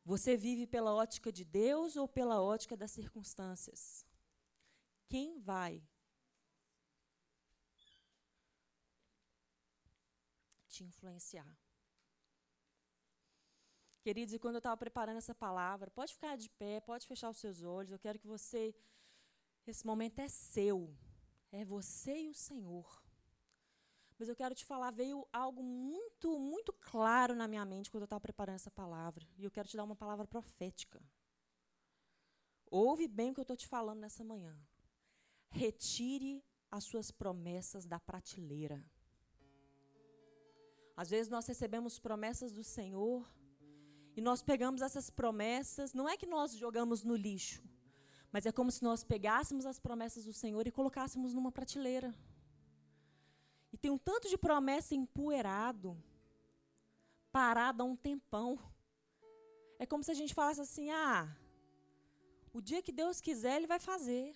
Você 0.05 0.37
vive 0.37 0.65
pela 0.67 0.93
ótica 0.93 1.31
de 1.31 1.43
Deus 1.43 1.95
ou 1.95 2.07
pela 2.07 2.41
ótica 2.41 2.77
das 2.77 2.91
circunstâncias? 2.91 4.05
Quem 5.07 5.39
vai 5.39 5.83
te 10.67 10.83
influenciar? 10.83 11.57
Queridos, 14.01 14.33
e 14.33 14.39
quando 14.39 14.55
eu 14.55 14.59
estava 14.59 14.75
preparando 14.75 15.17
essa 15.17 15.35
palavra, 15.35 15.91
pode 15.91 16.13
ficar 16.13 16.35
de 16.35 16.49
pé, 16.49 16.79
pode 16.79 17.05
fechar 17.05 17.29
os 17.29 17.37
seus 17.37 17.61
olhos. 17.61 17.91
Eu 17.91 17.99
quero 17.99 18.17
que 18.17 18.25
você, 18.25 18.73
esse 19.67 19.85
momento 19.85 20.19
é 20.19 20.27
seu. 20.27 20.91
É 21.51 21.63
você 21.63 22.23
e 22.23 22.29
o 22.29 22.33
Senhor. 22.33 23.03
Mas 24.17 24.27
eu 24.27 24.35
quero 24.35 24.55
te 24.55 24.65
falar, 24.65 24.91
veio 24.91 25.27
algo 25.31 25.61
muito, 25.61 26.39
muito 26.39 26.73
claro 26.73 27.35
na 27.35 27.47
minha 27.47 27.65
mente 27.65 27.91
quando 27.91 28.03
eu 28.03 28.05
estava 28.05 28.19
preparando 28.21 28.55
essa 28.55 28.71
palavra. 28.71 29.27
E 29.37 29.43
eu 29.43 29.51
quero 29.51 29.67
te 29.67 29.77
dar 29.77 29.83
uma 29.83 29.95
palavra 29.95 30.25
profética. 30.25 31.01
Ouve 32.71 33.07
bem 33.07 33.31
o 33.31 33.33
que 33.33 33.39
eu 33.39 33.43
estou 33.43 33.57
te 33.57 33.67
falando 33.67 33.99
nessa 33.99 34.23
manhã. 34.23 34.57
Retire 35.49 36.43
as 36.71 36.85
suas 36.85 37.11
promessas 37.11 37.85
da 37.85 37.99
prateleira. 37.99 38.83
Às 40.95 41.09
vezes 41.09 41.29
nós 41.29 41.45
recebemos 41.45 41.99
promessas 41.99 42.51
do 42.51 42.63
Senhor 42.63 43.27
e 44.15 44.21
nós 44.21 44.41
pegamos 44.41 44.81
essas 44.81 45.09
promessas, 45.09 45.93
não 45.93 46.07
é 46.07 46.17
que 46.17 46.25
nós 46.25 46.53
jogamos 46.53 47.03
no 47.03 47.15
lixo, 47.15 47.63
mas 48.31 48.45
é 48.45 48.51
como 48.51 48.71
se 48.71 48.83
nós 48.83 49.03
pegássemos 49.03 49.65
as 49.65 49.79
promessas 49.79 50.25
do 50.25 50.33
Senhor 50.33 50.65
e 50.67 50.71
colocássemos 50.71 51.33
numa 51.33 51.51
prateleira. 51.51 52.13
E 53.71 53.77
tem 53.77 53.89
um 53.89 53.97
tanto 53.97 54.29
de 54.29 54.37
promessa 54.37 54.93
empoeirado, 54.93 55.97
parado 57.31 57.81
há 57.81 57.85
um 57.85 57.95
tempão. 57.95 58.59
É 59.79 59.85
como 59.85 60.03
se 60.03 60.11
a 60.11 60.13
gente 60.13 60.33
falasse 60.33 60.61
assim: 60.61 60.89
ah, 60.89 61.33
o 62.53 62.61
dia 62.61 62.81
que 62.81 62.91
Deus 62.91 63.21
quiser, 63.21 63.55
Ele 63.57 63.67
vai 63.67 63.79
fazer. 63.79 64.35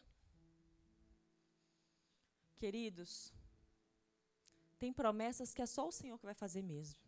Queridos, 2.56 3.34
tem 4.80 4.94
promessas 4.94 5.54
que 5.54 5.62
é 5.62 5.66
só 5.66 5.88
o 5.88 5.92
Senhor 5.92 6.18
que 6.18 6.26
vai 6.26 6.34
fazer 6.34 6.62
mesmo. 6.62 7.05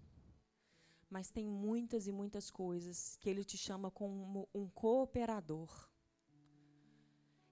Mas 1.10 1.30
tem 1.30 1.48
muitas 1.48 2.06
e 2.08 2.12
muitas 2.12 2.52
coisas 2.52 3.16
que 3.18 3.30
Ele 3.30 3.44
te 3.44 3.58
chama 3.58 3.90
como 3.90 4.48
um 4.54 4.68
cooperador. 4.70 5.90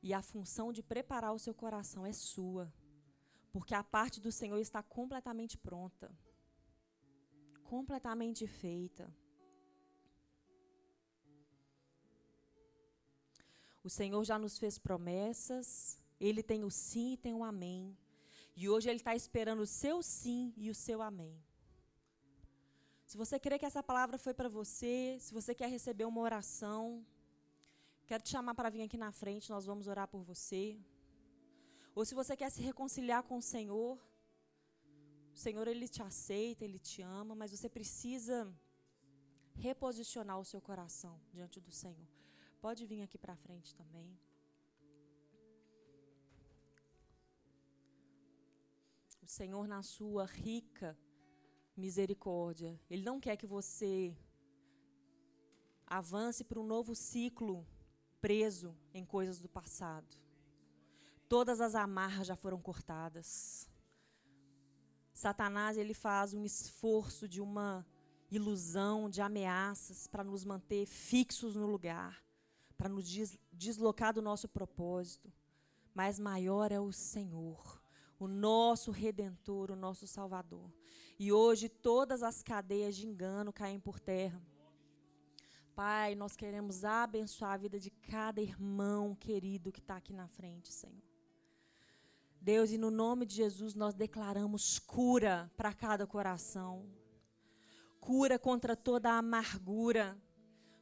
E 0.02 0.14
a 0.14 0.22
função 0.22 0.72
de 0.72 0.84
preparar 0.84 1.34
o 1.34 1.40
seu 1.40 1.54
coração 1.54 2.06
é 2.06 2.14
sua. 2.14 2.72
Porque 3.52 3.74
a 3.74 3.84
parte 3.84 4.20
do 4.20 4.32
Senhor 4.32 4.60
está 4.60 4.84
completamente 4.84 5.58
pronta. 5.58 6.14
Completamente 7.64 8.46
feita. 8.46 9.12
O 13.84 13.90
Senhor 13.90 14.24
já 14.26 14.38
nos 14.38 14.58
fez 14.58 14.78
promessas. 14.78 15.98
Ele 16.20 16.44
tem 16.44 16.64
o 16.64 16.70
sim 16.70 17.14
e 17.14 17.18
tem 17.18 17.34
o 17.34 17.44
amém. 17.44 17.98
E 18.56 18.68
hoje 18.68 18.90
Ele 18.90 18.98
está 18.98 19.16
esperando 19.16 19.62
o 19.62 19.68
seu 19.68 20.04
sim 20.04 20.54
e 20.58 20.70
o 20.70 20.76
seu 20.76 21.02
amém. 21.02 21.42
Se 23.16 23.18
você 23.18 23.40
crê 23.40 23.58
que 23.58 23.66
essa 23.66 23.82
palavra 23.82 24.18
foi 24.18 24.34
para 24.34 24.50
você, 24.50 25.18
se 25.22 25.34
você 25.34 25.56
quer 25.56 25.70
receber 25.70 26.04
uma 26.04 26.20
oração, 26.20 26.82
Quero 28.10 28.22
te 28.22 28.30
chamar 28.30 28.54
para 28.54 28.70
vir 28.70 28.82
aqui 28.84 28.98
na 28.98 29.12
frente, 29.12 29.50
nós 29.50 29.66
vamos 29.66 29.88
orar 29.88 30.08
por 30.08 30.22
você. 30.22 30.78
Ou 31.96 32.04
se 32.06 32.14
você 32.14 32.36
quer 32.36 32.50
se 32.52 32.62
reconciliar 32.62 33.24
com 33.24 33.38
o 33.38 33.42
Senhor, 33.42 33.98
o 35.34 35.38
Senhor 35.46 35.66
ele 35.68 35.88
te 35.88 36.04
aceita, 36.04 36.66
ele 36.66 36.78
te 36.78 37.02
ama, 37.02 37.34
mas 37.34 37.52
você 37.52 37.70
precisa 37.70 38.54
reposicionar 39.54 40.38
o 40.38 40.44
seu 40.46 40.62
coração 40.62 41.16
diante 41.32 41.62
do 41.62 41.72
Senhor. 41.72 42.10
Pode 42.60 42.86
vir 42.86 43.02
aqui 43.02 43.18
para 43.18 43.38
frente 43.38 43.74
também. 43.74 44.10
O 49.24 49.28
Senhor, 49.40 49.66
na 49.68 49.82
sua 49.82 50.26
rica 50.26 50.98
misericórdia, 51.76 52.80
Ele 52.90 53.04
não 53.04 53.20
quer 53.20 53.36
que 53.38 53.46
você 53.46 54.16
avance 55.86 56.44
para 56.44 56.60
um 56.60 56.66
novo 56.66 56.96
ciclo 56.96 57.66
preso 58.20 58.76
em 58.94 59.06
coisas 59.06 59.40
do 59.40 59.48
passado. 59.48 60.18
Todas 61.28 61.62
as 61.62 61.76
amarras 61.76 62.28
já 62.28 62.36
foram 62.36 62.60
cortadas. 62.60 63.70
Satanás 65.14 65.78
ele 65.78 65.94
faz 65.94 66.34
um 66.34 66.44
esforço 66.44 67.28
de 67.28 67.40
uma 67.40 67.86
ilusão, 68.30 69.10
de 69.10 69.22
ameaças 69.22 70.08
para 70.08 70.24
nos 70.24 70.44
manter 70.44 70.86
fixos 70.86 71.56
no 71.56 71.68
lugar, 71.68 72.24
para 72.78 72.90
nos 72.90 73.08
deslocar 73.54 74.14
do 74.14 74.22
nosso 74.22 74.48
propósito. 74.48 75.32
Mas 75.94 76.20
maior 76.20 76.72
é 76.72 76.80
o 76.80 76.92
Senhor, 76.92 77.82
o 78.20 78.28
nosso 78.28 78.92
redentor, 78.92 79.72
o 79.72 79.76
nosso 79.76 80.08
salvador. 80.08 80.72
E 81.18 81.32
hoje 81.32 81.70
todas 81.70 82.24
as 82.24 82.44
cadeias 82.44 82.96
de 82.96 83.06
engano 83.06 83.54
caem 83.54 83.80
por 83.80 84.00
terra 84.00 84.42
Pai, 85.76 86.16
nós 86.16 86.38
queremos 86.38 86.86
abençoar 86.86 87.52
a 87.52 87.58
vida 87.58 87.78
de 87.78 87.90
cada 87.90 88.42
irmão 88.42 89.14
querido 89.14 89.74
que 89.74 89.82
está 89.82 89.98
aqui 89.98 90.14
na 90.14 90.26
frente, 90.26 90.72
Senhor. 90.72 91.04
Deus, 92.40 92.72
e 92.72 92.78
no 92.78 92.90
nome 92.90 93.26
de 93.26 93.36
Jesus 93.36 93.76
nós 93.76 93.94
declaramos 93.94 94.80
cura 94.80 95.52
para 95.58 95.74
cada 95.74 96.08
coração. 96.08 96.90
Cura 98.00 98.40
contra 98.40 98.74
toda 98.74 99.12
a 99.12 99.18
amargura, 99.18 100.18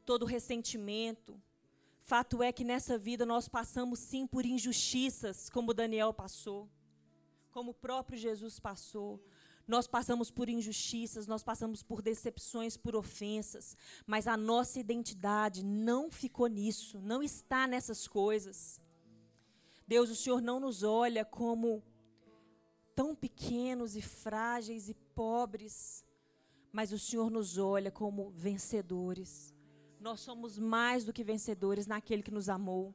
todo 0.05 0.27
ressentimento. 0.27 1.41
Fato 1.99 2.43
é 2.43 2.51
que 2.51 2.63
nessa 2.63 2.95
vida 2.95 3.25
nós 3.25 3.47
passamos 3.47 3.97
sim 3.97 4.27
por 4.27 4.45
injustiças, 4.45 5.49
como 5.49 5.73
Daniel 5.73 6.13
passou, 6.13 6.69
como 7.53 7.71
o 7.71 7.75
próprio 7.75 8.17
Jesus 8.17 8.59
passou. 8.59 9.23
Nós 9.65 9.87
passamos 9.87 10.29
por 10.29 10.49
injustiças, 10.49 11.27
nós 11.27 11.43
passamos 11.43 11.81
por 11.81 12.01
decepções, 12.01 12.75
por 12.75 12.95
ofensas, 12.95 13.77
mas 14.05 14.27
a 14.27 14.35
nossa 14.35 14.79
identidade 14.79 15.63
não 15.63 16.11
ficou 16.11 16.47
nisso, 16.47 16.99
não 16.99 17.21
está 17.23 17.65
nessas 17.65 18.07
coisas. 18.07 18.81
Deus, 19.87 20.09
o 20.09 20.15
Senhor 20.15 20.41
não 20.41 20.59
nos 20.59 20.83
olha 20.83 21.23
como 21.23 21.83
tão 22.95 23.15
pequenos 23.15 23.95
e 23.95 24.01
frágeis 24.01 24.89
e 24.89 24.93
pobres, 24.93 26.03
mas 26.71 26.91
o 26.91 26.99
Senhor 26.99 27.29
nos 27.29 27.57
olha 27.57 27.91
como 27.91 28.31
vencedores. 28.31 29.53
Nós 29.99 30.19
somos 30.19 30.57
mais 30.57 31.05
do 31.05 31.13
que 31.13 31.23
vencedores 31.23 31.87
naquele 31.87 32.23
que 32.23 32.31
nos 32.31 32.49
amou. 32.49 32.93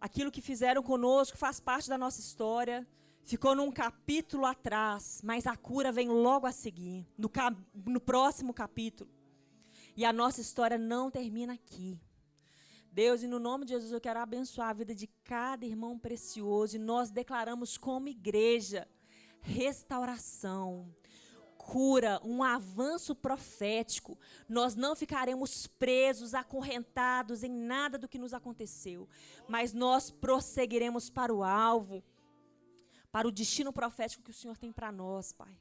Aquilo 0.00 0.30
que 0.30 0.42
fizeram 0.42 0.82
conosco 0.82 1.36
faz 1.36 1.58
parte 1.58 1.88
da 1.88 1.98
nossa 1.98 2.20
história 2.20 2.86
ficou 3.24 3.54
num 3.54 3.70
capítulo 3.70 4.44
atrás, 4.44 5.20
mas 5.24 5.46
a 5.46 5.56
cura 5.56 5.90
vem 5.90 6.08
logo 6.08 6.46
a 6.46 6.52
seguir, 6.52 7.06
no, 7.16 7.30
no 7.86 8.00
próximo 8.00 8.52
capítulo. 8.52 9.10
E 9.96 10.04
a 10.04 10.12
nossa 10.12 10.40
história 10.40 10.76
não 10.76 11.10
termina 11.10 11.54
aqui. 11.54 11.98
Deus, 12.92 13.22
e 13.22 13.26
no 13.26 13.38
nome 13.38 13.64
de 13.64 13.72
Jesus 13.72 13.90
eu 13.90 14.00
quero 14.00 14.20
abençoar 14.20 14.68
a 14.68 14.72
vida 14.72 14.94
de 14.94 15.08
cada 15.24 15.64
irmão 15.64 15.98
precioso, 15.98 16.76
e 16.76 16.78
nós 16.78 17.10
declaramos 17.10 17.76
como 17.76 18.08
igreja 18.08 18.86
restauração, 19.40 20.88
cura, 21.58 22.20
um 22.24 22.42
avanço 22.42 23.14
profético. 23.14 24.18
Nós 24.48 24.74
não 24.74 24.94
ficaremos 24.94 25.66
presos, 25.66 26.34
acorrentados 26.34 27.42
em 27.42 27.50
nada 27.50 27.98
do 27.98 28.08
que 28.08 28.18
nos 28.18 28.32
aconteceu, 28.32 29.08
mas 29.48 29.72
nós 29.72 30.10
prosseguiremos 30.10 31.10
para 31.10 31.34
o 31.34 31.42
alvo 31.42 32.02
para 33.14 33.28
o 33.28 33.30
destino 33.30 33.72
profético 33.72 34.24
que 34.24 34.32
o 34.32 34.34
Senhor 34.34 34.56
tem 34.58 34.72
para 34.72 34.90
nós, 34.90 35.30
Pai. 35.30 35.56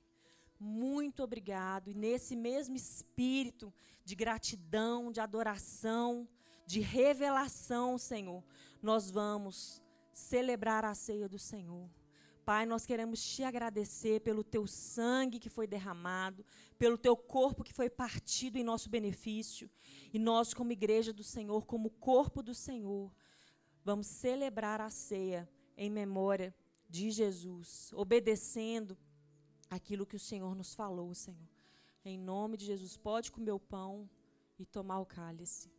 Muito 0.60 1.22
obrigado. 1.22 1.88
E 1.88 1.94
nesse 1.94 2.36
mesmo 2.36 2.76
espírito 2.76 3.72
de 4.04 4.16
gratidão, 4.16 5.12
de 5.12 5.20
adoração, 5.20 6.28
de 6.66 6.80
revelação, 6.80 7.96
Senhor, 7.96 8.44
nós 8.82 9.12
vamos 9.12 9.84
celebrar 10.12 10.84
a 10.84 10.96
ceia 10.96 11.30
do 11.30 11.38
Senhor. 11.38 11.88
Pai, 12.44 12.66
nós 12.66 12.88
queremos 12.88 13.24
te 13.24 13.44
agradecer 13.44 14.22
pelo 14.22 14.44
teu 14.44 14.66
sangue 14.66 15.38
que 15.38 15.48
foi 15.48 15.68
derramado, 15.68 16.44
pelo 16.80 16.98
teu 16.98 17.16
corpo 17.16 17.64
que 17.64 17.72
foi 17.72 17.88
partido 17.88 18.58
em 18.58 18.64
nosso 18.64 18.90
benefício. 18.90 19.70
E 20.12 20.18
nós, 20.18 20.56
como 20.56 20.72
igreja 20.72 21.14
do 21.14 21.24
Senhor, 21.24 21.68
como 21.68 21.92
corpo 21.92 22.42
do 22.42 22.56
Senhor, 22.56 23.14
vamos 23.86 24.08
celebrar 24.08 24.82
a 24.82 24.90
ceia 24.90 25.48
em 25.78 25.92
memória 25.92 26.52
de 26.94 27.10
Jesus, 27.10 27.92
obedecendo 27.94 28.96
aquilo 29.68 30.06
que 30.06 30.16
o 30.16 30.20
Senhor 30.20 30.54
nos 30.54 30.76
falou, 30.76 31.12
Senhor. 31.16 31.50
Em 32.06 32.20
nome 32.20 32.56
de 32.56 32.66
Jesus, 32.66 32.96
pode 32.96 33.32
comer 33.32 33.52
o 33.52 33.60
pão 33.60 34.08
e 34.60 34.64
tomar 34.64 35.00
o 35.00 35.06
cálice. 35.06 35.72